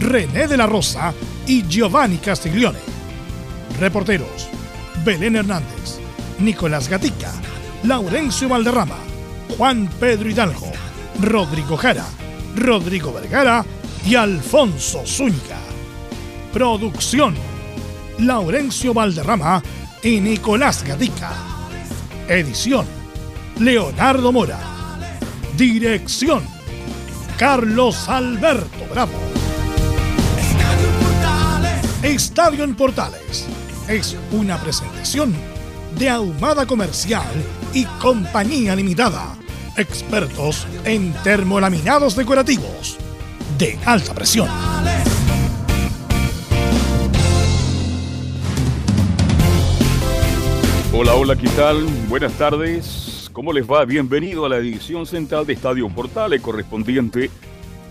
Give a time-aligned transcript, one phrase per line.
[0.00, 1.12] René de la Rosa
[1.46, 2.78] y Giovanni Castiglione.
[3.80, 4.48] Reporteros.
[5.04, 5.98] Belén Hernández,
[6.38, 7.32] Nicolás Gatica,
[7.84, 8.98] Laurencio Valderrama,
[9.56, 10.70] Juan Pedro Hidalgo,
[11.20, 12.04] Rodrigo Jara,
[12.56, 13.64] Rodrigo Vergara
[14.04, 15.58] y Alfonso Zúñiga.
[16.52, 17.34] Producción.
[18.18, 19.62] Laurencio Valderrama
[20.02, 21.32] y Nicolás Gatica.
[22.28, 22.86] Edición.
[23.60, 24.58] Leonardo Mora.
[25.56, 26.42] Dirección.
[27.38, 29.27] Carlos Alberto Bravo.
[32.02, 33.48] Estadio en Portales
[33.88, 35.34] es una presentación
[35.98, 37.26] de Ahumada Comercial
[37.74, 39.36] y Compañía Limitada.
[39.76, 42.98] Expertos en termolaminados decorativos
[43.58, 44.48] de alta presión.
[50.92, 51.84] Hola, hola, ¿qué tal?
[52.08, 53.28] Buenas tardes.
[53.32, 53.84] ¿Cómo les va?
[53.84, 57.28] Bienvenido a la edición central de Estadio Portales correspondiente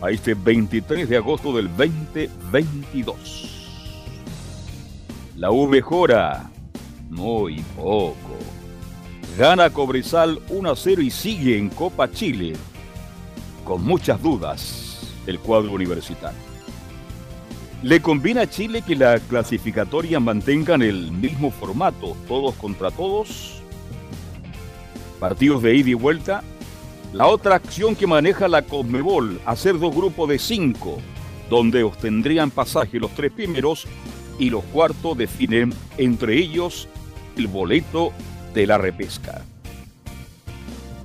[0.01, 3.56] a este 23 de agosto del 2022.
[5.37, 6.49] La U mejora.
[7.11, 8.15] Muy poco.
[9.37, 12.53] Gana Cobresal 1 a 0 y sigue en Copa Chile.
[13.63, 16.39] Con muchas dudas el cuadro universitario.
[17.83, 23.61] ¿Le conviene a Chile que la clasificatoria mantengan el mismo formato, todos contra todos?
[25.19, 26.43] Partidos de ida y vuelta.
[27.13, 30.97] La otra acción que maneja la Conmebol, hacer dos grupos de cinco,
[31.47, 33.87] donde obtendrían pasaje los tres primeros
[34.39, 36.87] y los cuartos definen entre ellos
[37.35, 38.11] el boleto
[38.53, 39.43] de la repesca.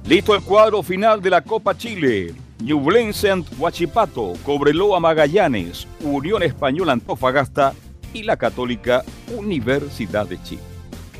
[0.06, 2.34] Listo el cuadro final de la Copa Chile.
[2.60, 7.74] Ñublense Huachipato, Cobreloa Magallanes, Unión Española Antofagasta
[8.14, 9.04] y la Católica
[9.36, 10.62] Universidad de Chile.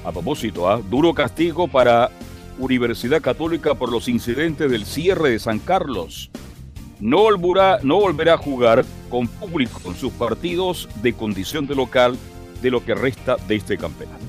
[0.04, 0.81] A propósito, ¿ah?
[0.88, 2.10] duro castigo para
[2.58, 6.31] Universidad Católica por los incidentes del cierre de San Carlos.
[7.02, 12.16] No volverá, no volverá a jugar con público en sus partidos de condición de local
[12.62, 14.22] de lo que resta de este campeonato.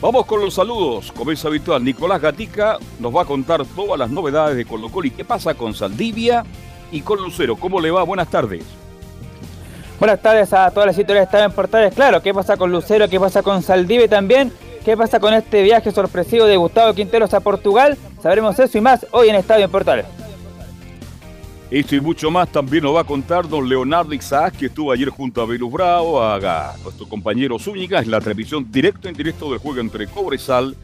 [0.00, 1.82] Vamos con los saludos, como es habitual.
[1.82, 5.54] Nicolás Gatica nos va a contar todas las novedades de Colo Colo y qué pasa
[5.54, 6.44] con Saldivia
[6.92, 7.56] y con Lucero.
[7.56, 8.04] ¿Cómo le va?
[8.04, 8.62] Buenas tardes.
[9.98, 11.92] Buenas tardes a todas las historias que están en portales.
[11.92, 13.08] Claro, ¿qué pasa con Lucero?
[13.08, 14.52] ¿Qué pasa con Saldivia también?
[14.84, 17.98] ¿Qué pasa con este viaje sorpresivo de Gustavo Quinteros a Portugal?
[18.22, 20.06] Sabremos eso y más hoy en Estadio en Portales.
[21.70, 25.08] Esto y mucho más también nos va a contar don Leonardo Isaac, que estuvo ayer
[25.08, 29.60] junto a Velus Bravo, a, nuestro compañero Zúñiga, en la transmisión directo en directo del
[29.60, 30.74] juego entre Cobresal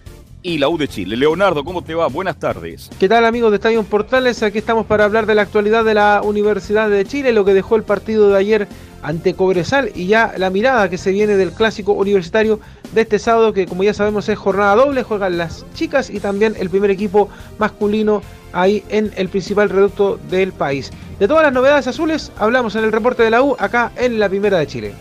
[0.45, 1.17] y la U de Chile.
[1.17, 2.07] Leonardo, ¿cómo te va?
[2.07, 2.89] Buenas tardes.
[3.01, 4.45] ¿Qué tal amigos de Estadio Portales?
[4.45, 7.75] Aquí estamos para hablar de la actualidad de la Universidad de Chile, lo que dejó
[7.75, 8.69] el partido de ayer
[9.03, 12.61] ante Cobresal y ya la mirada que se viene del clásico universitario
[12.93, 16.55] de este sábado que como ya sabemos es jornada doble, juegan las chicas y también
[16.59, 20.91] el primer equipo masculino ahí en el principal reducto del país.
[21.19, 24.29] De todas las novedades azules hablamos en el reporte de la U acá en la
[24.29, 24.95] Primera de Chile.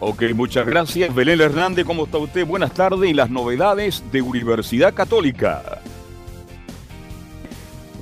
[0.00, 1.14] Ok, muchas gracias.
[1.14, 2.46] Belén Hernández, ¿cómo está usted?
[2.46, 5.80] Buenas tardes y las novedades de Universidad Católica.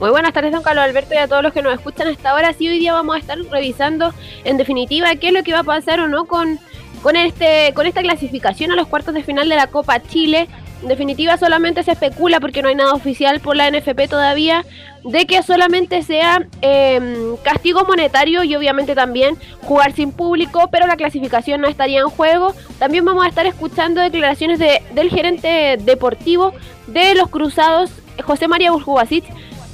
[0.03, 2.53] Muy buenas tardes, don Carlos Alberto, y a todos los que nos escuchan hasta ahora.
[2.55, 5.63] Sí, hoy día vamos a estar revisando, en definitiva, qué es lo que va a
[5.63, 6.59] pasar o no con,
[7.05, 10.49] con, este, con esta clasificación a los cuartos de final de la Copa Chile.
[10.83, 14.65] En definitiva, solamente se especula, porque no hay nada oficial por la NFP todavía,
[15.05, 20.97] de que solamente sea em, castigo monetario y obviamente también jugar sin público, pero la
[20.97, 22.57] clasificación no estaría en juego.
[22.81, 26.53] También vamos a estar escuchando declaraciones de, del gerente deportivo
[26.89, 27.93] de los Cruzados,
[28.25, 29.25] José María Burjubasic,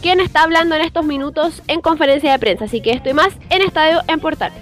[0.01, 2.65] quien está hablando en estos minutos en conferencia de prensa.
[2.65, 4.59] Así que estoy más en Estadio en Portales.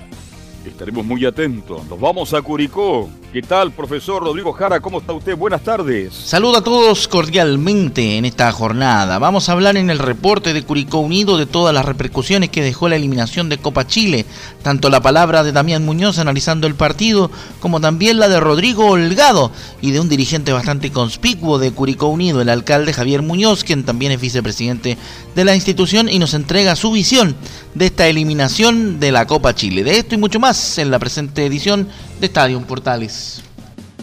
[0.65, 1.87] Estaremos muy atentos.
[1.87, 3.09] Nos vamos a Curicó.
[3.37, 4.81] ¿Qué tal, profesor Rodrigo Jara?
[4.81, 5.37] ¿Cómo está usted?
[5.37, 6.15] Buenas tardes.
[6.15, 9.19] Saludo a todos cordialmente en esta jornada.
[9.19, 12.89] Vamos a hablar en el reporte de Curicó Unido de todas las repercusiones que dejó
[12.89, 14.25] la eliminación de Copa Chile,
[14.63, 17.31] tanto la palabra de Damián Muñoz analizando el partido,
[17.61, 19.53] como también la de Rodrigo Holgado
[19.83, 24.13] y de un dirigente bastante conspicuo de Curicó Unido, el alcalde Javier Muñoz, quien también
[24.13, 24.97] es vicepresidente
[25.35, 27.37] de la institución y nos entrega su visión
[27.75, 29.85] de esta eliminación de la Copa Chile.
[29.85, 31.87] De esto y mucho más en la presente edición
[32.21, 33.43] de Estadio Portales.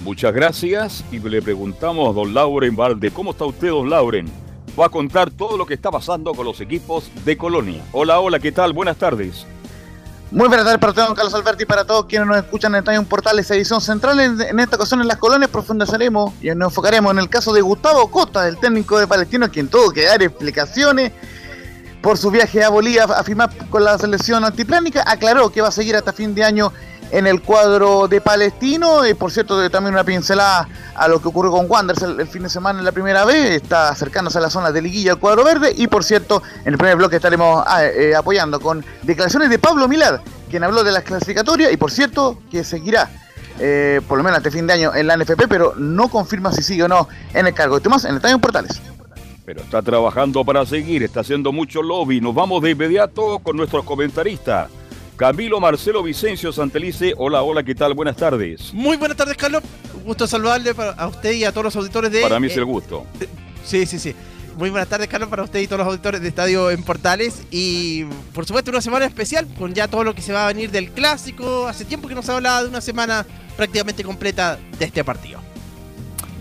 [0.04, 4.30] Muchas gracias y le preguntamos a don Lauren Valde, ¿cómo está usted, don Lauren?
[4.80, 7.83] Va a contar todo lo que está pasando con los equipos de Colonia.
[7.92, 8.74] Hola, hola, ¿qué tal?
[8.74, 9.45] Buenas tardes.
[10.31, 13.50] Muy buenas tardes para todos, Carlos Alberti, para todos quienes nos escuchan en Estadio Portales,
[13.51, 14.19] edición central.
[14.19, 18.09] En, esta ocasión en las colonias profundizaremos y nos enfocaremos en el caso de Gustavo
[18.09, 21.12] Costa, del técnico de Palestino, quien tuvo que dar explicaciones
[22.01, 25.04] por su viaje a Bolivia a firmar con la selección antiplánica.
[25.06, 26.74] Aclaró que va a seguir hasta fin de año
[27.13, 29.07] en el cuadro de Palestino.
[29.07, 32.50] Y por cierto, también una pincelada a lo que ocurrió con Wanderers el, fin de
[32.50, 33.51] semana en la primera vez.
[33.51, 35.74] Está acercándose a la zona de liguilla el cuadro verde.
[35.77, 39.88] Y por cierto, en el primer bloque estaremos ah, eh, apoyando con declaraciones de Pablo
[39.88, 41.71] Milad, quien habló de las clasificatorias.
[41.71, 43.10] Y por cierto, que seguirá.
[43.59, 46.63] Eh, por lo menos este fin de año en la NFP, pero no confirma si
[46.63, 47.80] sigue o no en el cargo.
[47.80, 48.81] Tomás, en el Estadio Portales.
[49.45, 52.19] Pero está trabajando para seguir, está haciendo mucho lobby.
[52.21, 54.69] Nos vamos de inmediato con nuestros comentaristas.
[55.24, 57.14] Camilo Marcelo Vicencio Santelice.
[57.16, 57.94] Hola, hola, ¿qué tal?
[57.94, 58.74] Buenas tardes.
[58.74, 59.64] Muy buenas tardes, Carlos.
[59.96, 62.24] Un gusto saludarle a usted y a todos los auditores de.
[62.24, 63.06] Para mí es el gusto.
[63.64, 64.14] sí, sí, sí.
[64.58, 67.44] Muy buenas tardes, Carlos, para usted y todos los auditores de Estadio en Portales.
[67.52, 68.04] Y
[68.34, 70.92] por supuesto, una semana especial con ya todo lo que se va a venir del
[70.92, 71.69] clásico.
[71.69, 75.40] Hace tiempo que nos ha hablado de una semana prácticamente completa de este partido.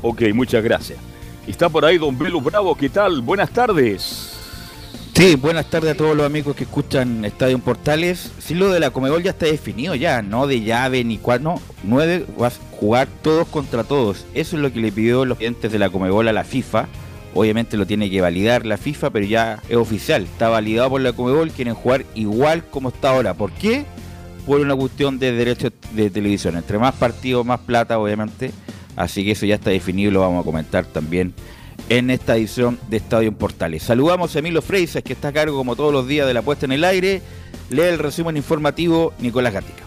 [0.02, 0.99] Ok, muchas gracias.
[1.46, 3.20] Está por ahí Don Belu Bravo, ¿qué tal?
[3.20, 4.31] Buenas tardes.
[5.14, 8.32] Sí, buenas tardes a todos los amigos que escuchan Estadio Portales.
[8.38, 11.61] Sí, lo de la Comebol ya está definido ya, no de llave ni cuál, no,
[11.85, 14.25] nueve, vas a jugar todos contra todos.
[14.32, 16.88] Eso es lo que le pidió los clientes de la Comebol a la FIFA.
[17.35, 20.23] Obviamente lo tiene que validar la FIFA, pero ya es oficial.
[20.23, 23.35] Está validado por la Comebol, quieren jugar igual como está ahora.
[23.35, 23.85] ¿Por qué?
[24.47, 26.56] Por una cuestión de derechos de televisión.
[26.56, 28.50] Entre más partidos, más plata, obviamente.
[28.97, 31.35] Así que eso ya está definido y lo vamos a comentar también
[31.88, 33.82] en esta edición de Estadio en Portales.
[33.82, 36.67] Saludamos a Emilio Freisas, que está a cargo como todos los días de la puesta
[36.67, 37.23] en el aire.
[37.70, 39.82] Lee el resumen informativo Nicolás Gatica.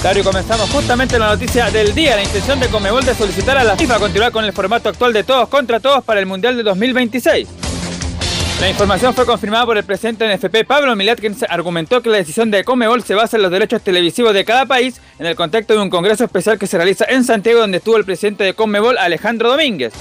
[0.00, 3.64] Claro, y comenzamos justamente la noticia del día, la intención de Comebol de solicitar a
[3.64, 6.62] la FIFA continuar con el formato actual de todos contra todos para el Mundial de
[6.62, 7.65] 2026.
[8.60, 12.16] La información fue confirmada por el presidente de NFP, Pablo Milat, quien argumentó que la
[12.16, 15.74] decisión de Comebol se basa en los derechos televisivos de cada país en el contexto
[15.74, 18.96] de un congreso especial que se realiza en Santiago, donde estuvo el presidente de Comebol,
[18.96, 19.92] Alejandro Domínguez.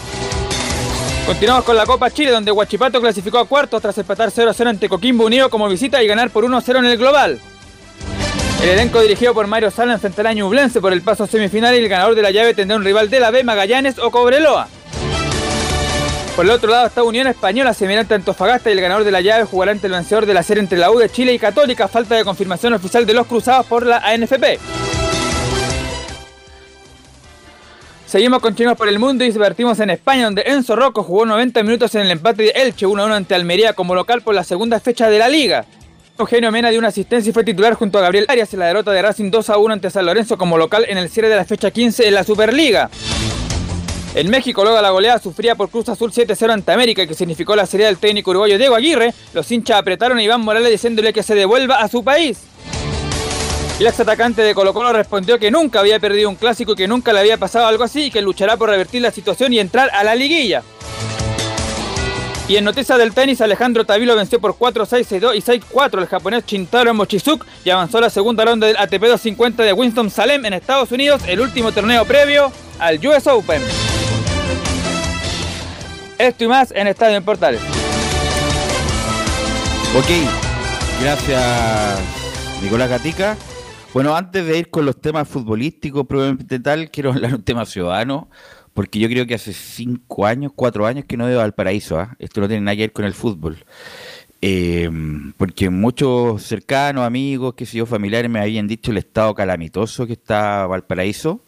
[1.28, 5.26] Continuamos con la Copa Chile, donde Huachipato clasificó a cuartos tras empatar 0-0 ante Coquimbo
[5.26, 7.42] Unido como visita y ganar por 1-0 en el global.
[8.64, 11.90] El elenco dirigido por Mario Sala enfrentará a Ñublense por el paso semifinal y el
[11.90, 14.70] ganador de la llave tendrá un rival de la B, Magallanes o Cobreloa.
[16.36, 19.46] Por el otro lado está Unión Española, semirante Antofagasta y el ganador de la llave
[19.46, 22.16] jugará ante el vencedor de la serie entre la U de Chile y Católica, falta
[22.16, 24.60] de confirmación oficial de los cruzados por la ANFP.
[28.06, 31.64] Seguimos con Chinos por el Mundo y divertimos en España, donde Enzo Rocco jugó 90
[31.64, 35.10] minutos en el empate de Elche 1-1 ante Almería como local por la segunda fecha
[35.10, 35.66] de la liga.
[36.20, 38.92] Eugenio Mena dio una asistencia y fue titular junto a Gabriel Arias en la derrota
[38.92, 42.06] de Racing 2-1 ante San Lorenzo como local en el cierre de la fecha 15
[42.06, 42.90] en la Superliga.
[44.16, 47.66] En México, luego la goleada sufría por Cruz Azul 7-0 ante América, que significó la
[47.66, 51.36] serie del técnico uruguayo Diego Aguirre, los hinchas apretaron a Iván Morales diciéndole que se
[51.36, 52.40] devuelva a su país.
[53.78, 56.88] El ex atacante de Colo Colo respondió que nunca había perdido un clásico y que
[56.88, 59.90] nunca le había pasado algo así y que luchará por revertir la situación y entrar
[59.94, 60.64] a la liguilla.
[62.48, 66.94] Y en noticias del tenis, Alejandro Tavilo venció por 4-6-6-2 y 6-4 el japonés Shintaro
[66.94, 70.90] Mochizuk y avanzó a la segunda ronda del ATP 250 de Winston Salem en Estados
[70.94, 73.62] Unidos, el último torneo previo al US Open.
[76.18, 77.62] Esto y más en Estadio en Portales.
[79.96, 80.10] Ok,
[81.02, 82.00] gracias
[82.62, 83.36] Nicolás Gatica.
[83.94, 88.30] Bueno, antes de ir con los temas futbolísticos, probablemente tal, quiero hablar un tema ciudadano,
[88.74, 92.00] porque yo creo que hace cinco años, cuatro años que no veo al paraíso.
[92.00, 92.16] ¿ah?
[92.20, 93.66] Esto no tiene nada que ver con el fútbol.
[94.42, 94.90] Eh,
[95.38, 100.14] porque muchos cercanos, amigos, que sé yo, familiares me habían dicho el estado calamitoso que
[100.14, 101.44] está Valparaíso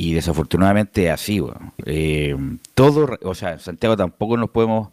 [0.00, 1.42] y desafortunadamente así,
[1.84, 2.34] eh,
[2.72, 4.88] todo, o sea, en Santiago tampoco nos podemos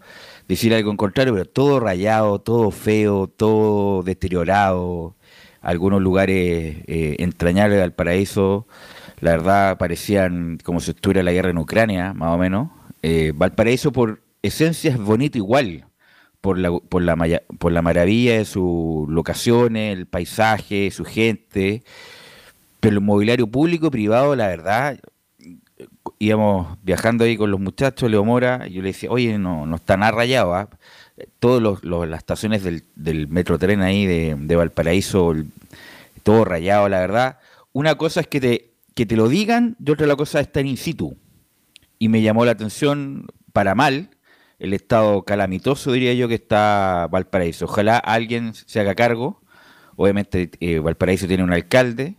[0.50, 5.16] decir algo en contrario, pero todo rayado, todo feo, todo deteriorado,
[5.62, 8.68] algunos lugares eh, entrañables del paraíso,
[9.22, 12.70] la verdad parecían como si estuviera la guerra en Ucrania, más o menos.
[13.02, 15.86] Eh, Valparaíso por esencia es bonito igual,
[16.42, 17.16] por la, por, la,
[17.60, 21.84] por la maravilla de sus locaciones, el paisaje, su gente,
[22.80, 25.00] pero el mobiliario público y privado, la verdad,
[26.20, 29.76] íbamos viajando ahí con los muchachos, Leo Mora, y yo le decía, oye, no, no
[29.76, 30.70] está nada rayado, ¿ah?
[31.40, 33.28] todas las estaciones del, del
[33.60, 35.34] tren ahí de, de Valparaíso,
[36.24, 37.40] todo rayado, la verdad.
[37.74, 40.66] Una cosa es que te, que te lo digan y otra la cosa es estar
[40.66, 41.18] in situ.
[42.00, 44.12] Y me llamó la atención, para mal,
[44.60, 47.66] el estado calamitoso, diría yo, que está Valparaíso.
[47.66, 49.42] Ojalá alguien se haga cargo.
[49.96, 52.18] Obviamente eh, Valparaíso tiene un alcalde,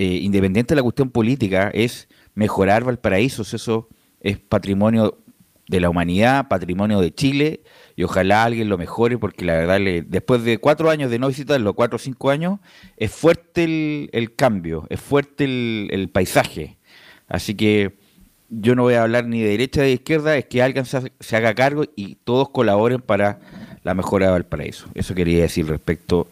[0.00, 3.86] eh, independiente de la cuestión política, es mejorar Valparaíso, eso
[4.22, 5.18] es patrimonio
[5.68, 7.60] de la humanidad, patrimonio de Chile,
[7.96, 11.28] y ojalá alguien lo mejore, porque la verdad, le, después de cuatro años de no
[11.28, 12.60] visitarlo, cuatro o cinco años,
[12.96, 16.78] es fuerte el, cambio, es fuerte el, paisaje.
[17.28, 17.98] Así que
[18.48, 21.12] yo no voy a hablar ni de derecha ni de izquierda, es que alguien se,
[21.20, 23.38] se haga cargo y todos colaboren para
[23.82, 24.86] la mejora de Valparaíso.
[24.94, 26.26] Eso quería decir respecto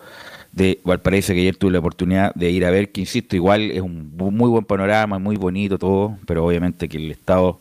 [0.52, 3.80] de Valparaíso, que ayer tuve la oportunidad de ir a ver, que insisto, igual es
[3.80, 7.60] un muy buen panorama, muy bonito todo, pero obviamente que el estado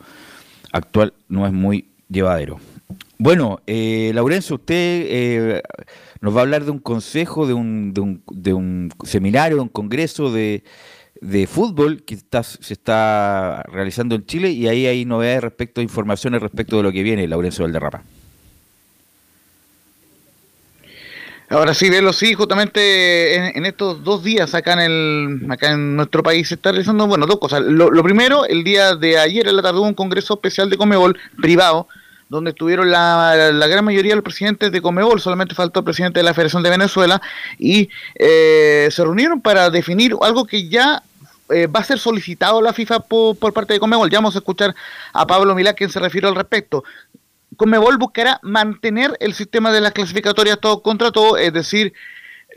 [0.71, 2.59] actual no es muy llevadero.
[3.19, 5.61] Bueno, eh, Laurencio, usted eh,
[6.21, 9.69] nos va a hablar de un consejo, de un, de un, de un seminario, un
[9.69, 10.63] congreso de,
[11.21, 16.41] de fútbol que está, se está realizando en Chile y ahí hay novedades respecto, informaciones
[16.41, 18.03] respecto de lo que viene, Laurencio Valderrama.
[21.49, 26.21] Ahora sí, verlo sí, justamente en, estos dos días acá en el acá en nuestro
[26.21, 27.61] país se está realizando, bueno, dos cosas.
[27.61, 31.17] Lo, primero, el día de ayer en la tarde hubo un congreso especial de Comebol
[31.37, 31.87] privado,
[32.27, 36.19] donde estuvieron la, la gran mayoría de los presidentes de Comebol, solamente faltó el presidente
[36.19, 37.21] de la Federación de Venezuela,
[37.57, 41.01] y eh, se reunieron para definir algo que ya
[41.49, 44.09] eh, va a ser solicitado la FIFA por, por, parte de Comebol.
[44.09, 44.75] Ya vamos a escuchar
[45.13, 46.83] a Pablo Milá quien se refiere al respecto.
[47.57, 51.93] Conmebol buscará mantener el sistema de las clasificatorias todo contra todo, es decir,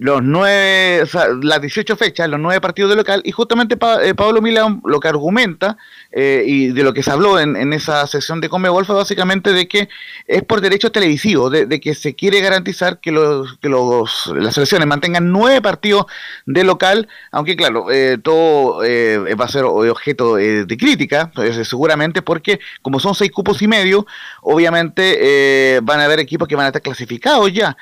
[0.00, 1.04] los nueve,
[1.42, 5.08] las 18 fechas, los nueve partidos de local, y justamente eh, Pablo Milán lo que
[5.08, 5.76] argumenta,
[6.10, 9.68] eh, y de lo que se habló en, esa sesión de Comebol fue básicamente de
[9.68, 9.90] que
[10.26, 14.88] es por derechos televisivos, de, que se quiere garantizar que, los, que los, las selecciones
[14.88, 16.06] mantengan nueve partidos
[16.46, 21.30] de local, aunque claro, eh, todo va a ser objeto de crítica,
[21.62, 24.06] seguramente porque como son seis cupos y medio,
[24.40, 27.76] obviamente van a haber equipos que van a estar clasificados ya,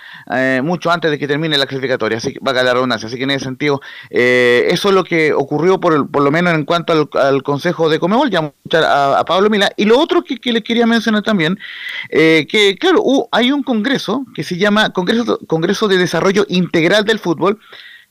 [0.64, 2.40] mucho antes de que termine la clasificatoria así que.
[2.42, 6.54] Así que en ese sentido, eh, eso es lo que ocurrió por, por lo menos
[6.54, 9.70] en cuanto al, Consejo de Comebol, ya a, Pablo Mila.
[9.76, 11.58] Y lo otro que, le quería mencionar también,
[12.10, 17.18] eh, que claro, hay un congreso que se llama Congreso, Congreso de Desarrollo Integral del
[17.18, 17.58] Fútbol,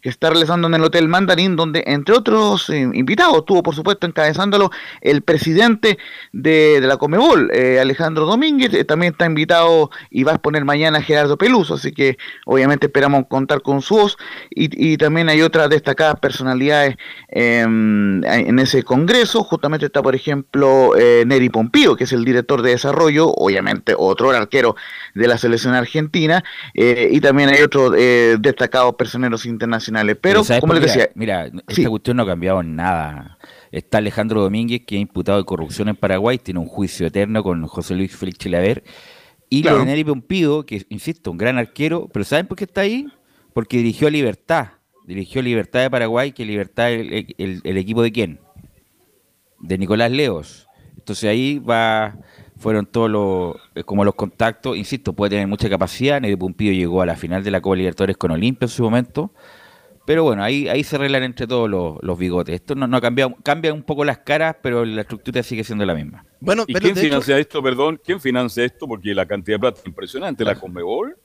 [0.02, 4.06] que está realizando en el Hotel Mandarín, donde entre otros eh, invitados tuvo, por supuesto,
[4.06, 4.70] encabezándolo
[5.02, 5.98] el presidente
[6.32, 11.02] de, la Comebol, eh, Alejandro Domínguez, eh, también está invitado y va a exponer mañana
[11.02, 14.18] Gerardo Peluso, así que obviamente esperamos contar con su voz.
[14.50, 16.96] Y, también hay otras destacadas personalidades
[17.30, 22.72] em, en ese congreso, justamente está, por ejemplo, Neri Pompío, que es el director de
[22.72, 24.76] desarrollo, obviamente otro arquero
[25.14, 27.94] de la selección argentina, y también hay otros
[28.40, 29.87] destacados personeros internacionales
[30.22, 31.10] pero, como les decía.
[31.16, 33.38] Mira, esta cuestión no ha cambiado en nada.
[33.72, 37.66] Está Alejandro Domínguez, que ha imputado de corrupción en Paraguay, tiene un juicio eterno con
[37.68, 38.84] José Luis Félix Chilaver.
[39.50, 39.78] Y claro.
[39.78, 43.08] Leonel Pompido, que insisto, un gran arquero, pero ¿saben por qué está ahí?
[43.54, 44.68] Porque dirigió a Libertad.
[45.06, 48.40] Dirigió Libertad de Paraguay, que Libertad el, el, equipo de quién?
[49.60, 50.68] De Nicolás Leos.
[50.98, 52.18] Entonces ahí va
[52.58, 57.02] fueron todos los, eh, como los contactos, insisto, puede tener mucha capacidad, Neri Pumpido llegó
[57.02, 59.32] a la final de la Copa Libertadores con Olimpia en su momento,
[60.08, 62.56] pero bueno, ahí, ahí se arreglan entre todos los, bigotes.
[62.56, 65.86] Esto no, no ha cambiado, cambia un poco las caras, pero la estructura sigue siendo
[65.86, 66.26] la misma.
[66.40, 68.00] Bueno, ¿Y quién financia esto, perdón?
[68.02, 68.88] ¿Quién financia esto?
[68.88, 70.46] Porque la cantidad de plata es impresionante.
[70.46, 71.18] ¿La Conmebol?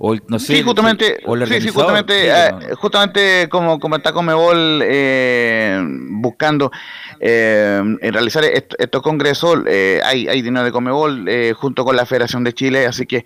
[0.00, 1.16] O, no sé, sí, justamente,
[1.48, 6.70] sí, sí, justamente, eh, justamente como, como está Comebol eh, buscando
[7.18, 12.44] eh, realizar estos congresos, eh, hay, hay dinero de Comebol eh, junto con la Federación
[12.44, 13.24] de Chile, así que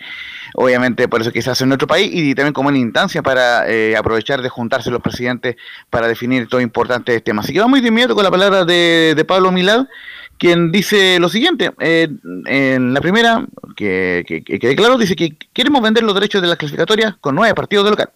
[0.54, 3.66] obviamente por eso que se hace en nuestro país y también como una instancia para
[3.98, 5.56] aprovechar de juntarse los presidentes
[5.90, 7.44] para definir todo importante temas.
[7.44, 9.84] Así que vamos de inmediato con la palabra de, de Pablo Milad
[10.42, 12.08] quien dice lo siguiente, eh,
[12.46, 13.46] en la primera,
[13.76, 17.84] que, quede claro, dice que queremos vender los derechos de las clasificatorias con nueve partidos
[17.84, 18.10] de local.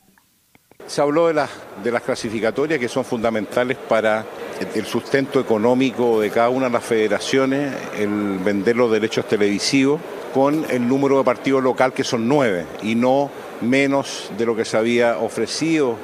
[0.88, 1.50] Se habló de, las
[1.84, 4.26] de las clasificatorias que son fundamentales para
[4.74, 10.00] el sustento económico de cada una de las federaciones, el vender los derechos televisivos
[10.34, 13.30] con el número de partidos local que son nueve y no
[13.60, 15.96] menos de lo que se había ofrecido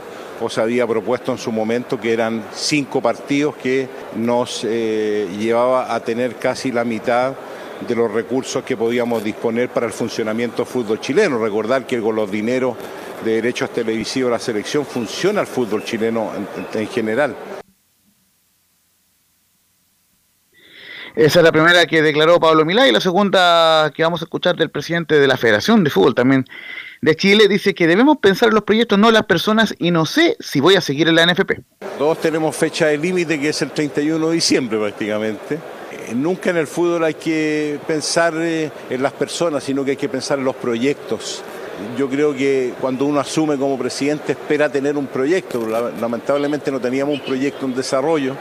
[0.43, 5.95] o se había propuesto en su momento, que eran cinco partidos que nos eh, llevaba
[5.95, 7.35] a tener casi la mitad
[7.87, 11.39] de los recursos que podíamos disponer para el funcionamiento del fútbol chileno.
[11.39, 12.77] Recordar que con los dineros
[13.25, 16.31] de derechos televisivos la selección funciona el fútbol chileno
[16.75, 17.37] en, general.
[21.15, 24.57] Esa es la primera que declaró Pablo Milá y la segunda que vamos a escuchar
[24.57, 26.47] del presidente de la Federación de Fútbol también,
[27.03, 30.37] de Chile dice que debemos pensar en los proyectos, no las personas, y no sé
[30.39, 31.61] si voy a seguir en la NFP.
[31.99, 35.57] Todos tenemos fecha de límite que es el 31 de diciembre prácticamente.
[35.57, 39.97] Eh, nunca en el fútbol hay que pensar eh, en las personas, sino que hay
[39.97, 41.43] que pensar en los proyectos.
[41.99, 45.67] Yo creo que cuando uno asume como presidente espera tener un proyecto.
[46.01, 48.37] Lamentablemente no teníamos un proyecto en desarrollo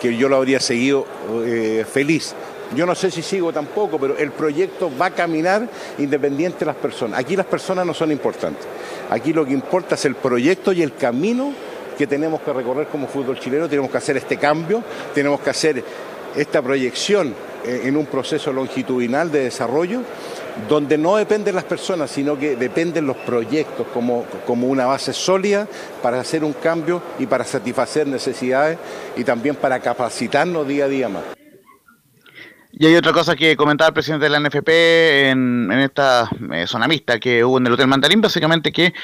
[0.00, 1.06] que yo lo habría seguido
[1.44, 2.34] eh, feliz
[2.74, 6.76] yo no sé si sigo tampoco, pero el proyecto va a caminar independiente de las
[6.76, 7.18] personas.
[7.18, 8.66] Aquí las personas no son importantes.
[9.10, 11.52] Aquí lo que importa es el proyecto y el camino
[11.96, 14.82] que tenemos que recorrer como fútbol chileno, tenemos que hacer este cambio,
[15.14, 15.82] tenemos que hacer
[16.36, 17.34] esta proyección
[17.64, 20.02] eh, en un proceso longitudinal de desarrollo
[20.68, 25.66] donde no dependen las personas, sino que dependen los proyectos como, como una base sólida
[26.02, 28.78] para hacer un cambio y para satisfacer necesidades
[29.16, 31.37] y también para capacitarnos día a día más.
[32.80, 34.68] Y hay otra cosa que comentaba el presidente de la NFP
[35.30, 38.94] en, esta eh, zona mixta que hubo en el Hotel Mandarín, básicamente que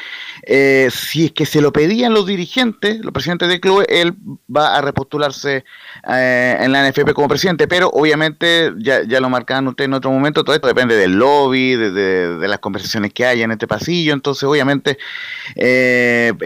[0.45, 4.15] eh, si es que se lo pedían los dirigentes, los presidentes del club, él
[4.55, 5.65] va a repostularse
[6.09, 10.13] eh, en la NFP como presidente, pero obviamente ya, ya lo marcaban ustedes en otro
[10.13, 14.45] momento, todo esto depende del lobby, de, las conversaciones que haya en este pasillo, entonces
[14.45, 14.99] obviamente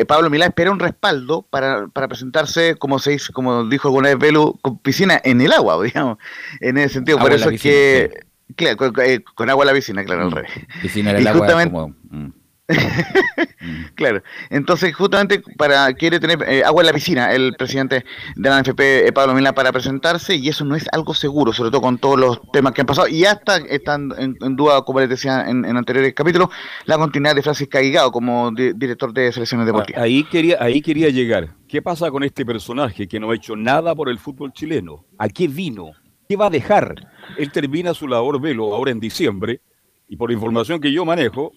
[0.06, 4.18] Pablo Milá espera un respaldo para, para presentarse, como se dice, como dijo alguna vez
[4.18, 6.16] Belu, con piscina en el agua, digamos,
[6.61, 8.11] en ese sentido por eso es que.
[8.57, 10.35] Claro, eh, con, agua a la piscina, claro, al mm.
[10.35, 10.51] revés.
[10.81, 11.95] Piscina el agua como...
[12.69, 13.95] Mm.
[13.95, 18.05] claro, entonces justamente para quiere tener eh, agua en la piscina el presidente
[18.37, 21.71] de la NFP, eh, Pablo Milán, para presentarse y eso no es algo seguro, sobre
[21.71, 25.09] todo con todos los temas que han pasado y hasta están en, duda, como les
[25.09, 26.51] decía en, anteriores capítulos,
[26.85, 30.03] la continuidad de Francisco Caigado como director de selecciones deportivas.
[30.03, 31.49] Ahí quería, ahí quería llegar.
[31.69, 35.05] ¿Qué pasa con este personaje que no ha hecho nada por el fútbol chileno?
[35.17, 35.93] ¿A qué vino?
[36.28, 36.94] ¿Qué va a dejar?
[37.38, 39.62] Él termina su labor velo ahora en diciembre
[40.11, 41.54] y por información que yo manejo,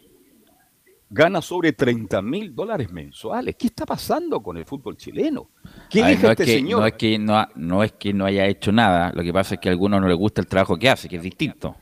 [1.10, 3.58] gana sobre 30 mil dólares mensuales.
[3.60, 5.50] ¿Qué está pasando con el fútbol chileno?
[5.90, 6.80] ¿Qué dice este señor?
[6.80, 9.60] No es, que no, no es que no haya hecho nada, lo que pasa es
[9.60, 11.76] que a algunos no les gusta el trabajo que hace, que es distinto.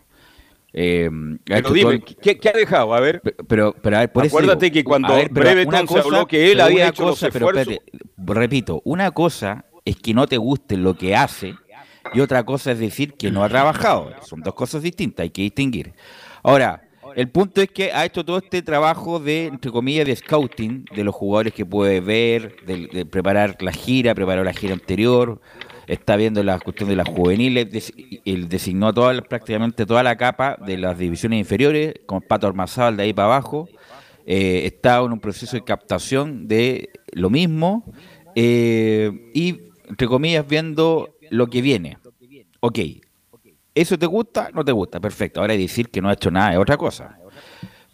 [0.74, 1.12] Eh,
[1.46, 2.96] pero dime, ¿qué, ha dejado?
[2.96, 3.22] A ver.
[3.48, 7.03] Pero, pero a ver, por Acuérdate que cuando Breveton se habló que él había hecho
[7.03, 7.51] cosa, pero
[8.25, 11.55] repito, una cosa es que no te guste lo que hace
[12.13, 14.12] y otra cosa es decir que no ha trabajado.
[14.22, 15.94] Son dos cosas distintas, hay que distinguir.
[16.44, 16.82] Ahora,
[17.16, 21.04] el punto es que ha hecho todo este trabajo de, entre comillas, de scouting de
[21.04, 25.42] los jugadores que puede ver, de, preparar la gira, preparó la gira anterior,
[25.88, 27.93] está viendo la cuestión de las juveniles,
[28.26, 33.04] él designó toda, prácticamente toda la capa de las divisiones inferiores, con Pato Armazal de
[33.04, 33.67] ahí para abajo,
[34.26, 37.91] eh, está en un proceso de captación de lo mismo,
[38.36, 41.98] eh, y, entre comillas, viendo lo que viene.
[42.60, 42.80] Ok,
[43.74, 44.50] ¿eso te gusta?
[44.54, 45.42] No te gusta, perfecto.
[45.42, 47.18] Ahora decir que no ha hecho nada es otra cosa.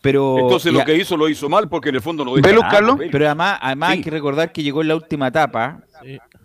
[0.02, 2.98] Pero, Entonces lo que hizo lo hizo mal porque en el fondo no dijo nada.
[3.12, 5.82] Pero además, además hay que recordar que llegó en la última etapa,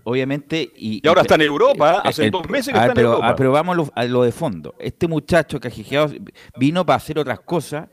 [0.04, 0.70] obviamente.
[0.76, 3.36] Y, ahora está en Europa, hace dos meses que está en Europa.
[3.36, 4.74] pero vamos a lo, de fondo.
[4.78, 6.10] Este muchacho cajijeado
[6.56, 7.88] vino para hacer otras cosas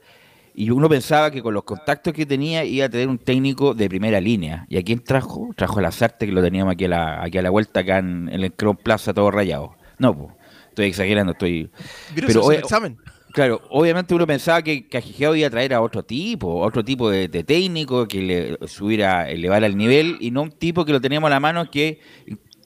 [0.60, 3.88] y uno pensaba que con los contactos que tenía iba a tener un técnico de
[3.88, 4.66] primera línea.
[4.70, 5.52] ¿Y a quién trajo?
[5.56, 8.28] Trajo a Lazarte, que lo teníamos aquí a la, aquí a la vuelta, acá en,
[8.28, 9.76] el Cron Plaza, todo rayado.
[10.00, 10.32] No, pues,
[10.70, 11.70] estoy exagerando, estoy...
[12.16, 12.98] Pero, examen.
[13.34, 17.30] Claro, obviamente uno pensaba que Cajijeado iba a traer a otro tipo, otro tipo de,
[17.30, 21.36] técnico que le subiera, elevara el nivel y no un tipo que lo teníamos a
[21.36, 22.00] la mano que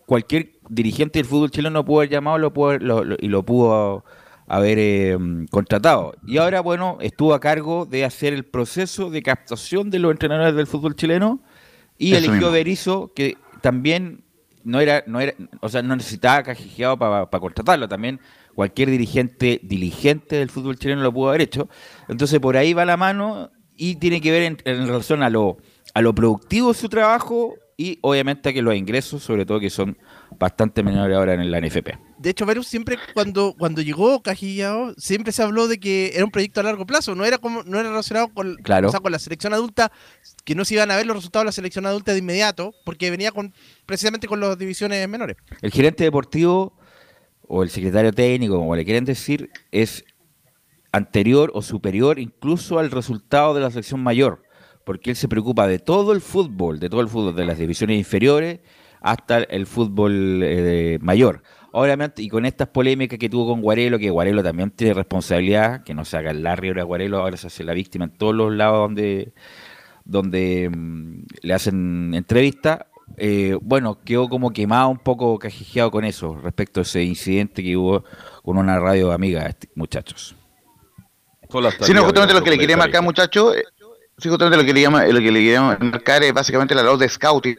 [0.06, 4.06] cualquier dirigente del fútbol chileno lo pudo haber llamado lo, y lo pudo
[4.52, 5.18] haber eh,
[5.50, 6.14] contratado.
[6.28, 10.54] Y ahora, bueno, estuvo a cargo de hacer el proceso de captación de los entrenadores
[10.56, 11.40] del fútbol chileno
[11.98, 14.26] y eligió Berizzo, que también
[14.66, 18.20] no era, no era, o sea, no necesitaba cajijeado para contratarlo, también
[18.54, 21.70] cualquier dirigente diligente del fútbol chileno lo pudo haber hecho.
[22.10, 25.60] Entonces por ahí va la mano y tiene que ver en, en relación a lo,
[25.94, 29.70] a lo productivo de su trabajo y obviamente a que los ingresos, sobre todo que
[29.70, 29.98] son
[30.40, 31.90] bastante menores ahora en la NFP.
[32.18, 36.32] De hecho, Verus siempre cuando, cuando llegó Cajillao, siempre se habló de que era un
[36.32, 39.92] proyecto a largo plazo, no era como no era relacionado con, con la selección adulta,
[40.44, 43.10] que no se iban a ver los resultados de la selección adulta de inmediato, porque
[43.12, 43.54] venía con
[43.86, 45.38] precisamente con las divisiones menores.
[45.62, 46.74] El gerente deportivo
[47.48, 50.06] o el secretario técnico, como le quieren decir, es
[50.92, 54.44] anterior o superior incluso al resultado de la selección mayor,
[54.86, 57.98] porque él se preocupa de todo el fútbol, de todo el fútbol, de las divisiones
[57.98, 58.60] inferiores
[59.02, 61.44] hasta el fútbol eh, mayor.
[61.74, 65.94] Obviamente, y con estas polémicas que tuvo con Guarelo, que Guarelo también tiene responsabilidad, que
[65.94, 68.54] no se haga el Larry ahora Guarelo, ahora se hace la víctima en todos los
[68.54, 69.34] lados donde,
[70.04, 72.86] donde mm, le hacen entrevistas.
[73.18, 77.76] Eh, bueno, quedó como quemado un poco cajijeado con eso, respecto a ese incidente que
[77.76, 78.04] hubo
[78.44, 80.36] con una radio amiga, este, muchachos.
[81.82, 83.56] Sí, no, justamente lo que le quería marcar, muchachos,
[84.18, 87.10] sí, justamente lo que le, lo que le quería marcar es básicamente la labor de
[87.10, 87.58] scouting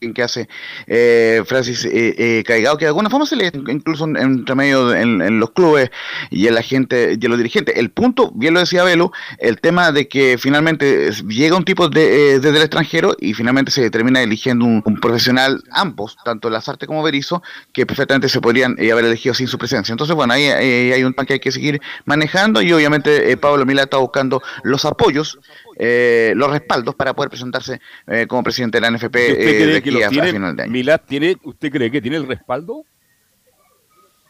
[0.00, 0.48] que hace
[0.86, 5.38] eh, Francis eh, eh, Caigao, que de alguna forma se le incluso entre medio en,
[5.38, 5.90] los clubes
[6.30, 7.76] y en la gente y en los dirigentes.
[7.76, 12.40] El punto, bien lo decía Velo, el tema de que finalmente llega un tipo de,
[12.40, 17.42] desde el extranjero y finalmente se termina eligiendo un, profesional, ambos, tanto Lazarte como Berizo,
[17.72, 19.92] que perfectamente se podrían haber elegido sin su presencia.
[19.92, 23.82] Entonces, bueno, ahí, hay un plan que hay que seguir manejando y obviamente Pablo Mila
[23.82, 25.38] está buscando los apoyos
[25.82, 30.02] eh, los respaldos para poder presentarse eh, como presidente de la NFP eh, de aquí
[30.02, 30.98] a, final de año.
[31.06, 32.84] ¿tiene, ¿usted cree que tiene el respaldo?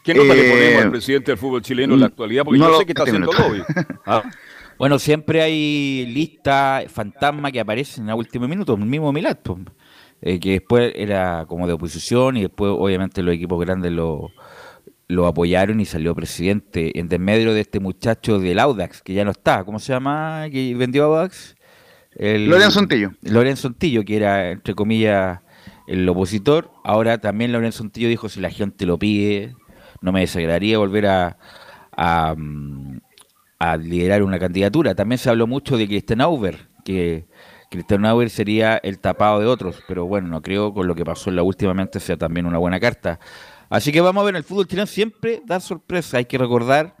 [0.01, 2.45] ¿Qué nota le ponemos al presidente del fútbol chileno en la actualidad?
[2.45, 3.63] Porque no sé qué está haciendo lobby.
[4.05, 4.23] Ah.
[4.77, 9.37] Bueno, siempre hay listas fantasma que aparecen a último minuto, el mismo Milad,
[10.21, 14.31] que después era como de oposición y después obviamente los equipos grandes lo,
[15.11, 19.31] lo apoyaron y salió presidente en medio de este muchacho del Audax, que ya no
[19.31, 20.45] está, ¿cómo se llama?
[20.51, 21.55] Que vendió Audax.
[22.15, 23.11] El, Lorenzo Antillo.
[23.21, 25.39] Lorenzo Antillo, que era, entre comillas,
[25.87, 26.71] el opositor.
[26.83, 29.55] Ahora también Lorenzo Antillo dijo, si la gente lo pide,
[30.01, 31.37] no me desagradaría volver a,
[31.91, 32.35] a,
[33.77, 34.95] liderar una candidatura.
[34.95, 37.25] También se habló mucho de Christian Auber, que
[37.69, 41.29] Christian Auber sería el tapado de otros, pero bueno, no creo con lo que pasó
[41.29, 43.19] en la últimamente sea también una buena carta.
[43.71, 46.17] Así que vamos a ver, el fútbol chileno siempre da sorpresa.
[46.17, 46.97] Hay que recordar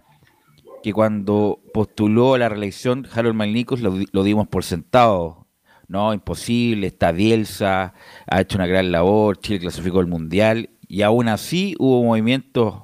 [0.81, 5.47] que cuando postuló a la reelección Harold Magnicos lo, dimos por sentado.
[5.89, 7.93] No, imposible, está Bielsa,
[8.25, 12.83] ha hecho una gran labor, Chile clasificó el Mundial y aún así hubo movimientos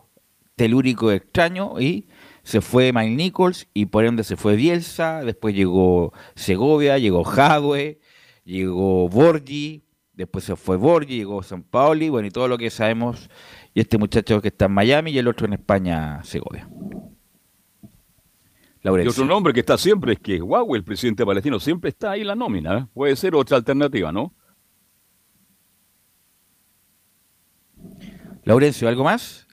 [0.58, 2.10] telúricos extraños y
[2.44, 8.02] se fue Mike Nichols y por ende se fue Bielsa, después llegó Segovia, llegó Jadwe,
[8.44, 13.30] llegó Borgi, después se fue Borgi, llegó San Pauli, bueno, y todo lo que sabemos
[13.74, 16.68] y este muchacho que está en Miami y el otro en España, Segovia.
[18.84, 22.22] Y otro nombre que está siempre es que Huawei, el presidente palestino, siempre está ahí
[22.22, 22.78] en la nómina.
[22.78, 22.86] ¿eh?
[22.94, 24.34] Puede ser otra alternativa, ¿no?
[28.44, 29.47] Laurencio, ¿algo más?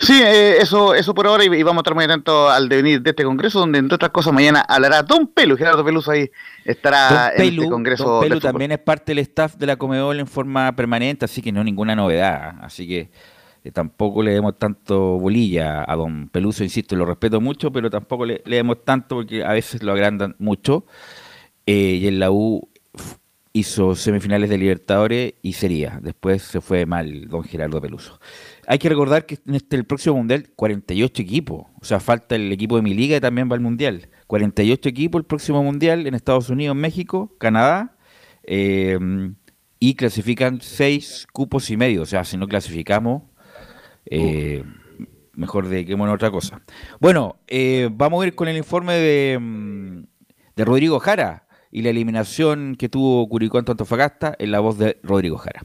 [0.00, 3.10] Sí, eh, eso, eso por ahora y, vamos a estar muy atentos al devenir de
[3.10, 6.30] este congreso, donde entre otras cosas mañana hablará Don Pelu, Gerardo Peluso ahí
[6.64, 8.04] estará en este congreso.
[8.04, 11.50] Don Pelu también es parte del staff de la Comedol en forma permanente, así que
[11.50, 13.10] no ninguna novedad, así que
[13.64, 18.24] eh, tampoco le demos tanto bolilla a Don Peluso, insisto, lo respeto mucho, pero tampoco
[18.24, 20.86] le, demos tanto porque a veces lo agrandan mucho.
[21.66, 22.68] Eh, y en la U
[23.52, 25.98] hizo semifinales de Libertadores y sería.
[26.02, 28.20] Después se fue mal Don Gerardo Peluso.
[28.70, 31.66] Hay que recordar que en este, el próximo Mundial, 48 equipos.
[31.80, 34.10] O sea, falta el equipo de mi liga y también va al Mundial.
[34.26, 37.96] 48 equipos el próximo Mundial en Estados Unidos, México, Canadá.
[38.42, 38.98] Eh,
[39.80, 42.02] y clasifican 6 cupos y medio.
[42.02, 43.22] O sea, si no clasificamos,
[44.04, 44.64] eh,
[45.32, 46.60] mejor dediquemos a otra cosa.
[47.00, 50.02] Bueno, eh, vamos a ir con el informe de, mm,
[50.56, 54.98] de Rodrigo Jara y la eliminación que tuvo Curicó ante Antofagasta en la voz de
[55.02, 55.64] Rodrigo Jara.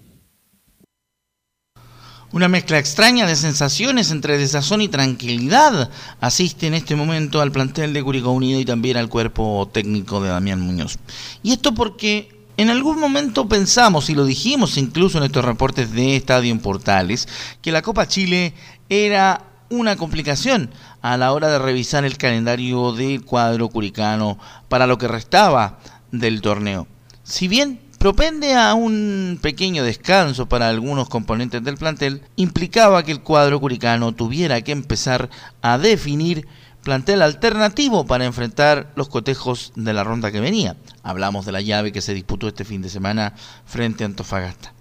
[2.33, 7.93] Una mezcla extraña de sensaciones entre desazón y tranquilidad asiste en este momento al plantel
[7.93, 10.97] de Curicó Unido y también al cuerpo técnico de Damián Muñoz.
[11.43, 16.15] Y esto porque en algún momento pensamos, y lo dijimos incluso en estos reportes de
[16.15, 17.27] Estadio en Portales,
[17.61, 18.55] que la Copa Chile
[18.89, 20.71] era una complicación
[21.03, 25.77] a la hora de revisar el calendario del cuadro curicano para lo que restaba
[26.11, 26.87] del torneo.
[27.23, 33.21] Si bien propende a un pequeño descanso para algunos componentes del plantel, implicaba que el
[33.21, 35.29] cuadro curicano tuviera que empezar
[35.61, 36.45] a definir
[36.83, 40.75] plantel alternativo para enfrentar los cotejos de la ronda que venía.
[41.01, 43.35] Hablamos de la llave que se disputó este fin de semana
[43.65, 44.73] frente a Antofagasta.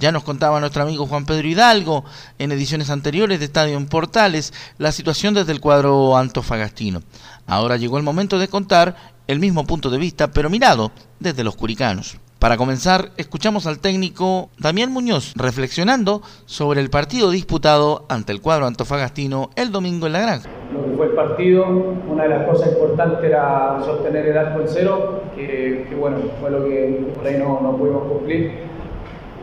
[0.00, 2.04] Ya nos contaba nuestro amigo Juan Pedro Hidalgo
[2.40, 7.04] en ediciones anteriores de Estadio en Portales la situación desde el cuadro antofagastino.
[7.46, 11.54] Ahora llegó el momento de contar el mismo punto de vista, pero mirado desde los
[11.54, 12.16] curicanos.
[12.44, 18.66] Para comenzar, escuchamos al técnico Damián Muñoz reflexionando sobre el partido disputado ante el cuadro
[18.66, 20.50] antofagastino el domingo en la granja.
[20.74, 21.64] Lo que fue el partido,
[22.06, 26.66] una de las cosas importantes era sostener el arco en cero, que, bueno, fue lo
[26.66, 28.52] que por ahí no, no pudimos cumplir.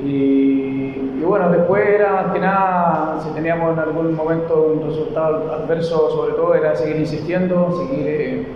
[0.05, 6.11] Y, bueno, después era más que nada, si teníamos en algún momento un resultado adverso,
[6.11, 8.47] sobre todo era seguir insistiendo, seguir eh,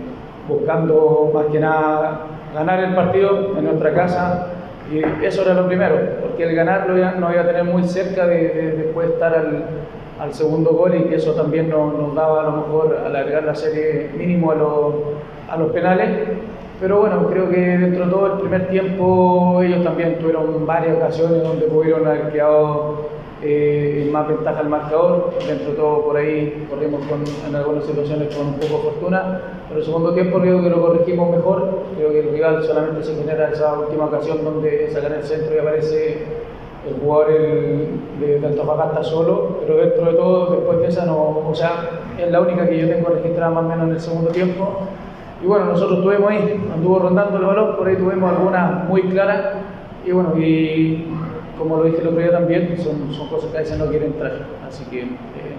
[0.46, 4.46] buscando más que nada ganar el partido en nuestra casa
[4.90, 8.26] y eso era lo primero, porque el ganarlo ya nos iba a tener muy cerca
[8.26, 9.64] de, después estar al,
[10.18, 14.10] al, segundo gol y que eso también nos, daba a lo mejor alargar la serie
[14.16, 14.94] mínimo a, los,
[15.50, 16.08] a los penales.
[16.80, 21.42] Pero bueno, creo que dentro de todo el primer tiempo ellos también tuvieron varias ocasiones
[21.42, 23.08] donde pudieron haber quedado
[23.42, 25.34] eh, más ventaja al marcador.
[25.46, 29.40] Dentro de todo por ahí corrimos con, en algunas situaciones con un poco de fortuna,
[29.68, 31.80] pero el segundo tiempo creo que lo corregimos mejor.
[31.96, 35.58] Creo que el rival solamente se genera esa última ocasión donde sacan el centro y
[35.58, 36.18] aparece
[36.88, 37.32] el jugador
[38.20, 41.72] de, de Antofagasta solo, pero dentro de todo, después de esa, no, o sea,
[42.16, 44.82] es la única que yo tengo registrada más o menos en el segundo tiempo.
[45.42, 49.54] Y bueno, nosotros estuvimos ahí, anduvo rondando el balón, por ahí tuvimos alguna muy clara.
[50.06, 51.04] Y bueno, y
[51.58, 54.12] como lo dije el otro día también, son, son cosas que a veces no quieren
[54.12, 54.46] entrar.
[54.66, 55.56] Así que eh,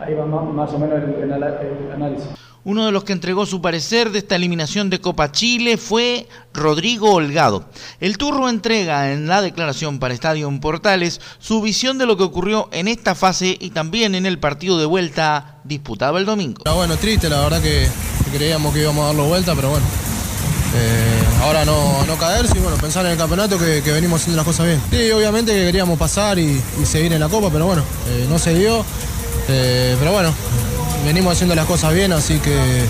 [0.00, 2.28] ahí va más, más, o menos el, el, el análisis.
[2.64, 7.14] Uno de los que entregó su parecer de esta eliminación de Copa Chile fue Rodrigo
[7.14, 7.64] Holgado.
[7.98, 12.68] El turro entrega en la declaración para Estadio Portales su visión de lo que ocurrió
[12.70, 16.62] en esta fase y también en el partido de vuelta disputado el domingo.
[16.64, 17.88] Era bueno, triste, la verdad que,
[18.24, 19.86] que creíamos que íbamos a darlo vuelta, pero bueno.
[20.76, 24.36] Eh, ahora no, no caerse y bueno, pensar en el campeonato que, que, venimos haciendo
[24.36, 24.80] las cosas bien.
[24.90, 28.54] Sí, obviamente que queríamos pasar y, seguir en la Copa, pero bueno, eh, no se
[28.54, 28.84] dio.
[29.48, 30.32] Eh, pero bueno,
[31.04, 32.86] venimos haciendo las cosas bien, así que,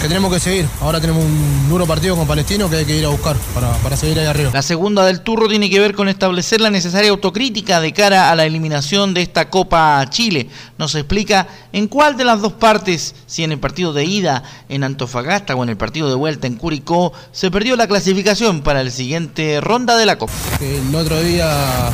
[0.00, 0.66] que, tenemos que seguir.
[0.80, 3.96] Ahora tenemos un duro partido con Palestino que hay que ir a buscar para, para,
[3.96, 4.50] seguir ahí arriba.
[4.52, 8.36] La segunda del turro tiene que ver con establecer la necesaria autocrítica de cara a
[8.36, 10.48] la eliminación de esta Copa Chile.
[10.78, 14.84] Nos explica en cuál de las dos partes, si en el partido de ida en
[14.84, 18.90] Antofagasta o en el partido de vuelta en Curicó, se perdió la clasificación para la
[18.90, 20.32] siguiente ronda de la Copa.
[20.60, 21.90] El otro día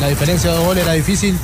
[0.00, 1.36] la diferencia de goles era difícil.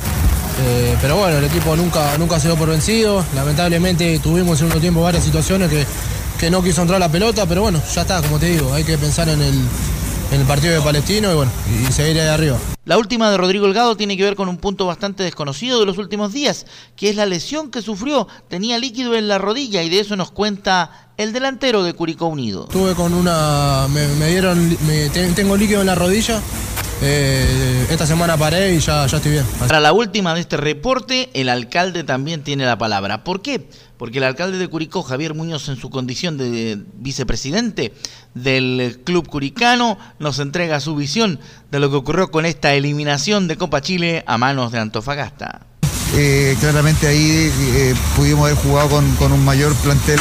[0.59, 3.23] Eh, pero bueno, el equipo nunca, nunca se dio por vencido.
[3.35, 5.85] Lamentablemente tuvimos en un tiempo varias situaciones que,
[6.39, 8.97] que, no quiso entrar la pelota, pero bueno, ya está, como te digo, hay que
[8.97, 9.53] pensar en el,
[10.31, 11.51] en el partido de Palestino y bueno,
[11.87, 12.57] y seguir ahí arriba.
[12.85, 15.97] La última de Rodrigo Holgado tiene que ver con un punto bastante desconocido de los
[15.97, 16.65] últimos días,
[16.95, 18.27] que es la lesión que sufrió.
[18.47, 22.65] Tenía líquido en la rodilla y de eso nos cuenta el delantero de Curicó Unido.
[22.71, 23.87] Tuve con una.
[23.89, 24.77] Me, me dieron.
[24.87, 26.41] Me, tengo líquido en la rodilla.
[27.01, 29.45] Eh, esta semana paré y ya, ya estoy bien.
[29.59, 33.23] Para la última de este reporte, el alcalde también tiene la palabra.
[33.23, 33.67] ¿Por qué?
[33.97, 37.93] Porque el alcalde de Curicó, Javier Muñoz, en su condición de vicepresidente
[38.33, 41.39] del club curicano, nos entrega su visión
[41.71, 45.61] de lo que ocurrió con esta eliminación de Copa Chile a manos de Antofagasta.
[46.15, 50.19] Eh, claramente ahí eh, pudimos haber jugado con, con, un mayor plantel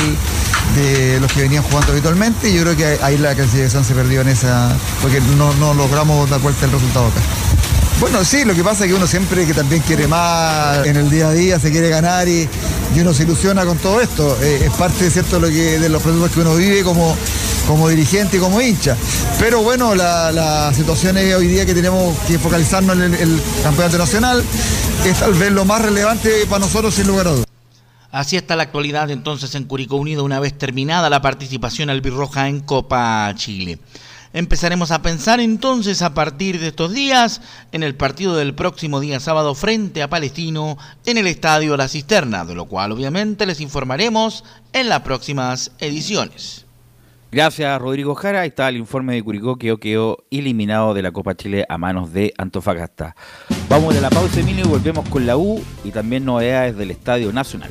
[0.75, 4.21] de los que venían jugando habitualmente y yo creo que ahí la clasificación se perdió
[4.21, 7.21] en esa, porque no, no logramos dar vuelta el resultado acá.
[7.99, 11.09] Bueno, sí, lo que pasa es que uno siempre que también quiere más en el
[11.09, 12.47] día a día, se quiere ganar y,
[12.95, 14.37] y uno se ilusiona con todo esto.
[14.43, 15.41] Eh, es parte ¿cierto?
[15.41, 17.17] Lo que, de los procesos que uno vive como,
[17.67, 18.97] como dirigente y como hincha.
[19.39, 23.43] Pero bueno, la, la situación es hoy día que tenemos que focalizarnos en el, el
[23.63, 24.45] campeonato nacional,
[25.07, 27.46] es tal vez lo más relevante para nosotros sin lugar a dudas.
[28.11, 32.61] Así está la actualidad entonces en Curicó Unido una vez terminada la participación albirroja en
[32.61, 33.79] Copa Chile.
[34.33, 37.41] Empezaremos a pensar entonces a partir de estos días
[37.73, 42.45] en el partido del próximo día sábado frente a Palestino en el Estadio La Cisterna,
[42.45, 46.67] de lo cual obviamente les informaremos en las próximas ediciones.
[47.33, 51.65] Gracias Rodrigo Jara, está el informe de Curicó que quedó eliminado de la Copa Chile
[51.69, 53.17] a manos de Antofagasta.
[53.69, 57.33] Vamos de la pausa Emilio y volvemos con la U y también novedades del Estadio
[57.33, 57.71] Nacional.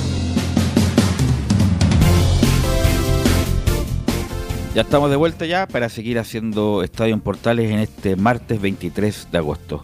[4.74, 9.28] Ya estamos de vuelta ya para seguir haciendo Estadio en Portales en este martes 23
[9.30, 9.80] de agosto.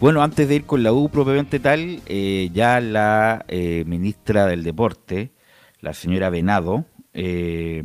[0.00, 4.62] Bueno, antes de ir con la U propiamente tal, eh, ya la eh, ministra del
[4.62, 5.32] Deporte,
[5.80, 7.82] la señora Venado, eh,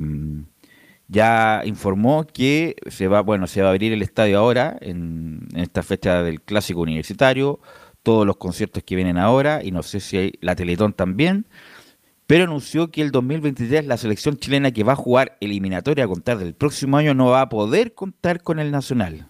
[1.08, 5.60] ya informó que se va, bueno, se va a abrir el estadio ahora, en, en
[5.62, 7.60] esta fecha del clásico universitario,
[8.04, 11.45] todos los conciertos que vienen ahora, y no sé si hay la Teletón también,
[12.28, 16.38] pero anunció que el 2023 la selección chilena que va a jugar eliminatoria a contar
[16.38, 19.29] del próximo año no va a poder contar con el Nacional.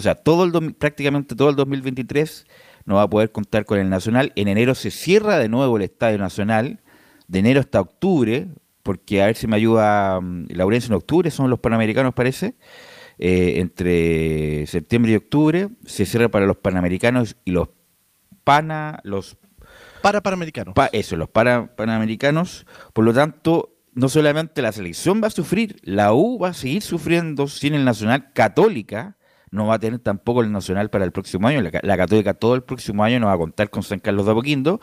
[0.00, 2.46] O sea, todo el prácticamente todo el 2023
[2.86, 4.32] no va a poder contar con el Nacional.
[4.34, 6.80] En enero se cierra de nuevo el Estadio Nacional,
[7.28, 8.48] de enero hasta octubre,
[8.82, 12.54] porque a ver si me ayuda mm, Laurencio en octubre, son los Panamericanos parece.
[13.18, 17.68] Eh, entre septiembre y octubre se cierra para los Panamericanos y los
[18.44, 19.36] Pana, los
[20.00, 20.74] Para Panamericanos.
[20.74, 22.66] Pa- eso, los para, panamericanos.
[22.94, 26.80] Por lo tanto, no solamente la selección va a sufrir, la U va a seguir
[26.80, 29.18] sufriendo sin el Nacional Católica.
[29.50, 31.60] No va a tener tampoco el Nacional para el próximo año.
[31.60, 34.26] La, ca- la Católica todo el próximo año no va a contar con San Carlos
[34.26, 34.80] de Apoquindo.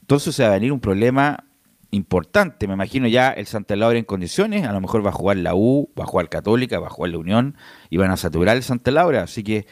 [0.00, 1.44] Entonces se va a venir un problema
[1.90, 2.66] importante.
[2.66, 4.66] Me imagino ya el Santa Laura en condiciones.
[4.66, 7.10] A lo mejor va a jugar la U, va a jugar Católica, va a jugar
[7.12, 7.56] la Unión
[7.90, 9.22] y van a saturar el Santa Laura.
[9.22, 9.66] Así que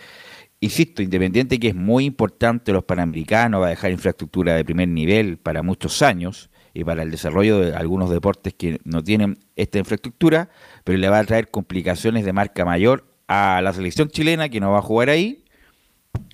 [0.63, 5.39] Insisto, Independiente que es muy importante los panamericanos, va a dejar infraestructura de primer nivel
[5.39, 10.51] para muchos años y para el desarrollo de algunos deportes que no tienen esta infraestructura,
[10.85, 14.73] pero le va a traer complicaciones de marca mayor a la selección chilena que no
[14.73, 15.45] va a jugar ahí,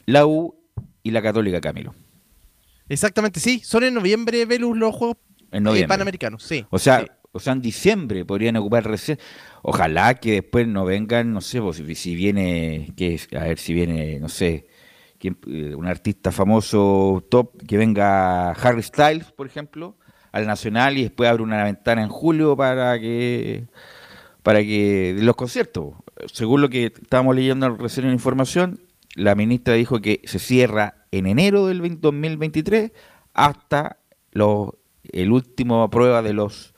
[0.06, 0.54] la U
[1.02, 1.94] y la Católica Camilo.
[2.88, 3.60] Exactamente, sí.
[3.62, 5.18] Son en noviembre, Velus, los Juegos
[5.52, 5.88] En eh, noviembre.
[5.88, 6.64] Panamericanos, sí.
[6.70, 7.06] O sea, Sí.
[7.32, 9.18] o sea, en diciembre podrían ocupar recién.
[9.60, 13.28] Ojalá que después no vengan, no sé, pues, si, si viene, que es?
[13.34, 14.66] a ver si viene, no sé,
[15.18, 19.98] quién, eh, un artista famoso top, que venga Harry Styles, por ejemplo,
[20.32, 23.66] al Nacional y después abre una ventana en julio para que
[24.42, 25.92] para que los conciertos.
[26.32, 28.80] Según lo que estábamos leyendo recién en información,
[29.14, 32.92] la ministra dijo que se cierra en enero del 20 2023
[33.34, 33.98] hasta
[34.32, 34.70] los
[35.12, 36.74] el último prueba de los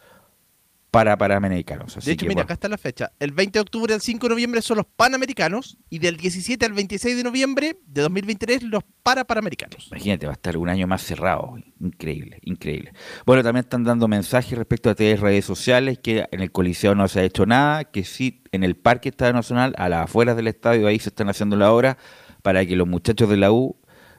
[0.98, 1.96] para panamericanos.
[1.96, 3.12] Así de hecho, que, mira, bueno, acá está la fecha.
[3.20, 6.72] El 20 de octubre al 5 de noviembre son los Panamericanos y del 17 al
[6.72, 9.86] 26 de noviembre de 2023 los para Panamericanos.
[9.92, 11.54] imagínate, va a estar un año más cerrado.
[11.78, 12.92] Increíble, increíble.
[13.24, 17.06] Bueno, también están dando mensajes respecto a las redes sociales, que en el Coliseo no
[17.06, 20.48] se ha hecho nada, que sí en el Parque Estadio Nacional, a las afueras del
[20.48, 21.96] estadio, ahí se están haciendo la obra
[22.42, 23.76] para que los muchachos de la U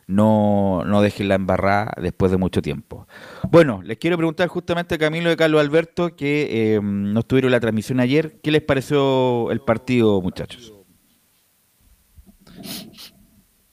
[0.10, 3.08] no, no dejen la embarrada después de mucho tiempo.
[3.52, 7.52] Bueno, les quiero preguntar justamente a Camilo y Carlos Alberto, que eh, no estuvieron en
[7.52, 10.74] la transmisión ayer, ¿qué les pareció el partido, muchachos?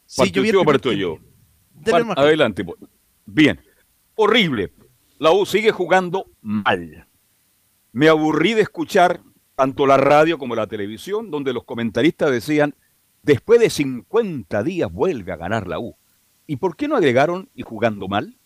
[0.06, 1.18] Sí, yo vi el Partido yo.
[1.90, 2.04] Par-.
[2.16, 2.64] Adelante.
[2.64, 2.76] po-
[3.24, 3.60] Bien.
[4.14, 4.72] Horrible.
[5.18, 7.06] La U sigue jugando mal.
[7.92, 9.20] Me aburrí de escuchar
[9.54, 12.74] tanto la radio como la televisión, donde los comentaristas decían,
[13.22, 15.96] después de 50 días vuelve a ganar la U.
[16.46, 18.36] ¿Y por qué no agregaron y jugando mal?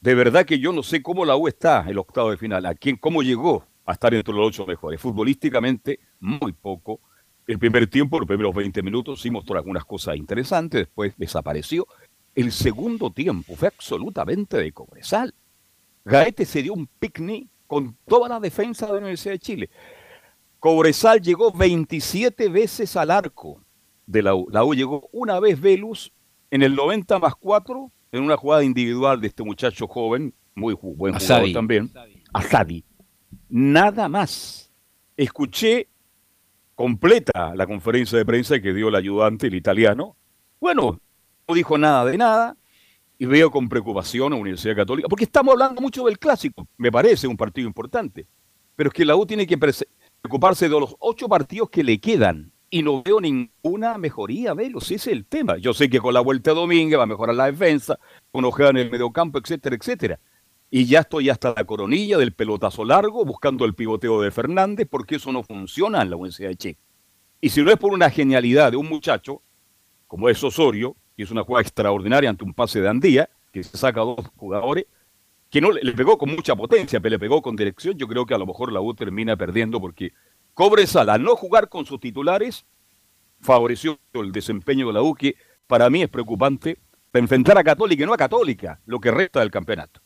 [0.00, 2.74] De verdad que yo no sé cómo la U está el octavo de final, a
[2.74, 5.00] quién, cómo llegó a estar entre los ocho mejores.
[5.00, 7.00] Futbolísticamente, muy poco.
[7.46, 11.86] El primer tiempo, los primeros 20 minutos, sí mostró algunas cosas interesantes, después desapareció.
[12.34, 15.34] El segundo tiempo fue absolutamente de cobresal.
[16.04, 19.70] Gaete se dio un picnic con toda la defensa de la Universidad de Chile.
[20.58, 23.60] Cobresal llegó 27 veces al arco
[24.06, 24.48] de la U.
[24.50, 26.12] La U llegó una vez Velus
[26.52, 31.14] en el 90 más 4 en una jugada individual de este muchacho joven, muy buen
[31.14, 31.52] jugador Asadi.
[31.54, 31.90] también,
[32.34, 32.84] Asadi.
[33.48, 34.70] Nada más.
[35.16, 35.88] Escuché
[36.74, 40.14] completa la conferencia de prensa que dio el ayudante, el italiano.
[40.60, 41.00] Bueno,
[41.48, 42.56] no dijo nada de nada
[43.18, 47.26] y veo con preocupación a Universidad Católica, porque estamos hablando mucho del clásico, me parece
[47.26, 48.26] un partido importante,
[48.76, 52.51] pero es que la U tiene que preocuparse de los ocho partidos que le quedan
[52.74, 55.58] y no veo ninguna mejoría, Velos, ese es el tema.
[55.58, 57.98] Yo sé que con la vuelta de Domínguez va a mejorar la defensa,
[58.30, 60.20] con Ojeda en el mediocampo, etcétera, etcétera.
[60.70, 65.16] Y ya estoy hasta la coronilla del pelotazo largo, buscando el pivoteo de Fernández, porque
[65.16, 66.78] eso no funciona en la Universidad de Chile.
[67.42, 69.42] Y si no es por una genialidad de un muchacho,
[70.06, 73.76] como es Osorio, que es una jugada extraordinaria ante un pase de Andía, que se
[73.76, 74.86] saca a dos jugadores,
[75.50, 78.32] que no le pegó con mucha potencia, pero le pegó con dirección, yo creo que
[78.32, 80.14] a lo mejor la U termina perdiendo porque
[80.54, 82.66] Cobresal, al no jugar con sus titulares,
[83.40, 85.34] favoreció el desempeño de la U, que
[85.66, 86.78] para mí es preocupante
[87.12, 90.00] enfrentar a Católica y no a Católica, lo que resta del campeonato.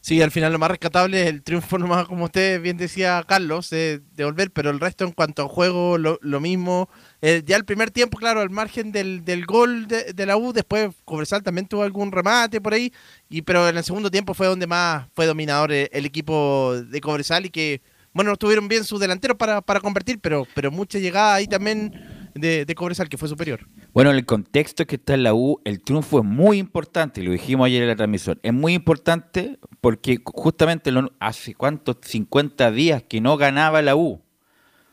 [0.00, 3.70] Sí, al final lo más rescatable es el triunfo nomás, como usted bien decía Carlos,
[3.70, 6.88] de, de volver, pero el resto en cuanto a juego, lo, lo mismo.
[7.20, 10.52] Eh, ya el primer tiempo, claro, al margen del, del gol de, de la U,
[10.52, 12.92] después Cobresal también tuvo algún remate por ahí,
[13.28, 17.00] y pero en el segundo tiempo fue donde más fue dominador el, el equipo de
[17.00, 17.80] Cobresal y que,
[18.12, 22.30] bueno, no estuvieron bien sus delanteros para, para convertir, pero, pero mucha llegada ahí también
[22.34, 23.66] de, de Cobresal que fue superior.
[23.92, 27.32] Bueno, en el contexto que está en la U, el triunfo es muy importante, lo
[27.32, 33.20] dijimos ayer en la transmisión, es muy importante porque justamente hace cuántos, 50 días que
[33.20, 34.20] no ganaba la U.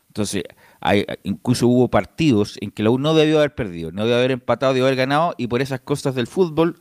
[0.08, 0.42] Entonces,
[1.22, 4.72] incluso hubo partidos en que la U no debió haber perdido, no debió haber empatado,
[4.72, 6.80] debió haber ganado, y por esas cosas del fútbol,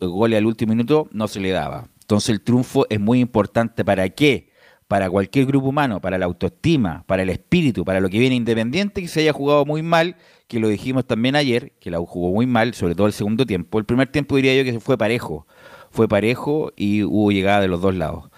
[0.00, 1.88] goles al último minuto no se le daba.
[2.00, 3.84] Entonces el triunfo es muy importante.
[3.84, 4.47] ¿Para qué?
[4.88, 9.02] Para cualquier grupo humano, para la autoestima, para el espíritu, para lo que viene independiente,
[9.02, 10.16] que se haya jugado muy mal,
[10.48, 13.78] que lo dijimos también ayer, que la jugó muy mal, sobre todo el segundo tiempo.
[13.78, 15.46] El primer tiempo diría yo que fue parejo,
[15.90, 18.30] fue parejo y hubo llegada de los dos lados.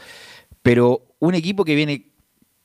[0.63, 2.11] Pero un equipo que viene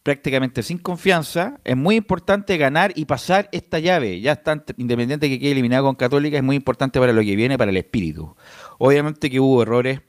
[0.06, 4.22] prácticamente sin confianza, es muy importante ganar y pasar esta llave.
[4.22, 7.58] Ya está independiente que quede eliminado con Católica, es muy importante para lo que viene,
[7.58, 8.36] para el espíritu.
[8.78, 10.02] Obviamente que hubo errores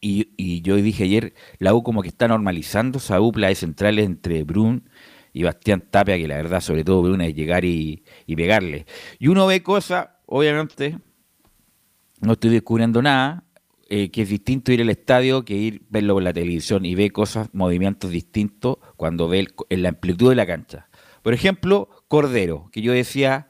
[0.00, 4.44] y, yo dije ayer, la U como que está normalizando esa dupla de centrales entre
[4.44, 4.88] Brun
[5.32, 8.86] y Bastián Tapia, que la verdad, sobre todo Brun, es llegar y, y pegarle.
[9.18, 10.98] Y uno ve cosas, obviamente,
[12.20, 13.44] no estoy descubriendo nada,
[13.88, 17.10] eh, que es distinto ir al estadio que ir verlo por la televisión y ve
[17.10, 20.88] cosas, movimientos distintos cuando ve el- en la amplitud de la cancha.
[21.22, 23.48] Por ejemplo, Cordero, que yo decía,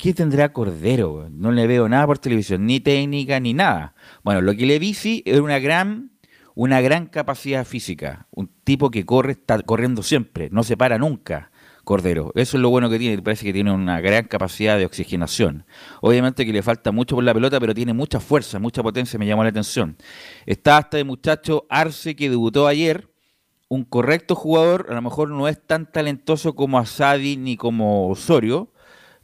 [0.00, 1.28] ¿qué tendrá Cordero?
[1.30, 3.94] No le veo nada por televisión, ni técnica, ni nada.
[4.22, 6.12] Bueno, lo que le vi sí una gran,
[6.54, 8.26] una gran capacidad física.
[8.30, 11.50] Un tipo que corre, está corriendo siempre, no se para nunca.
[11.84, 12.30] Cordero.
[12.34, 15.64] Eso es lo bueno que tiene, parece que tiene una gran capacidad de oxigenación.
[16.00, 19.26] Obviamente que le falta mucho por la pelota, pero tiene mucha fuerza, mucha potencia, me
[19.26, 19.96] llamó la atención.
[20.46, 23.08] Está hasta el muchacho Arce que debutó ayer,
[23.68, 28.72] un correcto jugador, a lo mejor no es tan talentoso como Asadi ni como Osorio,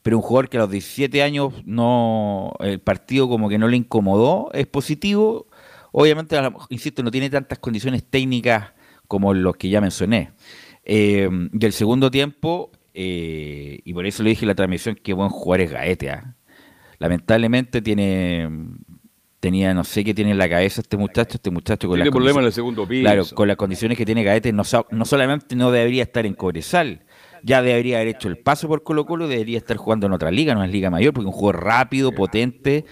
[0.06, 3.76] pero un jugador que a los 17 años no el partido como que no le
[3.76, 5.48] incomodó, es positivo.
[5.90, 6.38] Obviamente,
[6.68, 8.72] insisto, no tiene tantas condiciones técnicas
[9.08, 10.30] como los que ya mencioné.
[10.84, 15.12] Eh, y el segundo tiempo, eh, y por eso le dije en la transmisión que
[15.12, 16.10] buen jugador es Gaete.
[16.10, 16.36] ¿ah?
[17.00, 18.48] Lamentablemente tiene
[19.40, 22.14] tenía no sé qué tiene en la cabeza este muchacho, este muchacho con Tiene las
[22.14, 23.02] problemas en el segundo piso.
[23.02, 27.05] Claro, con las condiciones que tiene Gaete, no, no solamente no debería estar en Cobresal,
[27.46, 30.54] ya debería haber hecho el paso por Colo Colo, debería estar jugando en otra liga,
[30.54, 32.84] no es liga mayor, porque es un jugador rápido, potente,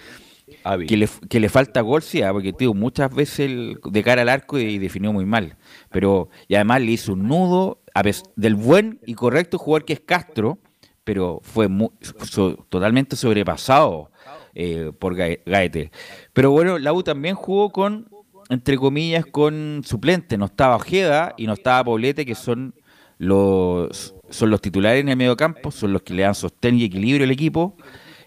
[0.87, 4.21] que le, que le falta gol, sí, ah, porque tío, muchas veces el- de cara
[4.21, 5.57] al arco y definió muy mal.
[5.91, 8.01] Pero, y además le hizo un nudo a
[8.35, 10.57] del buen y correcto jugador que es Castro,
[11.03, 11.91] pero fue mu-
[12.23, 14.09] so- totalmente sobrepasado
[14.55, 15.91] eh, por Gae- Gaete.
[16.33, 18.07] Pero bueno, la U también jugó con,
[18.49, 20.37] entre comillas, con suplente.
[20.37, 22.73] No estaba Ojeda y no estaba Poblete, que son
[23.17, 26.83] los, son los titulares en el medio campo, son los que le dan sostén y
[26.83, 27.77] equilibrio al equipo.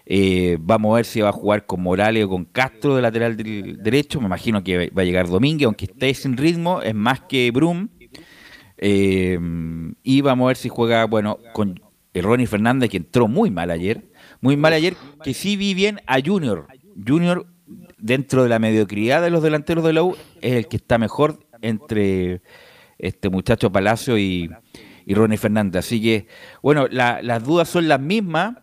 [0.05, 3.37] Eh, vamos a ver si va a jugar con Morales o con Castro de lateral
[3.37, 4.19] derecho.
[4.19, 7.89] Me imagino que va a llegar Domínguez, aunque esté sin ritmo, es más que Brum.
[8.77, 9.39] Eh,
[10.01, 11.79] y vamos a ver si juega, bueno, con
[12.13, 14.09] Ronnie Fernández, que entró muy mal ayer.
[14.41, 16.65] Muy mal ayer, que sí vi bien a Junior.
[17.07, 17.45] Junior,
[17.99, 21.45] dentro de la mediocridad de los delanteros de la U, es el que está mejor
[21.61, 22.41] entre
[22.97, 24.49] este muchacho Palacio y,
[25.05, 25.85] y Ronnie Fernández.
[25.85, 26.27] Así que,
[26.61, 28.55] bueno, la- las dudas son las mismas,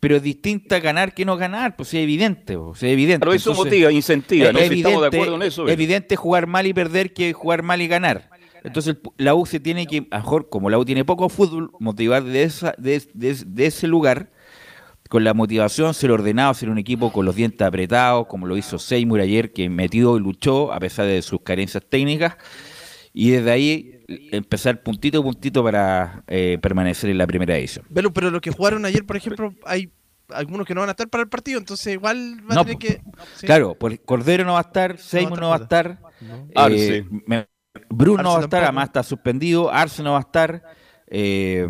[0.00, 3.20] pero es distinta ganar que no ganar, pues es evidente, pues, es evidente.
[3.20, 4.58] Pero eso Entonces, motiva, incentiva, es ¿no?
[4.58, 7.62] Si estamos de evidente- acuerdo en eso, Es evidente jugar mal y perder que jugar
[7.62, 8.28] mal y ganar.
[8.64, 11.70] Entonces la U se tiene que, a lo mejor como la U tiene poco fútbol,
[11.80, 14.30] motivar de, esa, de, de- de ese lugar
[15.08, 18.78] con la motivación, ser ordenado, ser un equipo con los dientes apretados, como lo hizo
[18.78, 22.36] Seymour ayer, que metió y luchó a pesar de sus carencias técnicas,
[23.12, 27.84] y desde ahí empezar puntito a puntito para eh, permanecer en la primera edición.
[27.88, 29.90] Velo, pero los que jugaron ayer, por ejemplo, hay
[30.28, 32.78] algunos que no van a estar para el partido, entonces igual va No, a tener
[32.78, 33.00] que...
[33.36, 33.46] sí.
[33.46, 37.06] Claro, por Cordero no va a estar, Seymour no va a estar, eh, Arce.
[37.26, 37.46] me-
[37.88, 40.62] Bruno no va a estar, además está suspendido, Arce no va a estar,
[41.06, 41.66] eh,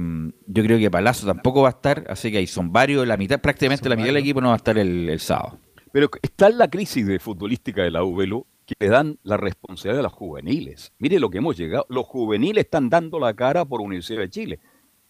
[0.47, 3.41] yo creo que Palazzo tampoco va a estar, así que ahí son varios, la mitad,
[3.41, 5.59] prácticamente la mitad del equipo no va a estar el, el sábado.
[5.93, 8.47] Pero está en la crisis de futbolística de la U, Velo,
[8.79, 10.93] que le dan la responsabilidad a los juveniles.
[10.99, 11.87] Mire lo que hemos llegado.
[11.89, 14.61] Los juveniles están dando la cara por Universidad de Chile.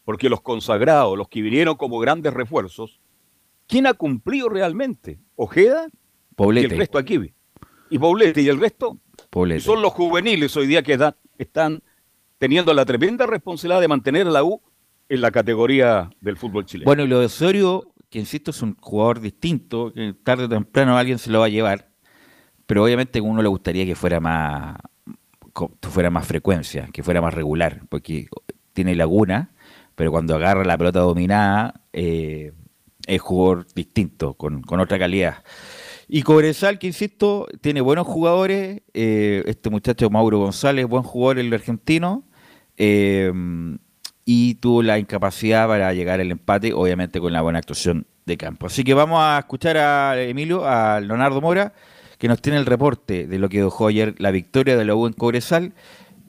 [0.04, 3.00] Porque los consagrados, los que vinieron como grandes refuerzos,
[3.68, 5.18] ¿quién ha cumplido realmente?
[5.36, 7.20] Ojeda y Poblete, el resto aquí.
[7.90, 8.98] Y Poblete y el resto.
[9.30, 9.58] Poblete.
[9.58, 11.82] Y son los juveniles hoy día que da- están
[12.38, 14.60] teniendo la tremenda responsabilidad de mantener a la U
[15.08, 16.86] en la categoría del fútbol chileno.
[16.86, 20.98] Bueno, y lo de Osorio que insisto es un jugador distinto, que tarde o temprano
[20.98, 21.88] alguien se lo va a llevar,
[22.66, 24.76] pero obviamente a uno le gustaría que fuera más,
[25.82, 28.28] fuera más frecuencia, que fuera más regular, porque
[28.72, 29.50] tiene laguna,
[29.94, 32.52] pero cuando agarra la pelota dominada eh,
[33.06, 35.44] es jugador distinto, con, otra calidad.
[36.08, 38.82] Y Cobresal, que insisto, tiene buenos jugadores.
[38.92, 42.24] Eh, este muchacho Mauro González, buen jugador el argentino.
[42.76, 43.32] Eh,
[44.24, 48.66] y tuvo la incapacidad para llegar al empate, obviamente con la buena actuación de campo.
[48.66, 51.72] Así que vamos a escuchar a Emilio, a Leonardo Mora,
[52.23, 55.09] que nos tiene el reporte de lo que dejó ayer la victoria de la U
[55.09, 55.73] en Cobresal,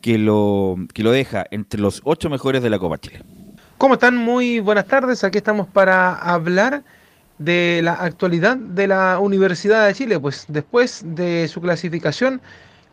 [0.01, 3.21] que lo, que lo deja entre los ocho mejores de la Copa Chile.
[3.77, 4.17] ¿Cómo están?
[4.17, 5.23] Muy buenas tardes.
[5.23, 6.83] Aquí estamos para hablar
[7.37, 10.19] de la actualidad de la Universidad de Chile.
[10.19, 12.41] Pues después de su clasificación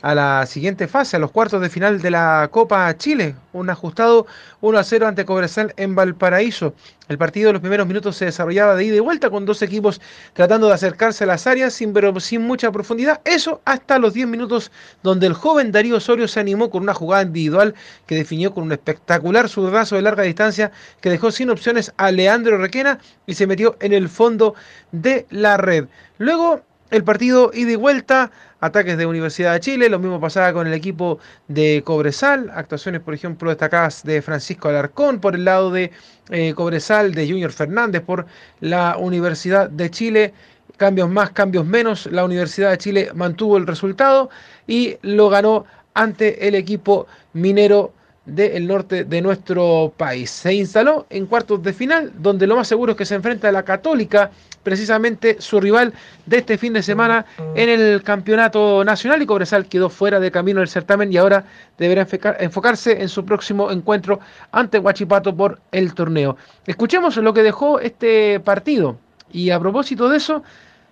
[0.03, 3.35] a la siguiente fase, a los cuartos de final de la Copa Chile.
[3.53, 4.27] Un ajustado
[4.61, 6.75] 1 a 0 ante Cobresal en Valparaíso.
[7.09, 10.01] El partido de los primeros minutos se desarrollaba de ida y vuelta con dos equipos
[10.33, 13.21] tratando de acercarse a las áreas sin, pero sin mucha profundidad.
[13.25, 14.71] Eso hasta los 10 minutos
[15.03, 17.75] donde el joven Darío Osorio se animó con una jugada individual
[18.07, 20.71] que definió con un espectacular zurdazo de larga distancia
[21.01, 24.55] que dejó sin opciones a Leandro Requena y se metió en el fondo
[24.93, 25.87] de la red.
[26.19, 28.31] Luego el partido ida y vuelta
[28.61, 33.15] ataques de Universidad de Chile, lo mismo pasaba con el equipo de Cobresal, actuaciones por
[33.15, 35.91] ejemplo destacadas de Francisco Alarcón por el lado de
[36.31, 38.27] eh, Cobresal, de Junior Fernández por
[38.61, 40.35] la Universidad de Chile,
[40.77, 44.31] cambios más, cambios menos, la Universidad de Chile mantuvo el resultado
[44.67, 47.93] y lo ganó ante el equipo minero
[48.27, 50.31] del norte de nuestro país.
[50.31, 53.53] Se instaló en cuartos de final, donde lo más seguro es que se enfrenta a
[53.53, 54.31] la Católica
[54.63, 55.93] precisamente su rival
[56.27, 60.61] de este fin de semana en el campeonato nacional y Cobresal quedó fuera de camino
[60.61, 61.45] del certamen y ahora
[61.79, 62.07] deberá
[62.41, 64.21] enfocarse en su próximo encuentro
[64.53, 66.37] ante Huachipato por el torneo.
[66.67, 68.99] Escuchemos lo que dejó este partido
[69.33, 70.43] y a propósito de eso,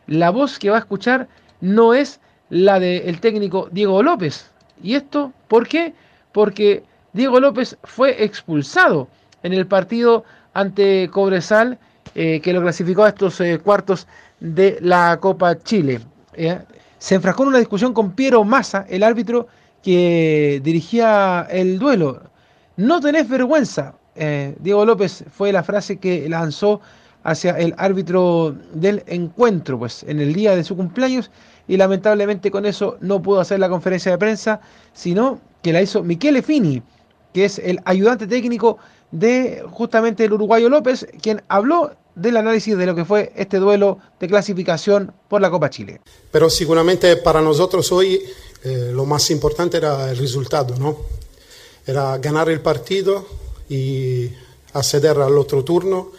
[0.07, 1.29] la voz que va a escuchar
[1.61, 4.51] no es la del técnico Diego López.
[4.83, 5.93] ¿Y esto por qué?
[6.33, 9.09] Porque Diego López fue expulsado
[9.43, 11.79] en el partido ante Cobresal
[12.15, 14.07] eh, que lo clasificó a estos eh, cuartos
[14.41, 16.01] de la Copa Chile.
[16.35, 16.59] Eh,
[16.99, 19.47] se enfrascó en una discusión con Piero Massa, el árbitro
[19.83, 22.23] que dirigía el duelo.
[22.77, 23.95] No tenés vergüenza.
[24.59, 26.81] Diego López fue la frase que lanzó
[27.23, 31.31] hacia el árbitro del encuentro, pues en el día de su cumpleaños,
[31.69, 34.61] y lamentablemente con eso no pudo hacer la conferencia de prensa,
[34.93, 36.83] sino que la hizo Michele Fini,
[37.33, 38.79] que es el ayudante técnico
[39.11, 43.99] de justamente el uruguayo López, quien habló del análisis de lo que fue este duelo
[44.19, 46.01] de clasificación por la Copa Chile.
[46.31, 48.21] Pero seguramente para nosotros hoy
[48.65, 50.99] eh, lo más importante era el resultado, ¿no?
[51.87, 53.27] Era ganar el partido
[53.69, 54.31] y
[54.73, 56.13] acceder al otro turno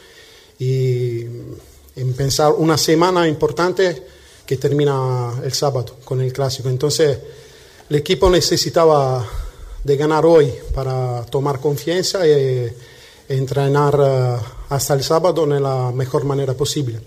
[0.58, 1.22] y
[1.96, 4.04] en pensar una semana importante
[4.46, 6.70] que termina el sábado con el clásico.
[6.70, 7.20] Entonces
[7.90, 9.28] el equipo necesitaba
[9.84, 12.70] de ganar hoy para tomar confianza y
[13.30, 14.36] entrenar eh,
[14.70, 17.00] hasta el sábado de la mejor manera posible.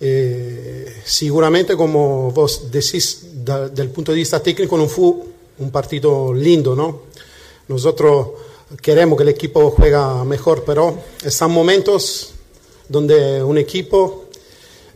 [0.00, 5.12] Eh, seguramente, como vos decís, desde del punto de vista técnico no fue
[5.58, 7.02] un partido lindo, ¿no?
[7.68, 8.28] Nosotros
[8.82, 12.32] queremos que el equipo juega mejor, pero están momentos
[12.88, 14.23] donde un equipo,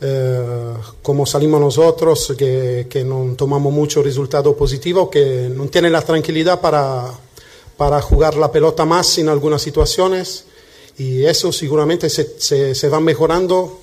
[0.00, 6.02] eh, como salimos nosotros, que, que no tomamos mucho resultado positivo, que no tiene la
[6.02, 7.12] tranquilidad para,
[7.76, 10.44] para jugar la pelota más en algunas situaciones
[10.98, 13.78] y eso seguramente se, se, va mejorando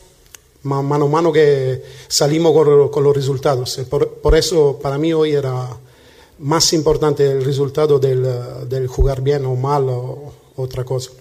[0.63, 2.53] mano a mano que salimos
[2.91, 3.80] con, los resultados.
[3.89, 5.70] Por, eso para mí hoy era
[6.39, 11.11] más importante el resultado del, del jugar bien o mal o otra cosa.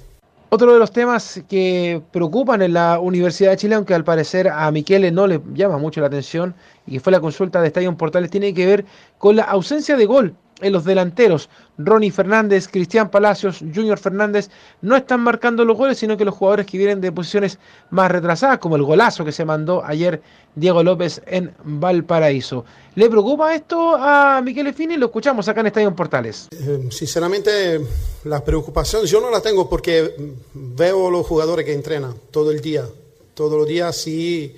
[0.55, 4.71] Otro de los temas que preocupan en la Universidad de Chile, aunque al parecer a
[4.71, 6.55] Miquele no le llama mucho la atención,
[6.87, 8.85] y fue la consulta de Estadio Portales, tiene que ver
[9.19, 11.51] con la ausencia de gol en los delanteros.
[11.77, 14.49] Ronnie Fernández, Cristian Palacios, Junior Fernández
[14.81, 17.59] no están marcando los goles, sino que los jugadores que vienen de posiciones
[17.91, 20.23] más retrasadas, como el golazo que se mandó ayer
[20.55, 22.65] Diego López en Valparaíso.
[22.95, 24.97] ¿Le preocupa esto a Miquel Fini?
[24.97, 26.49] Lo escuchamos acá en Estadio Portales.
[26.53, 27.81] Eh, sinceramente,
[28.25, 30.15] la preocupación yo no la tengo porque
[30.55, 32.87] veo los jugadores que entrenan todo el día,
[33.35, 34.57] todos los días sí,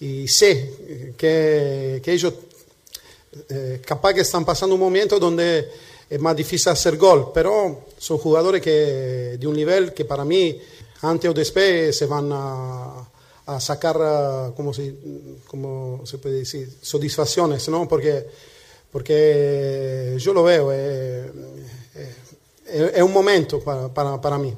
[0.00, 2.34] y sé que, que ellos
[3.48, 5.68] eh, capaz que están pasando un momento donde
[6.08, 10.58] es más difícil hacer gol, pero son jugadores que, de un nivel que para mí,
[11.02, 13.08] antes o después, se van a,
[13.60, 14.94] sacar, eh, como se,
[15.46, 17.88] como se puede decir, satisfacciones, ¿no?
[17.88, 18.26] Porque,
[18.90, 21.30] porque yo lo veo, es,
[23.02, 24.54] un momento para, para, para, mí.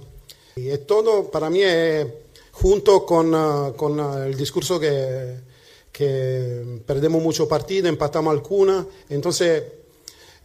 [0.56, 2.06] Y es todo, para mí, es
[2.52, 5.49] junto con, con el discurso que,
[5.92, 9.62] que perdemos mucho partido, empatamos alguna, entonces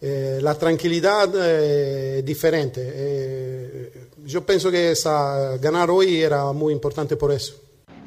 [0.02, 2.82] eh, la tranquilidad eh, es diferente.
[2.84, 7.56] Eh, yo pienso que esa, ganar hoy era muy importante por eso.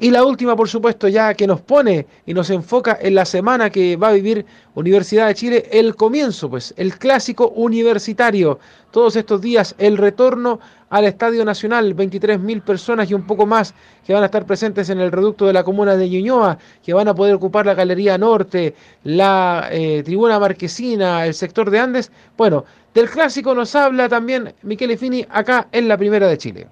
[0.01, 3.69] Y la última, por supuesto, ya que nos pone y nos enfoca en la semana
[3.69, 8.59] que va a vivir Universidad de Chile, el comienzo, pues, el clásico universitario.
[8.91, 13.73] Todos estos días, el retorno al Estadio Nacional, 23.000 personas y un poco más
[14.05, 17.07] que van a estar presentes en el reducto de la comuna de Ñuñoa, que van
[17.07, 22.11] a poder ocupar la Galería Norte, la eh, Tribuna Marquesina, el sector de Andes.
[22.37, 26.67] Bueno, del clásico nos habla también Michele Fini acá en la Primera de Chile.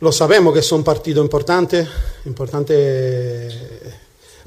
[0.00, 1.88] Lo sabemos que son partidos importantes,
[2.26, 3.86] importantes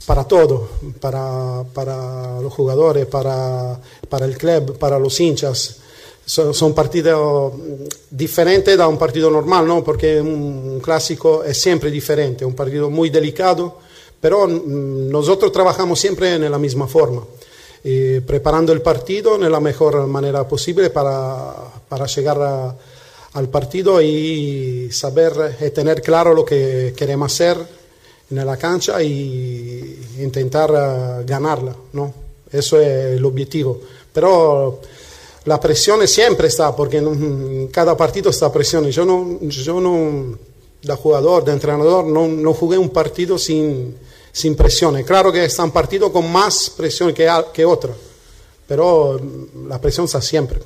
[0.05, 3.79] para todo, para, los jugadores, para,
[4.21, 5.81] el club, para los hinchas.
[6.29, 7.53] Son, son, partidos
[8.11, 9.83] diferentes da un partido normal, ¿no?
[9.83, 13.79] porque un clásico es siempre diferente, un partido muy delicado,
[14.21, 17.23] pero nosotros trabajamos siempre en la misma forma,
[17.83, 21.51] eh, preparando el partido de la mejor manera posible para,
[21.89, 22.75] para llegar a
[23.33, 27.57] al partido y saber y tener claro lo que queremos hacer
[28.29, 32.13] en la cancha y intentar uh, ganarla, ¿no?
[32.51, 33.79] Eso es el objetivo.
[34.11, 34.81] Pero
[35.45, 38.89] la presión siempre está, porque en cada partido está presión.
[38.89, 40.37] Yo no, yo no,
[40.81, 43.95] de jugador, de entrenador, no, no jugué un partido sin,
[44.31, 45.01] sin presión.
[45.03, 47.95] Claro que está un partido con más presión que, que otro,
[48.67, 49.19] pero
[49.67, 50.59] la presión está siempre.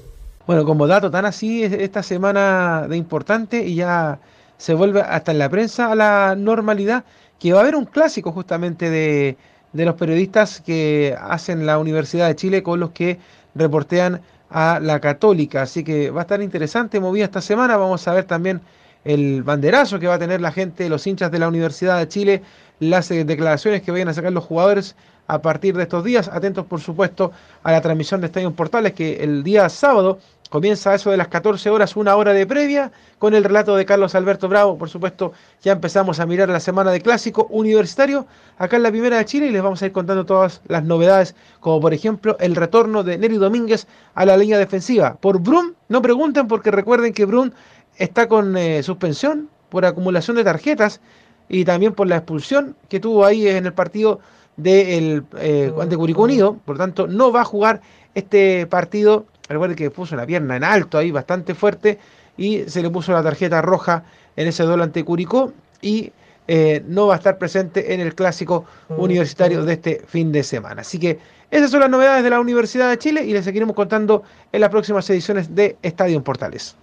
[0.45, 4.19] Bueno, como dato tan así, esta semana de importante y ya
[4.57, 7.05] se vuelve hasta en la prensa a la normalidad,
[7.39, 9.37] que va a haber un clásico justamente de,
[9.71, 13.19] de los periodistas que hacen la Universidad de Chile con los que
[13.55, 14.21] reportean
[14.53, 15.63] a la católica.
[15.63, 17.75] Así que va a estar interesante, movida esta semana.
[17.75, 18.61] Vamos a ver también
[19.03, 22.43] el banderazo que va a tener la gente, los hinchas de la Universidad de Chile,
[22.79, 24.95] las eh, declaraciones que vayan a sacar los jugadores
[25.27, 26.29] a partir de estos días.
[26.29, 27.31] Atentos, por supuesto,
[27.63, 30.19] a la transmisión de Estadio Portales que el día sábado
[30.53, 34.13] Comienza eso de las 14 horas, una hora de previa, con el relato de Carlos
[34.13, 34.77] Alberto Bravo.
[34.77, 35.33] Por supuesto,
[35.63, 38.27] ya empezamos a mirar la semana de clásico universitario
[38.59, 41.33] acá en la Primera de Chile y les vamos a ir contando todas las novedades,
[41.59, 45.17] como por ejemplo el retorno de Neri Domínguez a la línea defensiva.
[45.19, 47.51] Por Brun, no pregunten porque recuerden que Brun
[47.97, 51.01] está con eh, suspensión por acumulación de tarjetas
[51.49, 54.19] y también por la expulsión que tuvo ahí en el partido
[54.57, 56.59] de el, eh, ante Curicó Unido.
[56.63, 57.81] Por tanto, no va a jugar
[58.13, 61.99] este partido Recuerde que puso la pierna en alto ahí, bastante fuerte,
[62.37, 64.03] y se le puso la tarjeta roja
[64.35, 66.11] en ese duelo ante Curicó y
[66.47, 70.81] eh, no va a estar presente en el clásico universitario de este fin de semana.
[70.81, 71.19] Así que
[71.51, 74.69] esas son las novedades de la Universidad de Chile y les seguiremos contando en las
[74.69, 76.75] próximas ediciones de Estadio en Portales.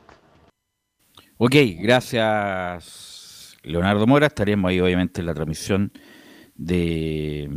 [1.38, 4.26] Ok, gracias Leonardo Mora.
[4.28, 5.92] Estaremos ahí obviamente en la transmisión
[6.54, 7.48] de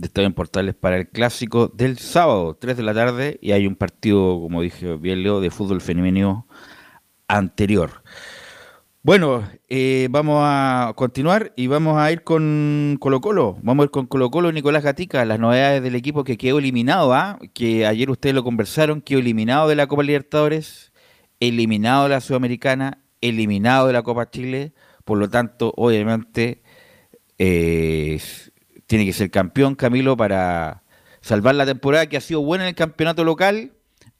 [0.00, 3.66] de Estadio en Portales para el clásico del sábado, 3 de la tarde, y hay
[3.66, 6.46] un partido, como dije bien Leo, de fútbol femenino
[7.26, 8.02] anterior.
[9.02, 13.56] Bueno, eh, vamos a continuar y vamos a ir con Colo Colo.
[13.62, 17.14] Vamos a ir con Colo Colo, Nicolás Gatica, las novedades del equipo que quedó eliminado,
[17.14, 17.38] ¿ah?
[17.54, 20.92] que ayer ustedes lo conversaron, quedó eliminado de la Copa Libertadores,
[21.40, 24.74] eliminado de la Sudamericana, eliminado de la Copa Chile,
[25.04, 26.62] por lo tanto, obviamente,
[27.38, 28.20] eh,
[28.88, 30.82] tiene que ser campeón Camilo para
[31.20, 33.74] salvar la temporada que ha sido buena en el campeonato local,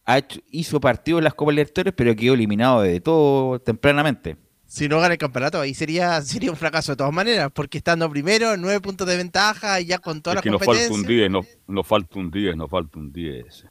[0.04, 4.36] ha hecho, hizo partido en las Copas Libertadores, pero quedó eliminado de todo tempranamente.
[4.66, 8.08] Si no gana el campeonato, ahí sería, sería un fracaso de todas maneras, porque estando
[8.10, 10.90] primero, nueve puntos de ventaja y ya con todas las que competencias.
[10.90, 13.66] Nos falta un 10, no, nos falta un 10, nos falta un 10.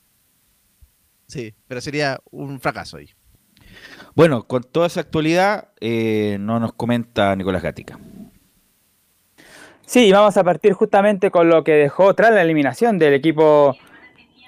[1.28, 3.10] Sí, pero sería un fracaso ahí.
[4.16, 8.00] Bueno, con toda esa actualidad, eh, no nos comenta Nicolás Gatica.
[9.88, 13.74] Sí, vamos a partir justamente con lo que dejó tras la eliminación del equipo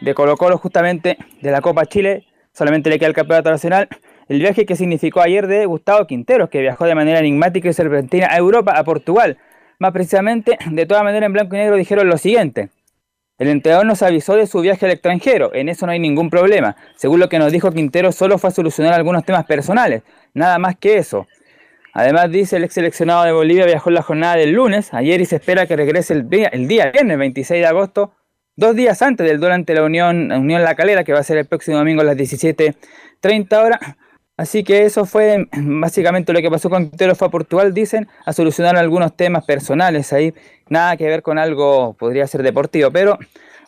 [0.01, 2.25] de Colo Colo justamente de la Copa Chile.
[2.51, 3.87] Solamente le queda el campeonato nacional.
[4.27, 8.27] El viaje que significó ayer de Gustavo Quinteros, que viajó de manera enigmática y serpentina
[8.29, 9.37] a Europa, a Portugal.
[9.79, 12.69] Más precisamente, de toda manera en blanco y negro dijeron lo siguiente.
[13.37, 16.75] El entrenador nos avisó de su viaje al extranjero, en eso no hay ningún problema.
[16.97, 20.75] Según lo que nos dijo Quinteros, solo fue a solucionar algunos temas personales, nada más
[20.75, 21.27] que eso.
[21.93, 25.25] Además, dice el ex seleccionado de Bolivia viajó en la jornada del lunes, ayer y
[25.25, 28.13] se espera que regrese el día, el día viernes 26 de agosto,
[28.55, 31.37] dos días antes del duelo ante la Unión, Unión La Calera, que va a ser
[31.37, 33.79] el próximo domingo a las 17.30 horas.
[34.37, 38.31] Así que eso fue básicamente lo que pasó con Quintero fue a Portugal, dicen, a
[38.31, 40.33] solucionar algunos temas personales ahí,
[40.69, 43.17] nada que ver con algo, podría ser deportivo, pero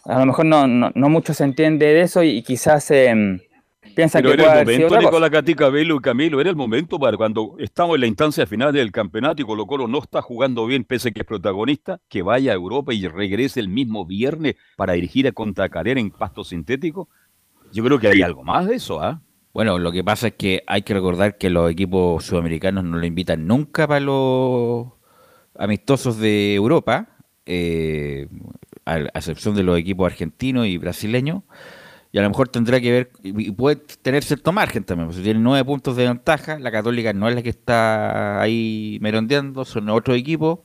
[0.05, 2.89] a lo mejor no, no, mucho se entiende de eso y, quizás...
[2.91, 3.39] Em,
[3.95, 4.99] piensan Pero que era el momento.
[4.99, 8.73] Nicolás Catica, Velo y Camilo, era el momento para cuando estamos en la instancia final
[8.73, 12.21] del campeonato y Colo Colo no está jugando bien, pese a que es protagonista, que
[12.21, 16.43] vaya a Europa y regrese el mismo viernes para dirigir a Contra Carrera en pasto
[16.43, 17.09] sintético.
[17.71, 19.21] Yo creo que hay algo más de eso, ¿ah?
[19.53, 23.05] Bueno, lo que pasa es que hay que recordar que los equipos sudamericanos no lo
[23.05, 24.87] invitan nunca para los
[25.57, 28.27] amistosos de Europa, eh,
[28.85, 31.43] a excepción de los equipos argentinos y brasileños.
[32.13, 35.23] Y a lo mejor tendrá que ver, y puede tener cierto margen también, porque si
[35.23, 39.89] tiene nueve puntos de ventaja, la Católica no es la que está ahí merondeando, son
[39.89, 40.59] otros equipos.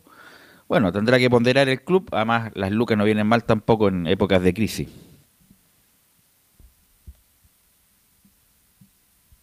[0.67, 4.43] Bueno, tendrá que ponderar el club, además las lucas no vienen mal tampoco en épocas
[4.43, 4.89] de crisis.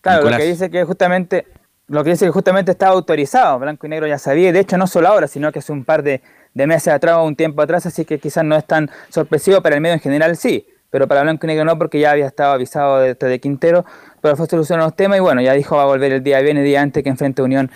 [0.02, 0.40] Claro, Nicolás.
[0.40, 1.48] lo que dice que justamente
[1.88, 4.78] lo que dice que justamente estaba autorizado, Blanco y Negro ya sabía, y de hecho
[4.78, 6.22] no solo ahora, sino que hace un par de,
[6.54, 9.76] de meses atrás o un tiempo atrás, así que quizás no es tan sorpresivo para
[9.76, 12.54] el medio en general, sí, pero para Blanco y Negro no, porque ya había estado
[12.54, 13.84] avisado de, de Quintero,
[14.22, 16.64] pero fue solucionando los temas y bueno, ya dijo va a volver el día viernes,
[16.66, 17.72] día antes que enfrente a Unión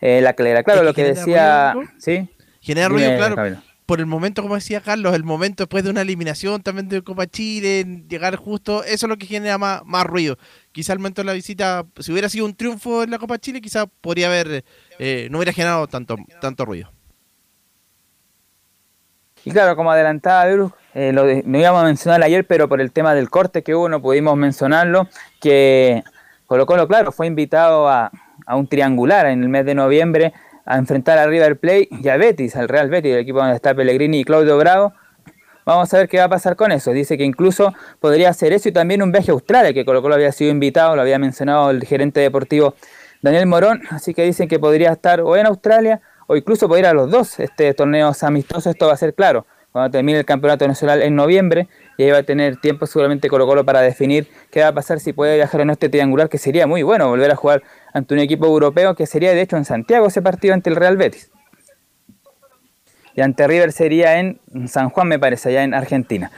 [0.00, 0.62] eh, la Calera.
[0.62, 1.74] Claro, lo que decía.
[1.98, 2.30] ¿sí?
[2.62, 3.62] Genera Dime, ruido, claro.
[3.84, 7.26] Por el momento, como decía Carlos, el momento después de una eliminación también de Copa
[7.26, 10.38] Chile, llegar justo, eso es lo que genera más, más ruido.
[10.72, 13.60] Quizá al momento de la visita, si hubiera sido un triunfo en la Copa Chile,
[13.60, 14.64] quizá podría haber,
[14.98, 16.90] eh, no hubiera generado tanto, tanto ruido.
[19.44, 22.92] Y claro, como adelantaba Virus, eh, lo, no íbamos a mencionar ayer, pero por el
[22.92, 25.08] tema del corte que hubo no pudimos mencionarlo,
[25.40, 26.02] que
[26.46, 28.10] Colo Colo, claro, fue invitado a,
[28.46, 30.32] a un triangular en el mes de noviembre
[30.64, 33.74] a enfrentar a River Plate y a Betis, al Real Betis, el equipo donde está
[33.74, 34.92] Pellegrini y Claudio Bravo.
[35.64, 36.90] Vamos a ver qué va a pasar con eso.
[36.92, 40.14] Dice que incluso podría ser eso y también un viaje a Australia, que Colo Colo
[40.14, 42.74] había sido invitado, lo había mencionado el gerente deportivo
[43.22, 46.90] Daniel Morón, así que dicen que podría estar o en Australia o incluso podría ir
[46.90, 50.68] a los dos este torneos amistosos, esto va a ser claro, cuando termine el campeonato
[50.68, 51.66] nacional en noviembre,
[51.96, 55.00] y ahí va a tener tiempo seguramente Colo Colo para definir qué va a pasar
[55.00, 57.62] si puede viajar en este triangular, que sería muy bueno volver a jugar
[57.92, 60.96] ante un equipo europeo, que sería de hecho en Santiago ese partido ante el Real
[60.96, 61.30] Betis.
[63.14, 66.30] Y ante River sería en San Juan, me parece, allá en Argentina.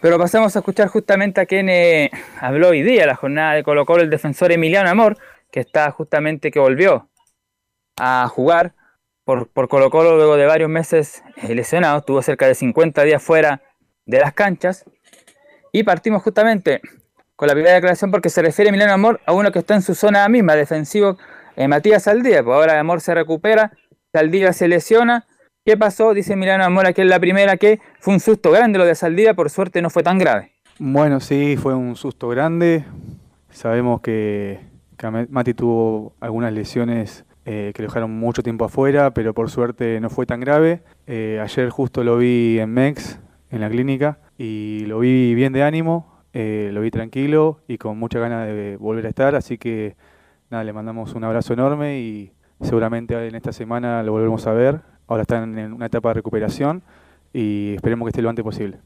[0.00, 2.10] Pero pasemos a escuchar justamente a quien eh,
[2.40, 5.18] habló hoy día, la jornada de Colo Colo, el defensor Emiliano Amor,
[5.50, 7.10] que está justamente, que volvió
[7.98, 8.72] a jugar
[9.30, 13.22] por, por Colo Colo luego de varios meses eh, lesionado, estuvo cerca de 50 días
[13.22, 13.62] fuera
[14.04, 14.84] de las canchas.
[15.70, 16.80] Y partimos justamente
[17.36, 19.94] con la primera declaración porque se refiere Emiliano Amor a uno que está en su
[19.94, 21.16] zona misma, defensivo,
[21.54, 22.42] eh, Matías Saldía.
[22.42, 23.70] Pues ahora Amor se recupera,
[24.12, 25.28] Saldía se lesiona.
[25.64, 26.12] ¿Qué pasó?
[26.12, 29.34] Dice Emiliano Amor aquí en la primera que fue un susto grande lo de Saldía,
[29.34, 30.54] por suerte no fue tan grave.
[30.80, 32.84] Bueno, sí, fue un susto grande.
[33.52, 34.58] Sabemos que,
[34.98, 40.00] que Mati tuvo algunas lesiones eh, que lo dejaron mucho tiempo afuera, pero por suerte
[40.00, 40.82] no fue tan grave.
[41.06, 43.18] Eh, ayer justo lo vi en MEX,
[43.50, 47.98] en la clínica, y lo vi bien de ánimo, eh, lo vi tranquilo y con
[47.98, 49.96] mucha ganas de volver a estar, así que
[50.50, 54.80] nada, le mandamos un abrazo enorme y seguramente en esta semana lo volveremos a ver.
[55.06, 56.82] Ahora están en una etapa de recuperación
[57.32, 58.78] y esperemos que esté lo antes posible.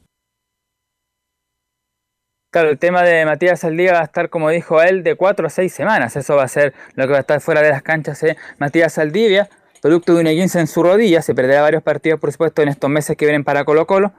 [2.55, 5.51] Claro, el tema de Matías Saldía va a estar, como dijo él, de cuatro a
[5.51, 6.15] seis semanas.
[6.15, 8.25] Eso va a ser lo que va a estar fuera de las canchas
[8.59, 9.49] Matías Saldivia,
[9.83, 11.21] producto de una 15 en su rodilla.
[11.21, 14.13] Se perderá varios partidos, por supuesto, en estos meses que vienen para Colo Colo.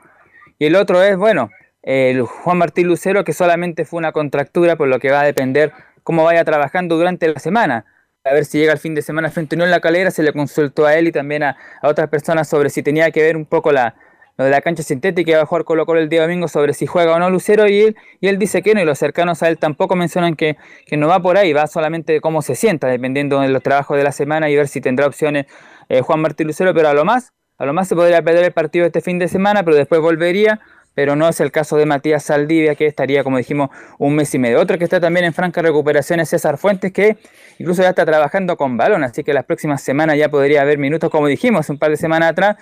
[0.59, 1.49] Y el otro es, bueno,
[1.81, 5.71] el Juan Martín Lucero, que solamente fue una contractura, por lo que va a depender
[6.03, 7.85] cómo vaya trabajando durante la semana.
[8.25, 10.33] A ver si llega el fin de semana frente a Unión La Calera, se le
[10.33, 13.71] consultó a él y también a otras personas sobre si tenía que ver un poco
[13.71, 13.95] la,
[14.37, 16.85] lo de la cancha sintética va a jugar Colo Colo el día domingo sobre si
[16.85, 19.47] juega o no Lucero y él, y él dice que no y los cercanos a
[19.47, 22.87] él tampoco mencionan que, que no va por ahí, va solamente de cómo se sienta
[22.87, 25.45] dependiendo de los trabajos de la semana y ver si tendrá opciones
[25.87, 28.51] eh, Juan Martín Lucero, pero a lo más, a lo más se podría perder el
[28.51, 30.59] partido este fin de semana, pero después volvería,
[30.95, 33.69] pero no es el caso de Matías Saldivia que estaría como dijimos
[33.99, 34.59] un mes y medio.
[34.59, 37.17] Otro que está también en franca recuperación es César Fuentes que
[37.59, 41.09] incluso ya está trabajando con balón, así que las próximas semanas ya podría haber minutos
[41.09, 42.57] como dijimos un par de semanas atrás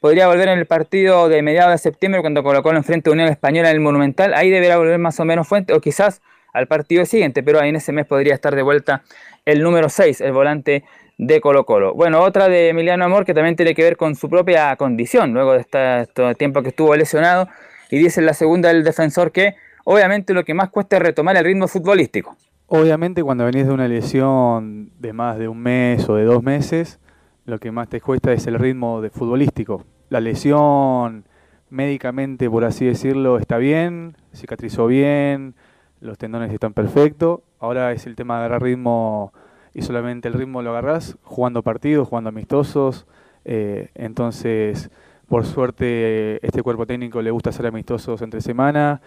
[0.00, 3.28] podría volver en el partido de mediados de septiembre cuando colocó en frente a Unión
[3.28, 4.34] Española en el Monumental.
[4.34, 6.20] Ahí deberá volver más o menos Fuente, o quizás
[6.52, 9.02] al partido siguiente, pero ahí en ese mes podría estar de vuelta
[9.44, 10.84] el número 6, el volante
[11.18, 11.94] de Colo Colo.
[11.94, 15.52] Bueno, otra de Emiliano Amor que también tiene que ver con su propia condición, luego
[15.52, 17.48] de este, este tiempo que estuvo lesionado,
[17.90, 21.36] y dice en la segunda del defensor que obviamente lo que más cuesta es retomar
[21.36, 22.36] el ritmo futbolístico.
[22.68, 26.98] Obviamente cuando venís de una lesión de más de un mes o de dos meses,
[27.46, 29.84] lo que más te cuesta es el ritmo de futbolístico.
[30.10, 31.24] La lesión
[31.70, 35.54] médicamente, por así decirlo, está bien, cicatrizó bien,
[36.00, 37.40] los tendones están perfectos.
[37.58, 39.32] Ahora es el tema de agarrar ritmo
[39.74, 43.06] y solamente el ritmo lo agarrás jugando partidos, jugando amistosos.
[43.44, 44.90] eh, entonces,
[45.28, 49.00] por suerte, este cuerpo técnico le gusta hacer amistosos entre semana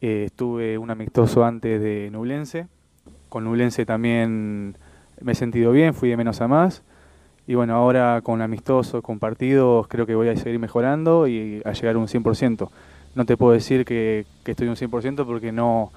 [0.00, 2.68] Eh, estuve un amistoso antes de Nublense.
[3.30, 4.76] Con Nublense también
[5.20, 6.82] me he sentido bien, fui de menos a más.
[7.46, 11.72] Y bueno, ahora con amistosos, con partidos, creo que voy a seguir mejorando y a
[11.72, 12.68] llegar a un 100%.
[13.14, 15.92] No te puedo decir que, estoy un 100% porque no,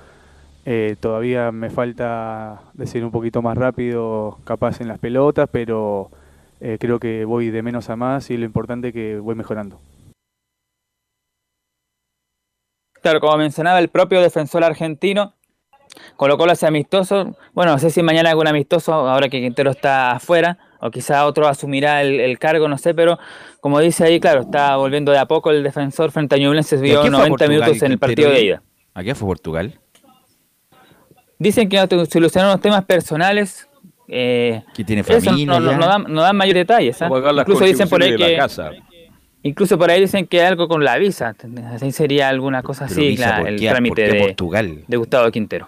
[0.65, 6.11] eh, todavía me falta decir un poquito más rápido, capaz en las pelotas, pero
[6.61, 9.79] eh, creo que voy de menos a más y lo importante es que voy mejorando.
[13.01, 15.33] Claro, como mencionaba el propio defensor argentino,
[16.15, 17.29] colocó los amistosos.
[17.53, 21.47] Bueno, no sé si mañana algún amistoso, ahora que Quintero está afuera, o quizá otro
[21.47, 23.19] asumirá el, cargo, no sé, pero
[23.59, 27.09] como dice ahí, claro, está volviendo de a poco el defensor frente a Ñublense, vio
[27.09, 28.63] 90 minutos en el partido de ida.
[28.93, 29.79] ¿A qué fue Portugal?
[31.37, 31.77] Dicen que
[32.09, 33.67] solucionaron los temas personales.
[34.07, 35.45] Eh, que tiene familia.
[35.45, 37.01] no, no, dan, no, dan, mayores detalles.
[37.01, 37.05] ¿eh?
[37.05, 38.39] Incluso dicen por ahí que.
[39.41, 41.35] Incluso por ahí dicen que algo con la visa.
[41.71, 44.83] Así sería alguna cosa así, el trámite de, Portugal?
[44.85, 45.67] de Gustavo Quintero.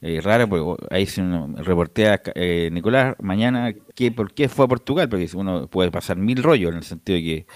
[0.00, 1.22] Eh, raro, porque ahí se
[1.56, 6.40] reportea eh, Nicolás mañana que por qué fue a Portugal, porque uno puede pasar mil
[6.40, 7.46] rollos en el sentido de que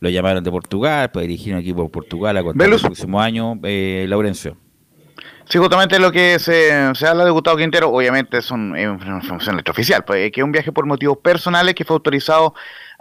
[0.00, 3.56] lo llamaron de Portugal, puede dirigir un equipo de Portugal a contar el próximo año,
[3.62, 4.56] eh, Laurencio.
[5.48, 9.18] Sí, justamente lo que se, se habla de Gustavo Quintero, obviamente es, un, es una
[9.18, 12.54] información extraoficial, pues, que es un viaje por motivos personales que fue autorizado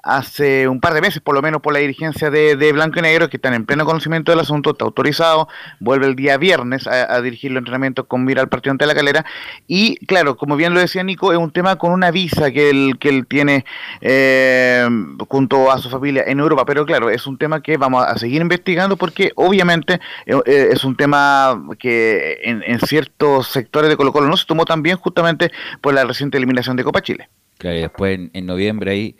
[0.04, 3.30] hace un par de meses, por lo menos por la dirigencia de, Blanco y Negro,
[3.30, 5.48] que están en pleno conocimiento del asunto, está autorizado,
[5.80, 9.26] vuelve el día viernes a, dirigir los entrenamientos con mira al partido ante la calera.
[9.68, 12.98] Y claro, como bien lo decía Nico, es un tema con una visa que él,
[13.00, 13.66] que él tiene
[14.02, 14.88] eh,
[15.28, 18.42] junto a su familia en Europa, pero claro, es un tema que vamos a seguir
[18.42, 24.14] investigando porque obviamente eh, eh, es un tema que en, en ciertos sectores de Colo
[24.14, 27.30] Colo no se tomó tan bien justamente por la reciente eliminación de Copa Chile.
[27.58, 29.16] Claro, y después en, en noviembre ahí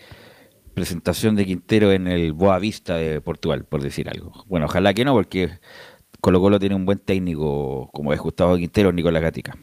[0.74, 4.32] presentación de Quintero en el Boa Vista de Portugal, por decir algo.
[4.48, 5.60] Bueno, ojalá que no, porque
[6.20, 9.58] Colo Colo tiene un buen técnico como es Gustavo Quintero, Nicolás Gatica.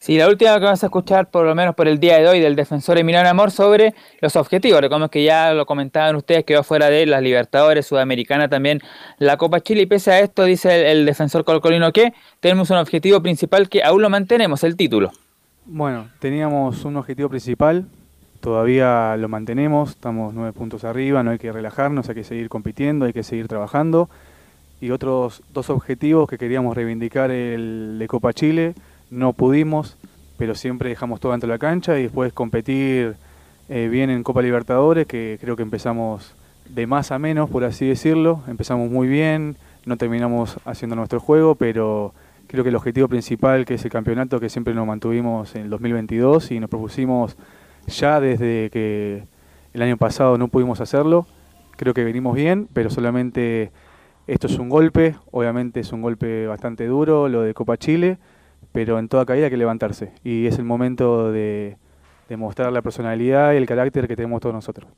[0.00, 2.38] Sí, la última que vamos a escuchar, por lo menos por el día de hoy,
[2.38, 4.80] del defensor Emiliano Amor sobre los objetivos.
[4.80, 8.80] Recordemos que ya lo comentaban ustedes, que va fuera de las Libertadores, Sudamericana también,
[9.18, 9.82] la Copa Chile.
[9.82, 14.00] Y pese a esto, dice el, defensor colocolino que tenemos un objetivo principal que aún
[14.00, 15.10] lo mantenemos, el título.
[15.66, 17.88] Bueno, teníamos un objetivo principal,
[18.40, 23.04] todavía lo mantenemos, estamos nueve puntos arriba, no hay que relajarnos, hay que seguir compitiendo,
[23.04, 24.08] hay que seguir trabajando.
[24.80, 28.74] Y otros dos objetivos que queríamos reivindicar el de Copa Chile,
[29.10, 29.96] no pudimos,
[30.36, 33.16] pero siempre dejamos todo dentro de la cancha y después competir
[33.68, 36.34] eh, bien en Copa Libertadores, que creo que empezamos
[36.68, 38.42] de más a menos, por así decirlo.
[38.46, 42.14] Empezamos muy bien, no terminamos haciendo nuestro juego, pero
[42.46, 45.70] creo que el objetivo principal, que es el campeonato, que siempre nos mantuvimos en el
[45.70, 47.36] 2022 y nos propusimos
[47.88, 49.24] ya desde que
[49.72, 51.26] el año pasado no pudimos hacerlo,
[51.76, 53.70] creo que venimos bien, pero solamente
[54.26, 58.18] esto es un golpe, obviamente es un golpe bastante duro, lo de Copa Chile,
[58.72, 61.76] pero en toda caída hay que levantarse y es el momento de,
[62.36, 64.90] mostrar la personalidad y el carácter que tenemos todos nosotros.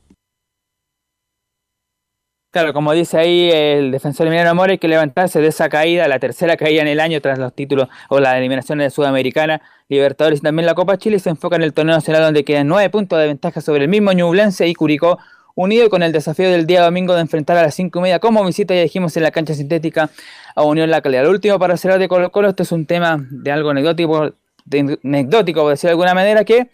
[2.51, 6.19] Claro, como dice ahí el defensor Emiliano Amor, hay que levantarse de esa caída, la
[6.19, 10.41] tercera caída en el año tras los títulos o las eliminaciones de Sudamericana, Libertadores y
[10.41, 11.17] también la Copa Chile.
[11.19, 14.11] Se enfoca en el torneo nacional donde quedan nueve puntos de ventaja sobre el mismo
[14.11, 15.17] Ñublense y Curicó,
[15.55, 18.43] unido con el desafío del día domingo de enfrentar a las cinco y media como
[18.43, 20.09] visita, ya dijimos, en la cancha sintética
[20.53, 21.23] a Unión La Calidad.
[21.23, 24.33] Lo último para cerrar de Colo Colo, esto es un tema de algo anecdótico,
[24.65, 26.69] de, anecdótico por decir de alguna manera, que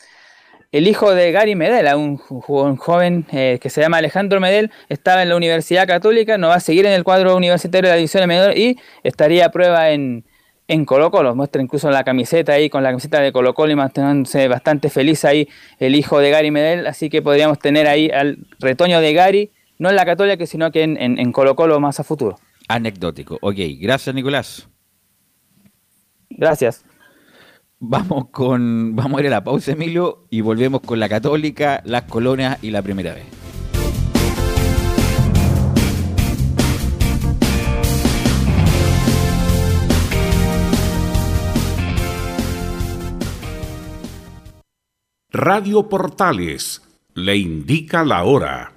[0.72, 5.30] el hijo de Gary Medel, un, joven eh, que se llama Alejandro Medel, estaba en
[5.30, 8.58] la Universidad Católica, no va a seguir en el cuadro universitario de la división menor
[8.58, 10.26] y estaría a prueba en,
[10.68, 11.36] en Colo Colo.
[11.36, 15.24] Muestra incluso la camiseta ahí con la camiseta de Colo Colo y manteniéndose bastante feliz
[15.26, 15.48] ahí
[15.80, 16.86] el hijo de Gary Medel.
[16.86, 20.84] Así que podríamos tener ahí al retoño de Gary, no en la Católica, sino que
[20.84, 22.38] en, en Colo Colo más a futuro.
[22.68, 23.38] Anecdótico.
[23.42, 24.68] Ok, gracias Nicolás.
[26.30, 26.84] Gracias.
[27.80, 28.96] Vamos con.
[28.96, 32.72] Vamos a ir a la pausa, Emilio, y volvemos con la Católica, las colonias y
[32.72, 33.26] la primera vez.
[45.30, 46.82] Radio Portales
[47.14, 48.74] le indica la hora.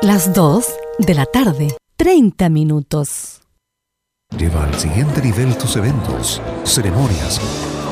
[0.00, 0.64] Las 2
[0.98, 3.40] de la tarde, 30 minutos.
[4.38, 7.40] Lleva al siguiente nivel tus eventos, ceremonias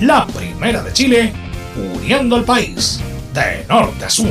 [0.00, 1.30] La primera de Chile,
[1.94, 3.02] uniendo al país
[3.34, 4.30] de norte a sur.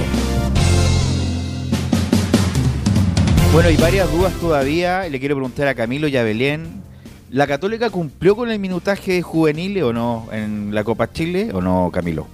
[3.53, 5.07] Bueno, hay varias dudas todavía.
[5.07, 6.81] Le quiero preguntar a Camilo y a Belén.
[7.29, 11.91] ¿La Católica cumplió con el minutaje juvenil o no en la Copa Chile o no,
[11.93, 12.25] Camilo?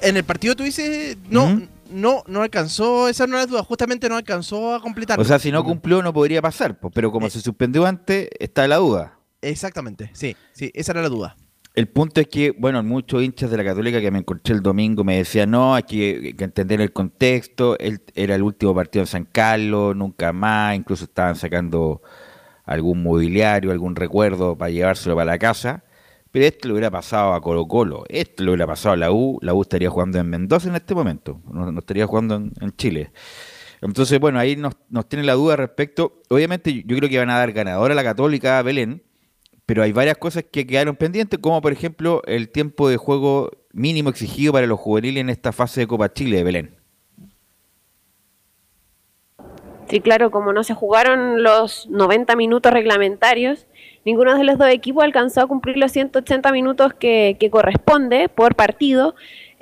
[0.00, 1.60] En el partido tú dices, no,
[1.90, 5.18] no, no alcanzó, esa no es la duda, justamente no alcanzó a completar.
[5.18, 8.68] O sea, si no cumplió no podría pasar, pues, pero como se suspendió antes, está
[8.68, 9.18] la duda.
[9.40, 11.36] Exactamente, sí, sí, esa era la duda.
[11.74, 15.04] El punto es que, bueno, muchos hinchas de la Católica que me encontré el domingo
[15.04, 17.78] me decían, no, hay que, entender el contexto,
[18.14, 22.02] era el último partido en San Carlos, nunca más, incluso estaban sacando
[22.66, 25.84] algún mobiliario, algún recuerdo para llevárselo para la casa.
[26.30, 29.38] Pero esto le hubiera pasado a Colo Colo, esto le hubiera pasado a la U,
[29.42, 33.12] la U estaría jugando en Mendoza en este momento, no, estaría jugando en, Chile.
[33.82, 37.38] Entonces, bueno, ahí nos, nos tiene la duda respecto, obviamente yo creo que van a
[37.38, 39.02] dar ganador a la Católica, a Belén,
[39.66, 44.10] pero hay varias cosas que quedaron pendientes, como por ejemplo el tiempo de juego mínimo
[44.10, 46.76] exigido para los juveniles en esta fase de Copa Chile de Belén.
[49.88, 53.66] Sí, claro, como no se jugaron los 90 minutos reglamentarios,
[54.06, 58.54] ninguno de los dos equipos alcanzó a cumplir los 180 minutos que, que corresponde por
[58.54, 59.14] partido.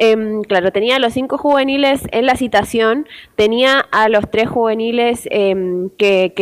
[0.03, 5.29] Em, claro, tenía a los cinco juveniles en la citación, tenía a los tres juveniles
[5.31, 6.33] em, que,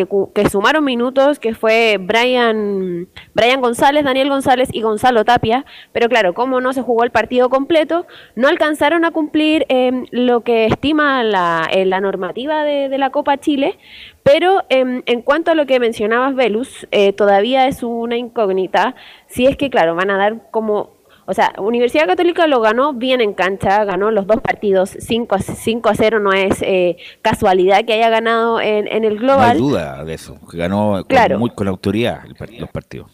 [0.48, 6.60] sumaron minutos, que fue Brian, Brian González, Daniel González y Gonzalo Tapia, pero claro, como
[6.60, 8.06] no se jugó el partido completo,
[8.36, 13.76] no alcanzaron a cumplir em, lo que estima la, eh, normativa de, la Copa Chile,
[14.22, 18.94] pero en cuanto a lo que mencionabas, Velus, eh, todavía es una incógnita.
[19.26, 20.97] Si es que, claro, van a dar como.
[21.30, 25.38] O sea, Universidad Católica lo ganó bien en cancha, ganó los dos partidos 5 a,
[25.40, 29.50] 5 a 0, no es eh, casualidad que haya ganado en, en el No global.
[29.50, 31.38] hay duda de eso, que ganó con, Claro.
[31.38, 33.10] muy, con autoridad el los partidos.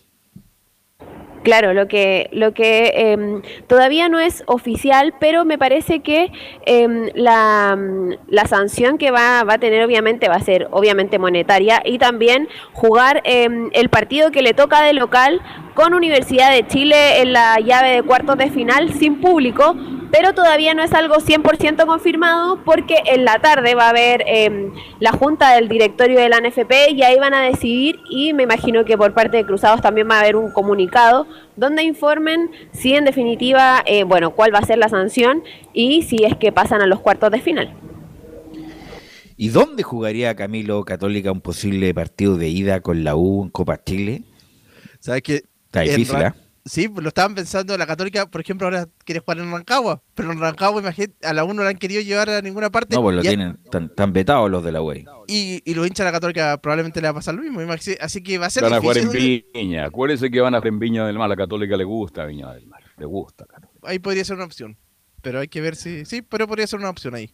[1.45, 6.33] Claro, lo que, lo que em, todavía no es oficial, pero me parece que
[6.65, 7.79] em, la,
[8.29, 12.49] la sanción que va, va a tener obviamente va a ser obviamente monetaria y también
[12.73, 15.43] jugar em, el partido que le toca de local
[15.75, 19.77] con Universidad de Chile en la llave de cuartos de final sin público,
[20.11, 24.25] pero todavía no es algo 100% confirmado porque en la tarde va a haber
[25.01, 28.85] la junta del directorio de la NFP y ahí van a decidir y me imagino
[28.85, 31.27] que por parte de Cruzados también va a haber un comunicado
[31.57, 36.25] donde informen si en definitiva, eh, bueno, cuál va a ser la sanción y si
[36.25, 37.75] es que pasan a los cuartos de final.
[39.37, 43.83] ¿Y dónde jugaría Camilo Católica un posible partido de ida con la U en Copa
[43.83, 44.23] Chile?
[45.01, 45.43] ¿Sabes qué?
[45.67, 46.33] Está difícil, ¿eh?
[46.67, 50.33] Sí, pues lo estaban pensando, la Católica, por ejemplo, ahora quiere jugar en Rancagua, pero
[50.33, 52.97] en Rancagua, imagínate, a la U no la han querido llevar a ninguna parte.
[52.97, 55.05] No, pues lo tienen tan, tan vetados los de la UEI.
[55.27, 57.61] y, y los hinchas de la Católica probablemente le va a pasar lo mismo.
[57.61, 59.11] imagínate, Así que va a ser Van a jugar en.
[59.11, 59.85] Viña.
[59.85, 61.29] Acuérdense que van a jugar en Viña del Mar.
[61.29, 62.83] La Católica le gusta Viña del Mar.
[62.97, 63.45] Le gusta.
[63.83, 64.79] Ahí podría ser una opción.
[65.21, 66.07] Pero hay que ver si.
[66.07, 67.31] Sí, pero podría ser una opción ahí.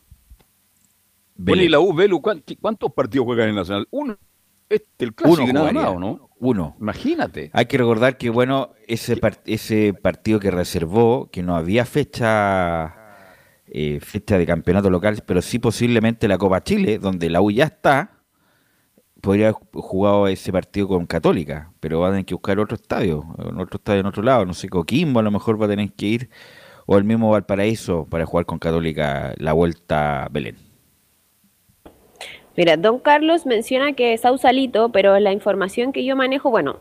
[1.36, 3.86] Bueno, y la U, Velu, ¿cuán- ¿cuántos partidos juegan en Nacional?
[3.90, 4.18] Uno.
[4.70, 5.82] Este, el clásico Uno nada jugaría.
[5.82, 6.30] más, ¿o ¿no?
[6.38, 6.76] Uno.
[6.80, 7.50] Imagínate.
[7.52, 12.94] Hay que recordar que, bueno, ese, par- ese partido que reservó, que no había fecha
[13.66, 17.64] eh, fecha de campeonato local, pero sí posiblemente la Copa Chile, donde la U ya
[17.64, 18.22] está,
[19.20, 23.24] podría haber jugado ese partido con Católica, pero va a tener que buscar otro estadio,
[23.38, 26.06] otro estadio en otro lado, no sé, Coquimbo a lo mejor va a tener que
[26.06, 26.30] ir,
[26.86, 30.56] o el mismo Valparaíso para jugar con Católica la vuelta Belén.
[32.60, 36.80] Mira, don Carlos menciona que Sausalito, pero la información que yo manejo, bueno,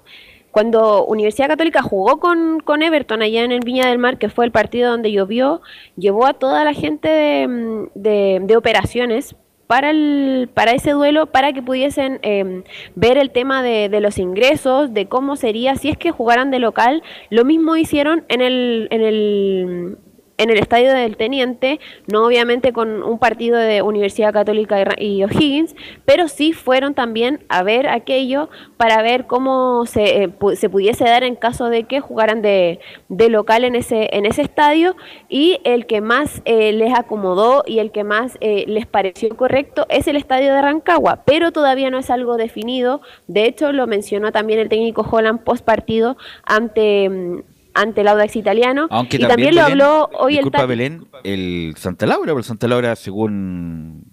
[0.51, 4.43] cuando Universidad Católica jugó con, con Everton allá en el Viña del Mar, que fue
[4.43, 5.61] el partido donde llovió,
[5.95, 11.53] llevó a toda la gente de, mm, de- operaciones para, el, para ese duelo, para
[11.53, 12.63] que pudiesen eh,
[12.95, 16.59] ver el tema de, de los ingresos, de cómo sería si es que jugaran de
[16.59, 17.03] local.
[17.30, 19.97] Lo mismo hicieron en el, en el
[20.39, 25.75] en el estadio del Teniente, no obviamente con un partido de Universidad Católica y O'Higgins,
[26.05, 31.23] pero sí fueron también a ver aquello para ver cómo se, eh, se pudiese dar
[31.23, 32.79] en caso de que jugaran de,
[33.09, 34.95] de local en ese, en ese estadio.
[35.27, 39.85] Y el que más eh, les acomodó y el que más eh, les pareció correcto
[39.89, 44.31] es el estadio de Rancagua, pero todavía no es algo definido, de hecho lo mencionó
[44.31, 47.43] también el técnico Holland post partido ante...
[47.82, 50.69] ante el Audax italiano Aunque y también, lo Belén, habló hoy el disculpa, Tati.
[50.69, 54.03] Belén, el Santa Laura, el Santa Laura, según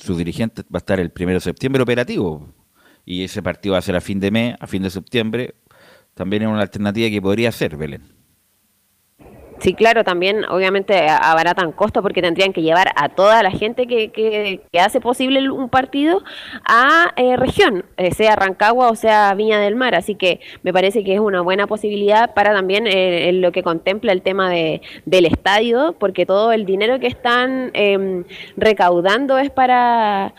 [0.00, 2.48] sus dirigentes, va a estar el primero de septiembre operativo.
[3.04, 5.54] Y ese partido va a ser a fin de mes, a fin de septiembre.
[6.14, 8.15] También es una alternativa que podría ser, Belén.
[9.58, 14.10] Sí, claro, también obviamente abaratan costos porque tendrían que llevar a toda la gente que,
[14.10, 16.22] que, hace posible un partido
[16.68, 19.94] a eh, región, eh, sea Rancagua o sea Viña del Mar.
[19.94, 23.62] Así que me parece que es una buena posibilidad para también eh, en lo que
[23.62, 28.24] contempla el tema de, del estadio, porque todo el dinero que están em,
[28.56, 30.34] recaudando es para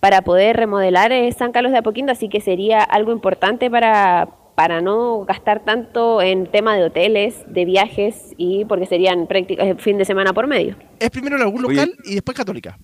[0.00, 4.28] para poder remodelar eh, San Carlos de Apoquindo, así que sería algo importante para,
[4.60, 9.74] para no gastar tanto en tema de hoteles, de viajes y porque serían prácticas eh,
[9.78, 10.76] fin de semana por medio.
[10.98, 12.78] Es primero la U local y después Católica.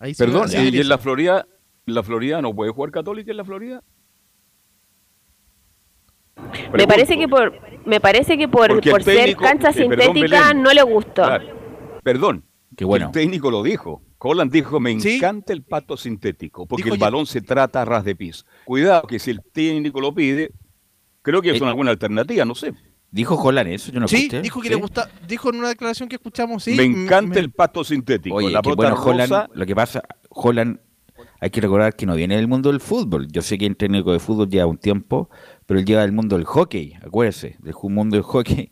[0.00, 1.46] Ahí Perdón, ¿y en la Florida,
[1.86, 3.82] en la Florida no puede jugar Católica en la Florida?
[6.72, 10.72] Me parece que por me parece que por, por ser cancha eh, perdón, sintética no
[10.72, 11.24] le gustó.
[12.02, 12.42] Perdón.
[12.74, 13.08] Qué bueno.
[13.08, 14.00] El técnico lo dijo.
[14.18, 17.84] Holland dijo, me encanta el pato sintético, porque Dijo el ya- balón se trata a
[17.84, 18.44] ras de piso.
[18.64, 20.52] Cuidado que si el técnico lo pide,
[21.22, 22.72] creo que es una buena alternativa, no sé.
[23.10, 23.92] ¿Dijo Holland eso?
[23.92, 24.40] Yo no Sí, escuché.
[24.42, 24.74] dijo que Sí.
[24.74, 26.74] le gusta, dijo en una declaración que escuchamos, sí.
[26.74, 28.36] me encanta me- el pato sintético.
[28.36, 30.80] Oye, la que pelota bueno, Holland, rosa, lo que pasa, Holland,
[31.40, 33.28] hay que recordar que no viene del mundo del fútbol.
[33.30, 35.28] Yo sé que el técnico de fútbol lleva un tiempo,
[35.66, 38.70] pero él lleva del mundo del hockey, acuérdese, del mundo del hockey.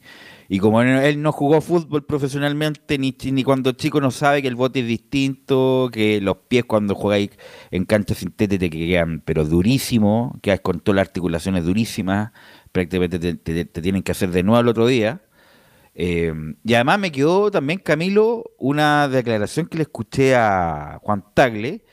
[0.53, 4.57] Y como él, no jugó fútbol profesionalmente, ni, ni cuando chico no sabe que el
[4.57, 7.31] bote es distinto, que los pies cuando jugáis
[7.71, 12.33] en cancha sintética te quedan, pero durísimo, quedas con todas las articulaciones durísimas,
[12.73, 15.23] prácticamente te, te- tienen que hacer de nuevo al otro día.
[15.95, 16.33] Eh,
[16.65, 21.85] y además me quedó también, Camilo, una declaración que le escuché a Juan Tagle,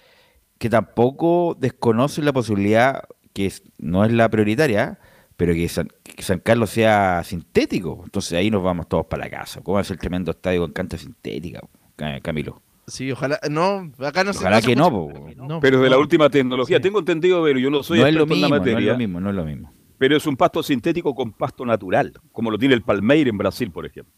[0.60, 3.04] que tampoco desconoce la posibilidad,
[3.34, 5.00] que no es la prioritaria,
[5.38, 8.02] pero que San, que San Carlos sea sintético.
[8.04, 9.62] Entonces ahí nos vamos todos para la casa.
[9.62, 11.62] ¿Cómo va a ser tremendo estadio con cancha sintética,
[11.96, 12.62] Ca- Camilo?
[12.88, 13.40] Sí, ojalá.
[13.50, 15.10] No, acá no Ojalá se que no.
[15.38, 16.80] No, pero de la última tecnología.
[16.82, 18.92] Tengo entendido, pero yo no soy no es lo experto en la no es materia.
[18.94, 19.72] lo mismo, no es lo mismo.
[19.98, 23.72] Pero es un pasto sintético con pasto natural, como lo tiene el Palmeira en Brasil,
[23.72, 24.14] por ejemplo.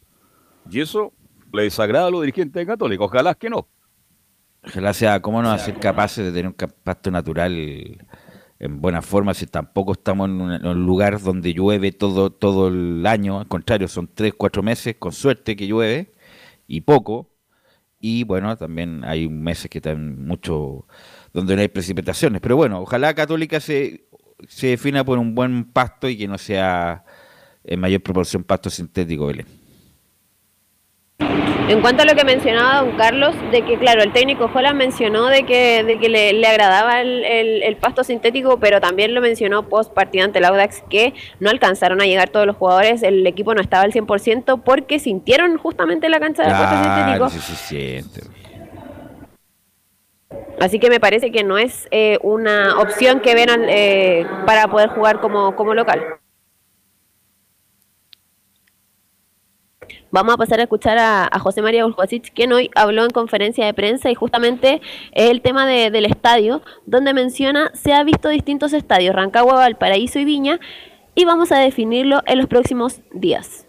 [0.70, 1.12] Y eso
[1.52, 3.06] le desagrada a los dirigentes católicos.
[3.08, 3.66] Ojalá que no.
[4.62, 6.54] Ojalá sea, ¿cómo no va a ser capaces de tener un
[6.84, 8.06] pasto natural
[8.60, 13.40] en buena forma si tampoco estamos en un, lugar donde llueve todo, todo el año?
[13.40, 16.12] Al contrario, son tres, cuatro meses, con suerte que llueve,
[16.68, 17.30] y poco.
[18.00, 20.86] Y bueno, también hay meses que están mucho
[21.32, 22.40] donde no hay precipitaciones.
[22.40, 24.06] Pero bueno, ojalá Católica se,
[24.46, 27.04] se defina por un buen pasto y que no sea
[27.64, 29.46] en mayor proporción pasto sintético, Belén.
[31.70, 35.26] En cuanto a lo que mencionaba don Carlos, de que claro, el técnico Holland mencionó
[35.26, 39.20] de que, de que le, le agradaba el, el- el pasto sintético, pero también lo
[39.20, 43.24] mencionó post partido ante el Audax que no alcanzaron a llegar todos los jugadores, el
[43.24, 47.30] equipo no estaba al 100% porque sintieron justamente la cancha de pasto Claro, sintético.
[47.30, 48.20] sí se siente.
[50.58, 54.88] Así que me parece que no es eh, una opción que al- eh, para poder
[54.88, 56.19] jugar como, como local.
[60.12, 63.72] Vamos a pasar a escuchar a, José María Uljuasic, quien hoy habló en conferencia de
[63.74, 64.80] prensa y justamente
[65.12, 70.24] el tema de- del estadio, donde menciona se ha visto distintos estadios, Rancagua, Valparaíso y
[70.24, 70.58] Viña,
[71.14, 73.66] y vamos a definirlo en los próximos días.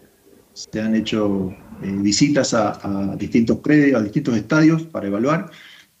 [0.52, 5.48] Se han hecho eh, visitas a, distintos predios, a distintos estadios para evaluar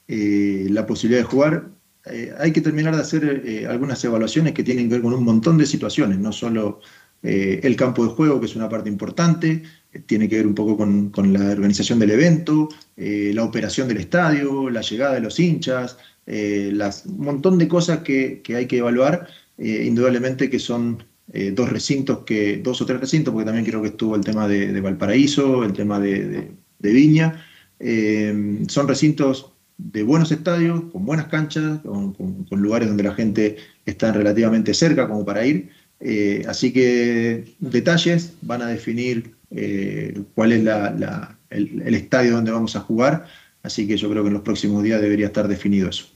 [0.08, 1.68] eh, la posibilidad de jugar.
[2.06, 5.56] Eh, hay que terminar de hacer algunas evaluaciones que tienen que ver con un montón
[5.56, 6.80] de situaciones, no solo
[7.22, 9.62] el campo de juego, que es una parte importante,
[10.06, 14.70] tiene que ver un poco con, la organización del evento, eh, la operación del estadio,
[14.70, 19.26] la llegada de los hinchas, eh, las, un montón de cosas que, hay que evaluar,
[19.58, 23.82] eh, indudablemente que son eh, dos recintos, que, dos o tres recintos, porque también creo
[23.82, 27.44] que estuvo el tema de, Valparaíso, el tema de, Viña,
[27.78, 33.56] eh, son recintos de buenos estadios, con buenas canchas, con- con lugares donde la gente
[33.84, 35.70] está relativamente cerca como para ir.
[36.04, 42.50] Eh, así que detalles van a definir eh, cuál es la- la- el, estadio donde
[42.50, 43.26] vamos a jugar.
[43.62, 46.06] Así que yo creo que en los próximos días debería estar definido eso.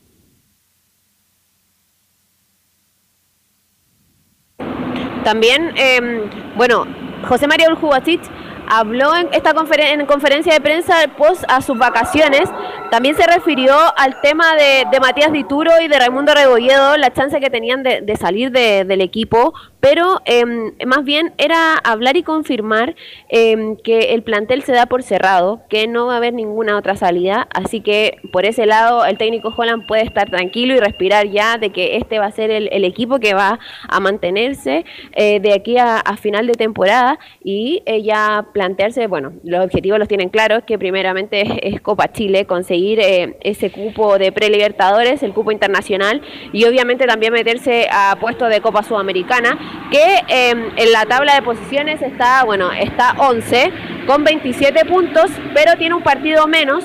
[5.25, 6.87] También, eh, bueno,
[7.29, 8.21] José María Uljubasic
[8.69, 12.43] habló en esta conferen- en conferencia de prensa post a sus vacaciones.
[12.91, 17.41] También se refirió al tema de, de Matías Dituro y de Raimundo Rebolledo, la chance
[17.41, 19.53] que tenían de, de salir de- del equipo,
[19.89, 22.97] pero em, más bien era hablar y confirmar
[23.29, 26.97] em, que el plantel se da por cerrado, que no va a haber ninguna otra
[26.97, 31.57] salida, así que por ese lado el técnico Holland puede estar tranquilo y respirar ya
[31.57, 35.79] de que este va a ser el, equipo que va a mantenerse eh, de aquí
[35.79, 40.81] a, final de temporada y eh, ya plantearse, bueno, los objetivos los tienen claros, que
[40.81, 46.23] primeramente es, es Copa Chile, conseguir eh, ese cupo de pre-libertadores, el cupo internacional
[46.53, 51.43] y obviamente también meterse a puestos de Copa Sudamericana, que eh, en la tabla de
[51.43, 53.73] posiciones está, bueno, está 11
[54.07, 56.85] con 27 puntos, pero tiene un partido menos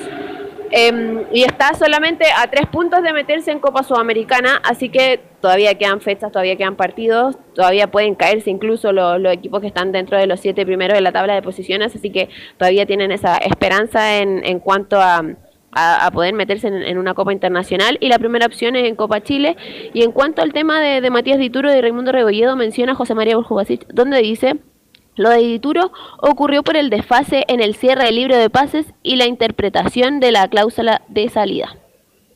[0.74, 5.78] eh, y está solamente a tres puntos de meterse en Copa Sudamericana, así que todavía
[5.78, 10.18] quedan fechas, todavía quedan partidos, todavía pueden caerse incluso los, los equipos que están dentro
[10.18, 14.20] de los siete primeros de la tabla de posiciones, así que todavía tienen esa esperanza
[14.20, 15.24] en, en cuanto a,
[15.72, 19.56] a, poder meterse en, una Copa Internacional y la primera opción es en Copa Chile.
[19.94, 23.88] Y en cuanto al tema de, Matías Dituro y Raimundo Rebolledo, menciona José María Burjubasic,
[23.88, 24.60] donde dice...
[25.18, 29.18] Lo de Dituro ocurrió por el desfase en el cierre del libro de pases y
[29.18, 31.78] la interpretación de la cláusula de salida.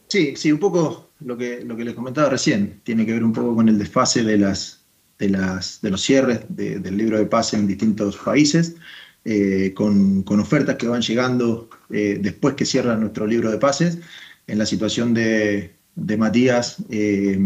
[0.07, 3.31] Sí, sí, un poco lo que, lo que les comentaba recién, tiene que ver un
[3.31, 4.83] poco con el desfase de, las,
[5.17, 8.75] de, las, de los cierres de- del libro de pase en distintos países,
[9.23, 13.99] eh, con, con ofertas que van llegando eh, después que cierra nuestro libro de pases.
[14.47, 17.39] En la situación de, de Matías, eh,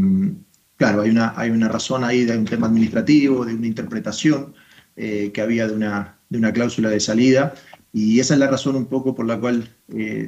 [0.78, 4.54] claro, hay una, hay una razón ahí de un tema administrativo, de una interpretación
[4.96, 7.54] eh, que había de una, de una cláusula de salida.
[7.94, 9.68] Y esa es la razón un poco por la cual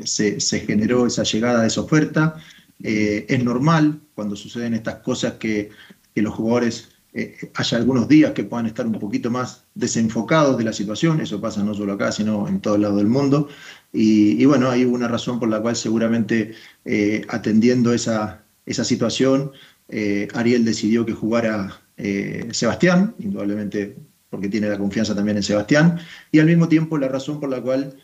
[0.04, 2.36] se, generó esa llegada de esa oferta.
[2.80, 5.70] Es normal cuando suceden estas cosas que,
[6.16, 10.64] que los jugadores eh, haya algunos días que puedan estar un poquito más desenfocados de
[10.64, 11.20] la situación.
[11.20, 13.50] Eso pasa no solo acá, sino en todo lado del mundo.
[13.94, 16.54] Y, bueno, hay una razón por la cual seguramente
[16.86, 19.52] eh, atendiendo esa, esa situación,
[19.90, 23.98] eh, Ariel decidió que jugara eh, Sebastián, indudablemente
[24.30, 26.00] porque tiene la confianza también en Sebastián,
[26.32, 27.98] y al mismo tiempo la razón por la cual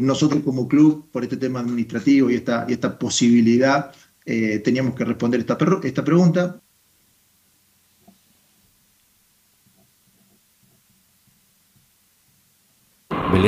[0.00, 3.92] nosotros como club, por este tema administrativo y esta, y esta posibilidad,
[4.24, 6.60] teníamos que responder esta, esta pregunta.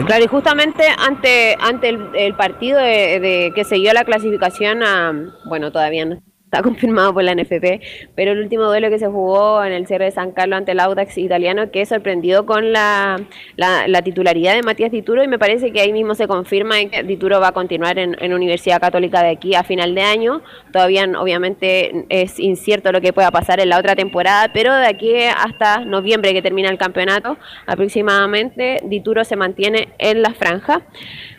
[0.07, 5.13] Claro, y justamente ante, ante el, el partido de, que siguió la clasificación a,
[5.45, 7.81] bueno, todavía no está confirmado por la NFP,
[8.15, 10.81] pero el último duelo que se jugó en el cierre de San Carlos ante el
[10.81, 13.21] Audax italiano, que sorprendió con la,
[13.57, 17.03] la, la titularidad de Matías Dituro y me parece que ahí mismo se confirma que
[17.03, 20.43] Dituro va a continuar en, en Universidad Católica de aquí a final de año.
[20.73, 25.15] Todavía obviamente es incierto lo que pueda pasar en la otra temporada, pero de aquí
[25.25, 27.37] hasta noviembre que termina el campeonato
[27.67, 30.83] aproximadamente, Dituro se mantiene en la franja.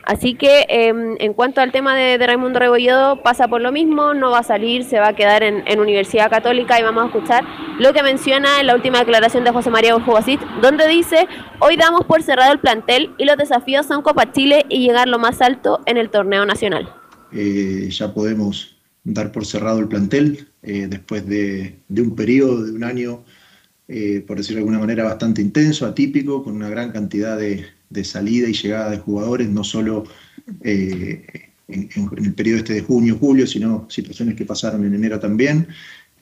[0.08, 4.14] Así que eh, en cuanto al tema de, de Raimundo Rebolledo, pasa por lo mismo,
[4.14, 7.44] no va a salir, se va a quedar en, Universidad Católica y vamos a escuchar
[7.78, 11.28] lo que menciona en la última declaración de José María Urjubasic, donde dice,
[11.60, 15.20] hoy damos por cerrado el plantel y los desafíos son Copa Chile y llegar lo
[15.20, 16.90] más alto en el torneo nacional.
[17.34, 22.72] Eh, ya podemos dar por cerrado el plantel eh, después de, de un periodo de
[22.72, 23.26] un año,
[23.90, 28.04] eh, por decirlo de alguna manera, bastante intenso, atípico, con una gran cantidad de, de
[28.04, 30.06] salida y llegada de jugadores, no solo
[30.62, 31.26] eh,
[31.68, 35.68] en, el periodo este de junio, julio, sino situaciones que pasaron en enero también.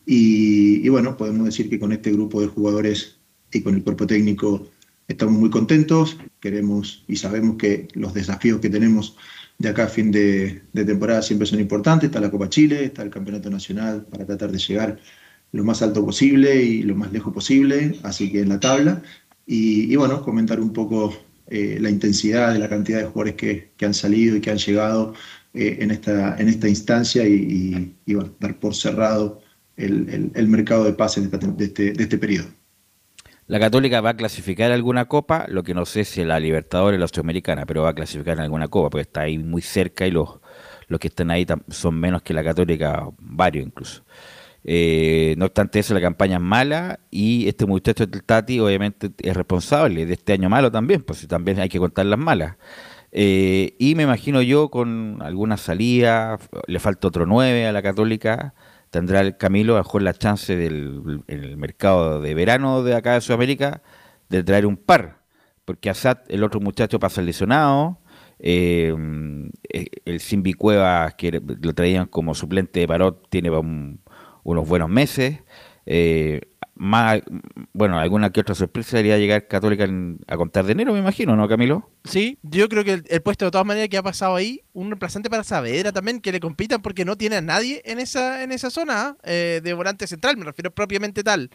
[0.05, 3.17] Y, bueno, podemos decir que con este grupo de jugadores
[3.51, 4.67] y con el cuerpo técnico
[5.07, 9.17] estamos muy contentos, queremos y sabemos que los desafíos que tenemos
[9.57, 12.07] de acá a fin de, de temporada siempre son importantes.
[12.07, 14.99] Está la Copa Chile, está el Campeonato Nacional para tratar de llegar
[15.51, 19.01] lo más alto posible y lo más lejos posible, así que en la tabla.
[19.47, 21.13] Y, y bueno, comentar un poco
[21.47, 24.57] eh, la intensidad de la cantidad de jugadores que, que han salido y que han
[24.57, 25.13] llegado
[25.53, 29.41] eh, en, esta, en esta instancia y, y- y, dar por cerrado
[29.77, 32.47] el, el- mercado de pases de, este, de este periodo.
[33.47, 37.01] La Católica va a clasificar alguna copa, lo que no sé si la Libertadores o
[37.01, 40.11] la Sudamericana, pero va a clasificar en alguna copa, porque está ahí muy cerca y
[40.11, 40.39] los,
[40.87, 44.03] los que están ahí son menos que la Católica, varios incluso.
[44.67, 49.37] Eh, no obstante eso, la campaña es mala y este muchacho del Tati obviamente es
[49.37, 52.55] responsable de este año malo también, pues también hay que contar las malas.
[53.11, 58.55] Eh, y me imagino yo con alguna salida, le falta otro 9 a la Católica,
[58.89, 62.95] tendrá el Camilo a lo mejor la chance del en el mercado de verano de
[62.95, 63.83] acá de Sudamérica
[64.29, 65.19] de traer un par,
[65.63, 67.99] porque Asad, el otro muchacho, pasa lesionado,
[68.39, 68.93] eh,
[70.05, 73.99] el Simbi Cuevas, que lo traían como suplente de Parot, tiene un-
[74.45, 75.39] unos buenos meses.
[75.85, 76.41] Eh,
[76.75, 77.21] más,
[77.73, 81.35] bueno, alguna que otra sorpresa sería llegar Católica en- a contar de enero, me imagino,
[81.35, 81.89] ¿no, Camilo?
[82.03, 85.29] Sí, yo creo que el, puesto de todas maneras que ha pasado ahí, un reemplazante
[85.29, 88.69] para Saavedra también, que le compitan porque no tiene a nadie en esa, en esa
[88.69, 89.17] zona.
[89.23, 91.49] Eh, de volante central, me refiero propiamente tal,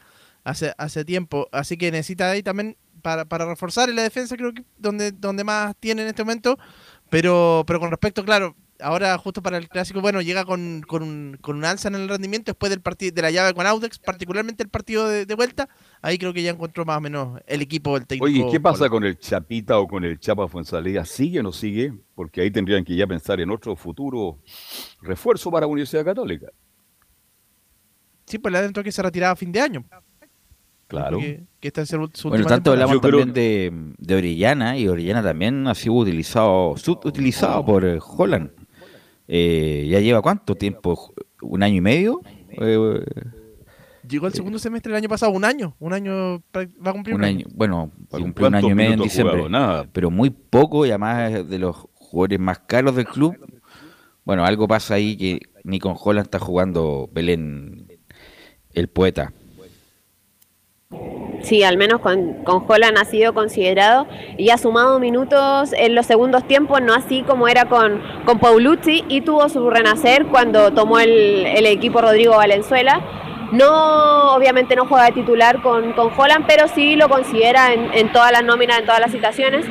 [0.45, 1.49] hace, hace tiempo.
[1.53, 5.45] Así que necesita ahí también para, para reforzar en la defensa, creo que donde, donde
[5.45, 6.59] más tiene en este momento.
[7.11, 11.39] Pero, pero con respecto, claro, ahora justo para el clásico, bueno, llega con, con, un,
[11.41, 14.63] con un alza en el rendimiento después del partido de la llave con Audex, particularmente
[14.63, 15.69] el partido de, de vuelta.
[16.03, 18.25] Ahí creo que ya encontró más o menos el equipo, el técnico.
[18.25, 21.05] Oye, ¿qué pasa con el Chapita o con el Chapa Fuenzalía?
[21.05, 21.93] ¿Sigue o no sigue?
[22.15, 24.39] Porque ahí tendrían que ya pensar en otro futuro
[25.03, 26.49] refuerzo para Universidad Católica.
[28.27, 29.85] Sí, pues le adentro que se retiraba a fin de año.
[30.87, 31.19] Claro.
[31.19, 32.93] Que, que está en su, su Bueno, tanto temporada.
[32.93, 38.51] hablamos también de, de Orellana y Orellana también ha sido utilizado, subutilizado por eh, Holland.
[39.33, 41.15] Eh, ¿Ya lleva cuánto tiempo?
[41.41, 42.21] ¿Un año y medio?
[42.61, 43.05] Eh,
[44.09, 45.77] Llegó el segundo semestre del año pasado, un año.
[45.79, 48.75] Un año va a cumplir un año, bueno, va a ¿Y cumplir un año y
[48.75, 49.05] medio en jugado?
[49.05, 49.49] diciembre.
[49.49, 49.87] Nada.
[49.93, 53.37] Pero muy poco y además es de los jugadores más caros del club.
[54.25, 57.87] Bueno, algo pasa ahí que ni con Holland está jugando Belén,
[58.73, 59.33] el poeta.
[61.43, 64.07] Sí, al menos con, con Holland ha sido considerado
[64.37, 69.05] y ha sumado minutos en los segundos tiempos, no así como era con, con Paulucci
[69.09, 73.01] y tuvo su renacer cuando tomó el, el equipo Rodrigo Valenzuela.
[73.53, 78.13] No, obviamente no juega de titular con, con Holland, pero sí lo considera en, en
[78.13, 79.67] todas las nóminas, en todas las citaciones.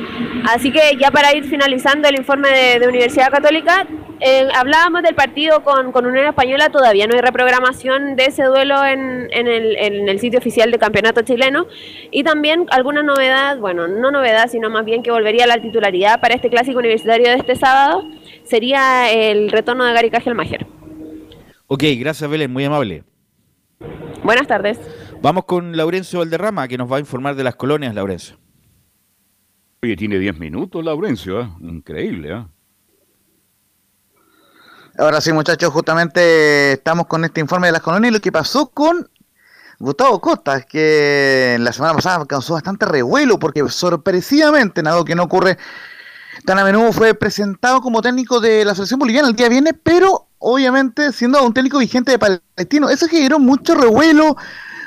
[0.52, 3.86] Así que ya para ir finalizando el informe de, de Universidad Católica,
[4.20, 8.84] eh, hablábamos del partido con, con Unión Española, todavía no hay reprogramación de ese duelo
[8.84, 11.66] en, en el, en el sitio oficial de campeonato chileno.
[12.10, 16.20] Y también alguna novedad, bueno, no novedad, sino más bien que volvería a la titularidad
[16.20, 18.04] para este clásico universitario de este sábado,
[18.44, 20.66] sería el retorno de Gary Cajelmacher.
[21.66, 23.04] Ok, gracias Belén, muy amable.
[24.22, 24.78] Buenas tardes.
[25.22, 28.36] Vamos con Laurencio Valderrama, que nos va a informar de las colonias, Laurencio.
[29.82, 31.48] Oye, tiene 10 minutos, Laurencio, ¿eh?
[31.62, 32.44] Increíble, ¿eh?
[35.00, 38.66] Ahora sí, muchachos, justamente estamos con este informe de las colonias y lo que pasó
[38.66, 39.08] con
[39.78, 45.56] Gustavo Costa, que la semana pasada causó bastante revuelo porque sorpresivamente, nada que no ocurre
[46.44, 50.26] tan a menudo, fue presentado como técnico de la selección boliviana el día viernes, pero
[50.36, 52.90] obviamente siendo un técnico vigente de Palestino.
[52.90, 54.36] Eso generó mucho revuelo.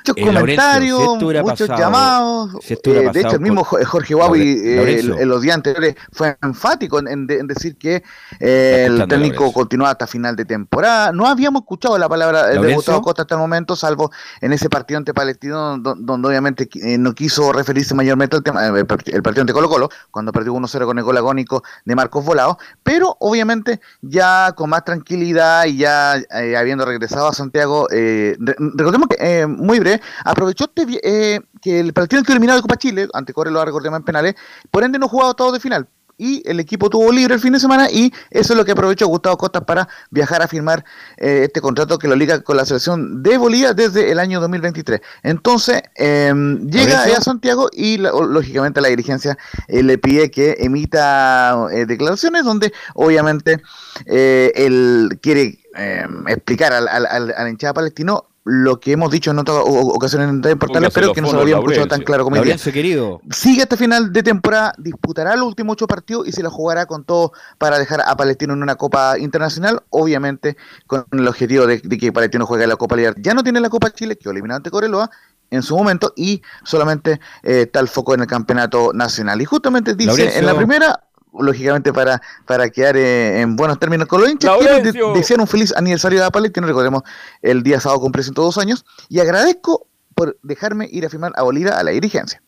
[0.06, 1.00] Muchos Eh, comentarios,
[1.44, 2.56] muchos pasado- llamados.
[2.56, 7.00] Eh, de hecho, el mismo Jo- Jorge Huawei eh, en, los días anteriores fue enfático
[7.00, 8.04] en, en de- en decir que
[8.40, 11.12] eh, el técnico continuaba hasta final de temporada.
[11.14, 12.74] No habíamos escuchado la palabra eh, de.
[12.76, 14.12] Gustavo Costa hasta el momento, salvo
[14.42, 18.66] en ese partido ante Palestino, do- donde obviamente eh, no quiso referirse mayormente al tema,
[18.66, 21.64] eh, el part- el partido ante Colo Colo, cuando perdió 1-0 con el gol agónico
[21.86, 27.34] de Marcos Volado, pero obviamente ya con más tranquilidad y ya eh, habiendo regresado a
[27.34, 29.93] Santiago, eh, re- recordemos que, eh, muy breve,
[30.24, 33.98] aprovechó este eh, que el partido quedó eliminado de Copa Chile, ante Corre lo recordemos
[33.99, 34.36] en penales,
[34.72, 35.88] por ende no jugaba todo de final.
[36.15, 39.07] Y el equipo tuvo libre el fin de semana y eso es lo que aprovechó
[39.07, 40.86] Gustavo Costa para viajar a firmar
[41.18, 45.02] eh, este contrato que lo liga con la selección de Bolivia desde el año 2023.
[45.24, 46.32] Entonces, eh,
[46.70, 52.72] llega a Santiago y la- lógicamente la dirigencia eh, le pide que emita declaraciones donde
[52.94, 53.60] obviamente
[54.06, 59.40] él quiere eh, explicar al, al, al, al hinchada palestino lo que hemos dicho en
[59.40, 62.36] otras ocasiones en redes portales, pero que no se lo habíamos escuchado tan claro como.
[62.36, 63.22] Laurencio, querido.
[63.32, 67.06] Sigue hasta final de temporada, disputará los últimos ocho partidos y se la jugará con
[67.06, 70.57] todo para dejar a Palestino en una Copa Internacional, obviamente
[70.88, 73.22] con el objetivo de, de que Palestino juegue la Copa Libertad.
[73.24, 75.10] Ya no tiene la Copa Chile, que eliminó ante Coreloa
[75.49, 79.41] en su momento, y solamente eh, está el foco en el campeonato nacional.
[79.41, 80.40] Y justamente dice Laurencio.
[80.40, 81.03] en la primera,
[81.40, 85.74] lógicamente para, para quedar eh, en buenos términos con los hinchas, quiero desear un feliz
[85.76, 87.04] aniversario a Palestino, recordemos,
[87.42, 91.78] el día sábado cumple 102 años, y agradezco por dejarme ir a firmar a Bolivia
[91.78, 92.42] a la dirigencia.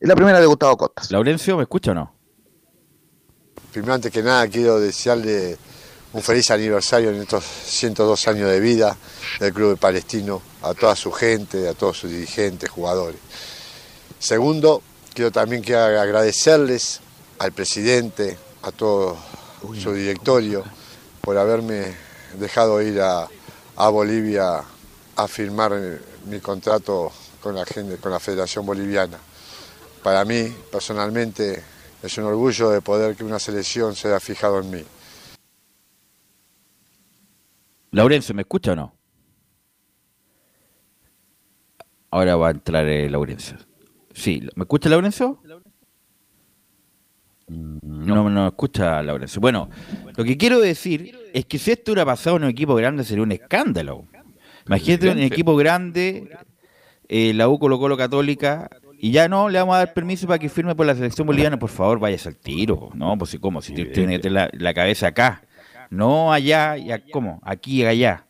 [0.00, 1.10] Es la primera de Gustavo Costas.
[1.10, 2.14] Laurencio, ¿me escucha o no?
[3.72, 5.56] Primero, antes que nada, quiero desearle
[6.12, 8.96] un feliz aniversario en estos 102 años de vida
[9.40, 13.20] del Club de Palestino, a toda su gente, a todos sus dirigentes, jugadores.
[14.18, 14.82] Segundo,
[15.14, 17.00] quiero también que agradecerles
[17.38, 19.16] al presidente, a todo
[19.80, 20.64] su directorio,
[21.20, 21.94] por haberme
[22.38, 23.28] dejado ir a,
[23.76, 24.62] a Bolivia
[25.16, 25.72] a firmar
[26.26, 29.18] mi contrato con la, gente, con la Federación Boliviana.
[30.02, 31.62] Para mí, personalmente,
[32.02, 34.84] es un orgullo de poder que una selección se haya fijado en mí.
[37.90, 38.94] Laurencio, ¿me escucha o no?
[42.10, 43.58] Ahora va a entrar eh, Laurencio.
[44.14, 45.40] Sí, ¿me escucha Laurencio?
[47.48, 49.40] No, no escucha Laurencio.
[49.40, 49.68] Bueno,
[50.16, 53.22] lo que quiero decir es que si esto hubiera pasado en un equipo grande sería
[53.22, 54.04] un escándalo.
[54.66, 56.28] Imagínate un equipo grande,
[57.08, 58.68] eh, la U Colo Colo Católica,
[59.00, 61.58] y ya no le vamos a dar permiso para que firme por la selección boliviana,
[61.58, 62.90] por favor, vayas al tiro.
[62.94, 65.42] No, pues si como, si tiene que tener la, la cabeza acá,
[65.88, 67.40] no allá, y a- ¿cómo?
[67.44, 68.26] Aquí y allá.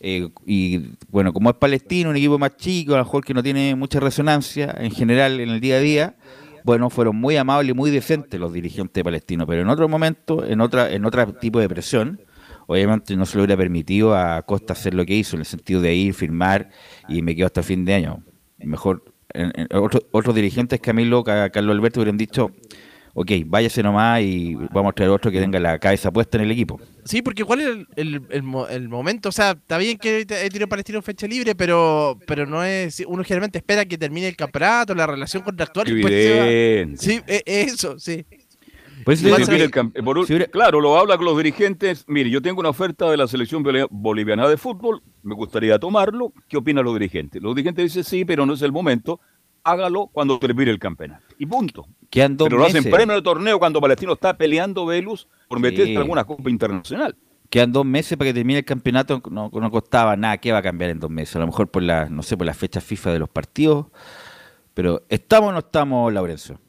[0.00, 0.80] Eh, y
[1.10, 4.00] bueno, como es palestino, un equipo más chico, a lo mejor que no tiene mucha
[4.00, 6.14] resonancia en general en el día a día,
[6.64, 10.60] bueno, fueron muy amables y muy decentes los dirigentes palestinos, pero en otro momento, en
[10.60, 12.20] otra, en otro tipo de presión,
[12.66, 15.80] obviamente no se le hubiera permitido a Costa hacer lo que hizo, en el sentido
[15.80, 16.70] de ir, firmar
[17.08, 18.22] y me quedo hasta fin de año.
[18.58, 22.50] Mejor, en- en- otro- otros dirigentes, Camilo, Ca- Carlos Alberto, hubieran dicho,
[23.14, 26.50] ok, váyase nomás y vamos a traer otro que tenga la cabeza puesta en el
[26.50, 26.80] equipo.
[27.04, 29.28] Sí, porque ¿cuál es el, el- el mo- el momento?
[29.30, 33.02] O sea, está bien que he tenido Palestino fecha libre, pero pero no es.
[33.06, 35.88] Uno generalmente espera que termine el campeonato, la relación contractual.
[35.88, 36.46] y después se va.
[36.46, 36.96] Evidente.
[37.02, 38.24] Sí, e- eso, sí.
[39.02, 39.70] Pues Sí, el
[40.04, 42.04] por un- claro, lo habla con los dirigentes.
[42.06, 46.34] Mire, yo tengo una oferta de la selección boli- boliviana de fútbol, me gustaría tomarlo.
[46.48, 47.42] ¿Qué opinan los dirigentes?
[47.42, 49.18] Los dirigentes dicen sí, pero no es el momento.
[49.64, 51.22] Hágalo cuando termine el campeonato.
[51.38, 51.86] Y punto.
[52.12, 55.92] Dos pero lo hacen premio de torneo cuando Palestino está peleando Velus por meterse Sí.
[55.92, 57.16] en alguna copa internacional.
[57.48, 60.62] Quedan dos meses para que termine el campeonato, no, no costaba nada, ¿qué va a
[60.62, 61.36] cambiar en dos meses?
[61.36, 63.86] A lo mejor por la, no sé, por las fechas FIFA de los partidos,
[64.74, 66.60] pero ¿estamos o no estamos, Laurencio?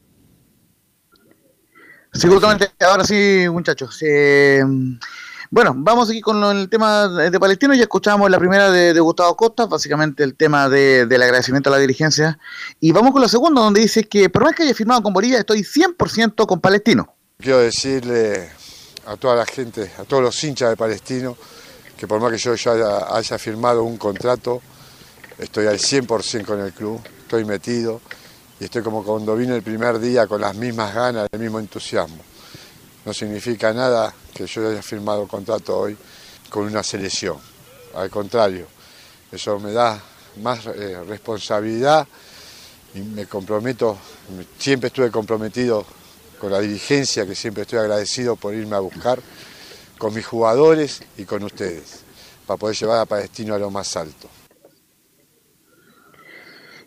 [2.13, 4.01] Sí, justamente, ahora sí, muchachos.
[4.01, 4.61] eh,
[5.53, 7.73] bueno, vamos aquí con el tema de, Palestino.
[7.73, 11.73] Ya escuchamos la primera de, de Gustavo Costa, básicamente el tema de- del agradecimiento a
[11.73, 12.40] la dirigencia.
[12.80, 15.40] Y vamos con la segunda, donde dice que por más que haya firmado con Bolivia,
[15.40, 17.14] estoy 100% con Palestino.
[17.38, 18.49] Quiero decirle
[19.06, 21.36] a toda la gente, a todos los hinchas de Palestino,
[21.98, 24.61] que por más que yo ya haya, haya firmado un contrato,
[25.38, 27.99] estoy al 100% con el club, estoy metido
[28.60, 32.23] y estoy como cuando vine el primer día con las mismas ganas, el mismo entusiasmo.
[33.06, 35.98] No significa nada que yo haya firmado contrato hoy
[36.49, 37.38] con una selección,
[37.95, 38.68] al contrario,
[39.32, 40.02] eso me da
[40.41, 42.07] más eh, responsabilidad
[42.94, 43.98] y me comprometo,
[44.60, 45.86] siempre estuve comprometido
[46.40, 49.19] con la dirigencia, que siempre estoy agradecido por irme a buscar,
[49.98, 51.99] con mis jugadores y con ustedes,
[52.45, 54.28] para poder llevar a Palestino a lo más alto.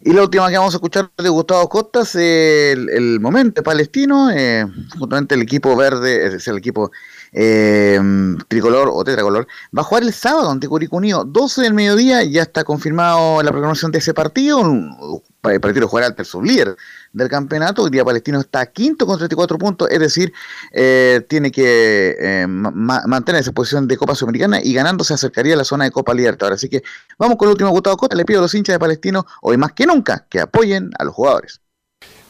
[0.06, 4.30] Y la última que vamos a escuchar de Gustavo Costa es el, el momento palestino,
[4.30, 4.66] eh,
[4.98, 6.92] justamente el equipo verde, es el equipo
[7.32, 7.98] eh,
[8.46, 12.42] tricolor o tetracolor, va a jugar el sábado ante Curicó Unido, 12 del mediodía, ya
[12.42, 16.76] está confirmado la programación de ese partido, un, el partido jugará tercer líder
[17.14, 20.32] del campeonato, hoy día Palestino está quinto con 34 puntos, es decir,
[20.72, 25.54] eh, tiene que eh, ma- mantener esa posición de Copa Sudamericana y ganando se acercaría
[25.54, 26.58] a la zona de Copa Libertadores.
[26.58, 26.82] Así que
[27.18, 29.72] vamos con el último Gustavo Costa, le pido a los hinchas de Palestino, hoy más
[29.72, 31.60] que nunca, que apoyen a los jugadores.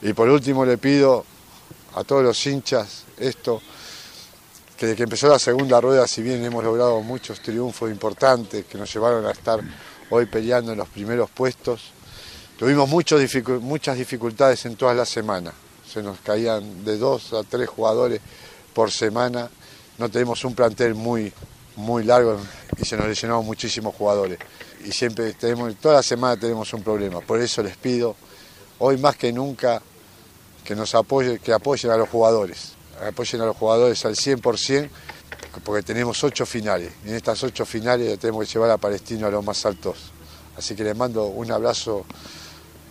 [0.02, 1.24] Y por último le pido
[1.94, 3.62] a todos los hinchas esto,
[4.77, 8.77] que desde que empezó la segunda rueda, si bien hemos logrado muchos triunfos importantes que
[8.77, 9.61] nos llevaron a estar
[10.11, 11.93] hoy peleando en los primeros puestos,
[12.59, 15.55] tuvimos dificu- muchas dificultades en todas las semanas.
[15.90, 18.20] Se nos caían de dos a tres jugadores
[18.72, 19.48] por semana.
[19.98, 21.32] No tenemos un plantel muy,
[21.76, 22.39] muy largo
[22.76, 24.39] y se nos lesionaron muchísimos jugadores.
[24.85, 27.20] Y siempre tenemos, toda la semana tenemos un problema.
[27.20, 28.16] Por eso les pido,
[28.78, 29.81] hoy más que nunca,
[30.64, 32.72] que nos apoyen, que apoyen a los jugadores,
[33.06, 34.89] apoyen a los jugadores al 100%,
[35.62, 39.31] porque tenemos ocho finales, y en estas ocho finales tenemos que llevar a Palestino a
[39.31, 39.97] los más altos.
[40.56, 42.05] Así que les mando un abrazo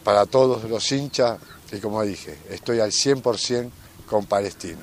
[0.04, 1.40] para todos los hinchas,
[1.70, 3.70] que como dije, estoy al 100%
[4.06, 4.82] con Palestino.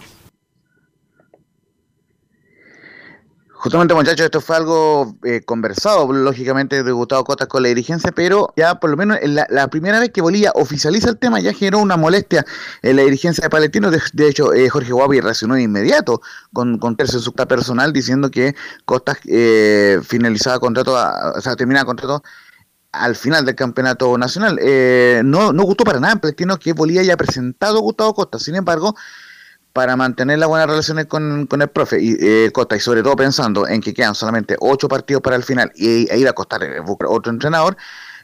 [3.62, 8.54] Justamente, muchachos, esto fue algo eh, conversado, lógicamente, de Gustavo Costa con la dirigencia, pero
[8.56, 11.52] ya por lo menos en la, la primera vez que Bolivia oficializa el tema ya
[11.52, 12.46] generó una molestia
[12.80, 13.90] en la dirigencia de Palestino.
[13.90, 16.22] De, hecho, eh, Jorge Guapi reaccionó de inmediato
[16.54, 18.54] con, con su personal diciendo que
[18.86, 22.22] Costa eh, finalizaba contrato, a- o sea, terminaba contrato
[22.92, 24.58] al final del campeonato nacional.
[24.60, 28.38] Eh, no, no gustó para nada en Palestino que Bolivia haya presentado a Gustavo Costa.
[28.38, 28.94] Sin embargo,
[29.72, 33.68] para mantener las buenas relaciones con, con el profe eh, Costa y sobre todo pensando
[33.68, 36.80] en que quedan solamente ocho partidos para el final y e ir a costar eh,
[36.80, 37.76] buscar otro entrenador,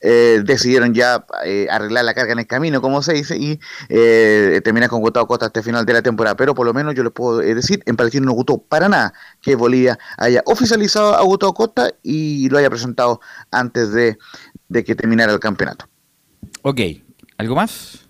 [0.02, 1.24] decidieron ya
[1.70, 5.47] arreglar la carga en el camino, como se dice, y eh, terminar con Gustavo Costa
[5.47, 6.36] hasta el final de la temporada.
[6.36, 9.56] Pero por lo menos yo les puedo decir, en Palestino no gustó para nada que
[9.56, 13.20] Bolivia haya oficializado a Gustavo Costa y lo haya presentado
[13.51, 14.16] antes de,
[14.68, 15.88] de que terminara el campeonato.
[16.62, 16.80] Ok,
[17.38, 18.05] ¿algo más?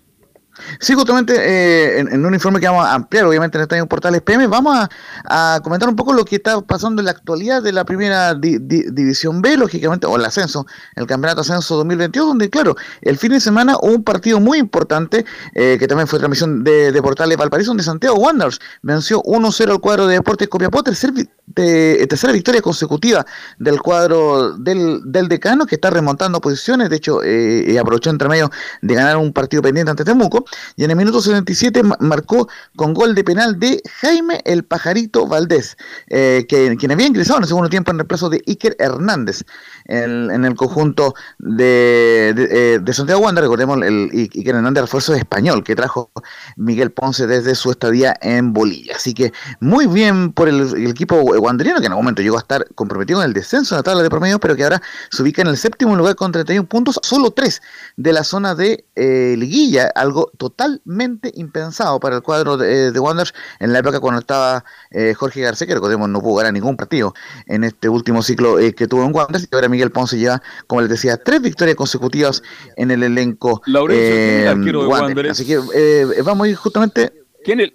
[0.79, 4.47] Sí, justamente eh, en, un informe que vamos a ampliar, obviamente en Estadio Portales PM,
[4.47, 4.87] vamos
[5.25, 8.57] a, comentar un poco lo que está pasando en la actualidad de la primera di,
[8.59, 10.65] di, División B, lógicamente, o el ascenso,
[10.95, 15.25] el Campeonato Ascenso 2022, donde, claro, el fin de semana hubo un partido muy importante,
[15.53, 19.79] eh, que también fue transmisión de, de Portales Valparaíso, donde Santiago Wanderers venció 1-0 al
[19.79, 21.11] cuadro de Deportes Copiapó, tercer,
[21.53, 23.25] tercera victoria consecutiva
[23.57, 28.49] del cuadro del, del decano, que está remontando posiciones, de hecho, eh, aprovechó entre medio
[28.81, 33.15] de ganar un partido pendiente ante Temuco y en el minuto 77 marcó con gol
[33.15, 35.77] de penal de Jaime el Pajarito Valdés,
[36.09, 39.43] eh, que, quien había ingresado en el segundo tiempo en reemplazo de Iker Hernández
[39.85, 43.43] en, el conjunto de, de, eh, de Santiago Wander.
[43.43, 46.11] Recordemos el Iker Hernández refuerzo español que trajo
[46.55, 48.95] Miguel Ponce desde su estadía en Bolivia.
[48.95, 52.65] Así que muy bien por el, equipo wanderiano, que en algún momento llegó a estar
[52.75, 55.49] comprometido en el descenso en la tabla de promedio, pero que ahora se ubica en
[55.49, 57.61] el séptimo lugar con 31 puntos, solo tres
[57.95, 63.33] de la zona de eh, liguilla, algo totalmente impensado para el cuadro de, de Wanderers
[63.59, 67.13] en la época cuando estaba eh, Jorge García, que recordemos no pudo ganar ningún partido
[67.47, 70.81] en este último ciclo eh, que tuvo en Wanderers, y ahora Miguel Ponce lleva, como
[70.81, 72.41] les decía, tres victorias consecutivas
[72.75, 74.53] en el elenco eh,
[74.87, 75.29] Wander.
[75.29, 77.13] Así que eh, vamos a ir justamente...
[77.43, 77.71] ¿Quién es?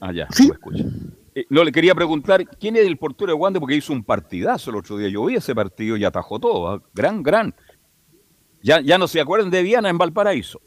[0.00, 0.50] Ah, ya, ¿Sí?
[1.34, 3.60] Eh, no, le quería preguntar, ¿quién es el portero de Wander?
[3.60, 5.08] Porque hizo un partidazo el otro día.
[5.08, 6.76] Yo vi ese partido y atajó todo.
[6.76, 6.80] ¿eh?
[6.92, 7.54] Gran, gran.
[8.62, 10.60] Ya, ya no se acuerdan de Viana en Valparaíso.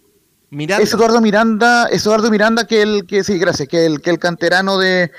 [0.55, 0.83] Miranda.
[0.83, 4.19] Es Eduardo Miranda, es Eduardo Miranda que el que sí, gracias, que el que el
[4.19, 5.11] canterano de,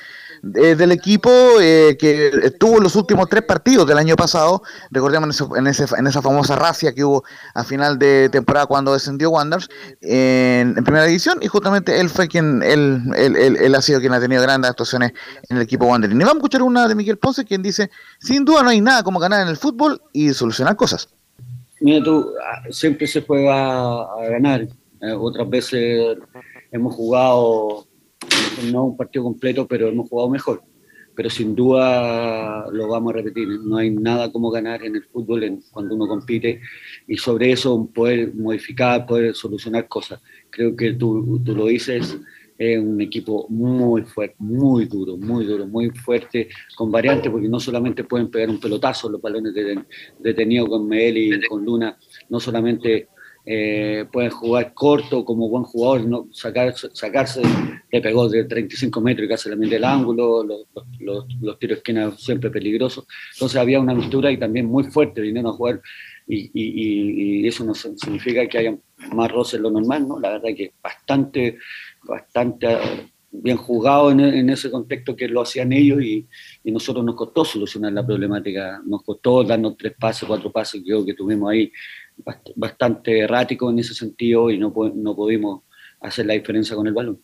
[0.43, 1.31] de del equipo
[1.61, 6.23] eh, que estuvo los últimos tres partidos del año pasado, recordemos en, ese, en esa
[6.23, 9.69] famosa racia que hubo a final de temporada cuando descendió Wanderers
[10.01, 14.01] en, en, primera división y justamente él fue quien él, él, él, él, ha sido
[14.01, 15.13] quien ha tenido grandes actuaciones
[15.49, 16.15] en el equipo Wanderers.
[16.15, 17.91] Y vamos a escuchar una de Miguel Ponce quien dice,
[18.21, 21.09] sin duda no hay nada como ganar en el fútbol y solucionar cosas.
[21.81, 22.33] Mira tú,
[22.71, 24.67] siempre se juega a ganar,
[25.01, 26.19] eh, otras veces
[26.73, 27.87] hemos jugado,
[28.73, 30.63] no un partido completo, pero hemos jugado mejor.
[31.15, 33.49] Pero sin duda lo vamos a repetir.
[33.49, 36.61] No hay nada como ganar en el fútbol cuando uno compite
[37.07, 40.21] y sobre eso poder modificar, poder solucionar cosas.
[40.51, 42.19] Creo que tú, tú lo dices,
[42.59, 47.61] es un equipo muy fuerte, muy duro, muy duro, muy fuerte, con variantes, porque no
[47.61, 49.53] solamente pueden pegar un pelotazo los balones
[50.19, 51.97] detenidos con Mel y con Luna,
[52.29, 53.09] no solamente
[53.49, 57.43] eh, pueden jugar corto como buen jugador, no sacar, sacarse,
[57.93, 60.67] le pegó de 35 metros y casi le mete el ángulo, los,
[60.99, 63.07] los, los tiros de esquina siempre peligrosos.
[63.35, 65.81] Entonces había una mistura y también muy fuerte, vinieron a jugar
[66.27, 68.77] y, y, eso no significa que haya
[69.13, 70.19] más roce en lo normal, ¿no?
[70.19, 71.59] La verdad que bastante,
[72.03, 72.67] bastante
[73.31, 76.27] bien jugado en, en, ese contexto que lo hacían ellos y,
[76.65, 81.05] y, nosotros nos costó solucionar la problemática, nos costó darnos tres pases, cuatro pases, creo
[81.05, 81.71] que tuvimos ahí
[82.55, 85.63] bastante errático en ese sentido y no, no pudimos
[86.01, 87.21] hacer la diferencia con el balón.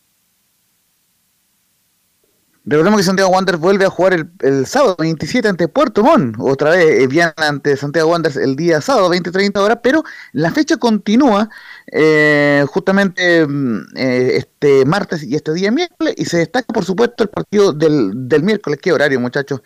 [2.65, 6.69] Recordemos que Santiago Wanderers vuelve a jugar el, el, sábado 27 ante Puerto Montt, otra
[6.69, 11.49] vez bien ante Santiago Wanderers el día sábado 20-30 horas, pero la fecha continúa
[11.91, 17.29] eh, justamente eh, este martes y este día miércoles y se destaca por supuesto el
[17.29, 19.61] partido del, del miércoles, qué horario muchachos,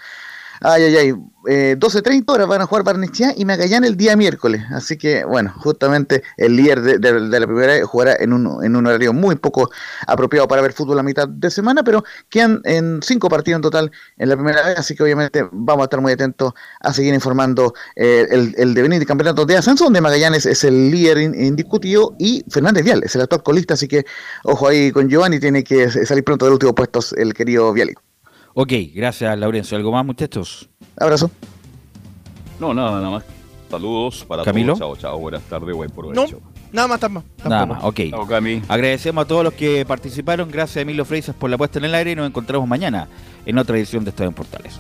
[0.62, 1.14] Ay, ay, ay.
[1.50, 4.64] Eh, 12.30 horas van a jugar Barnechea y Magallanes el día miércoles.
[4.72, 9.14] Así que, bueno, justamente el líder de, la primera jugará en un, en un horario
[9.14, 9.70] muy poco
[10.08, 13.92] apropiado para ver fútbol a mitad de semana, pero quedan en cinco partidos en total
[14.18, 14.80] en la primera vez.
[14.80, 19.00] Así que, obviamente, vamos a estar muy atentos a seguir informando eh, el, el devenir
[19.00, 23.22] de campeonato de ascenso, donde Magallanes es el líder indiscutido y Fernández Vial es el
[23.22, 23.76] actual colista.
[23.76, 24.06] Así que,
[24.44, 28.07] ojo ahí con Giovanni, tiene que salir pronto del último puesto el querido Vialico.
[28.60, 29.78] Ok, gracias Laurencio.
[29.78, 30.68] ¿Algo más, muchachos?
[31.00, 31.30] Abrazo.
[32.60, 33.24] No, nada, nada más.
[33.70, 34.74] Saludos para ¿Camilo?
[34.76, 34.98] todos.
[34.98, 35.20] Chao, chao.
[35.20, 36.40] Buenas tardes, buen provecho.
[36.42, 37.24] No, nada más, nada más.
[37.46, 38.00] Nada más, ok.
[38.10, 38.64] Chao, Cami.
[38.68, 40.50] Agradecemos a todos los que participaron.
[40.50, 43.08] Gracias, Emilio Freisas, por la puesta en el aire y nos encontramos mañana
[43.46, 44.80] en otra edición de Estadio en Portales.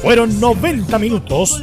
[0.00, 1.62] Fueron 90 minutos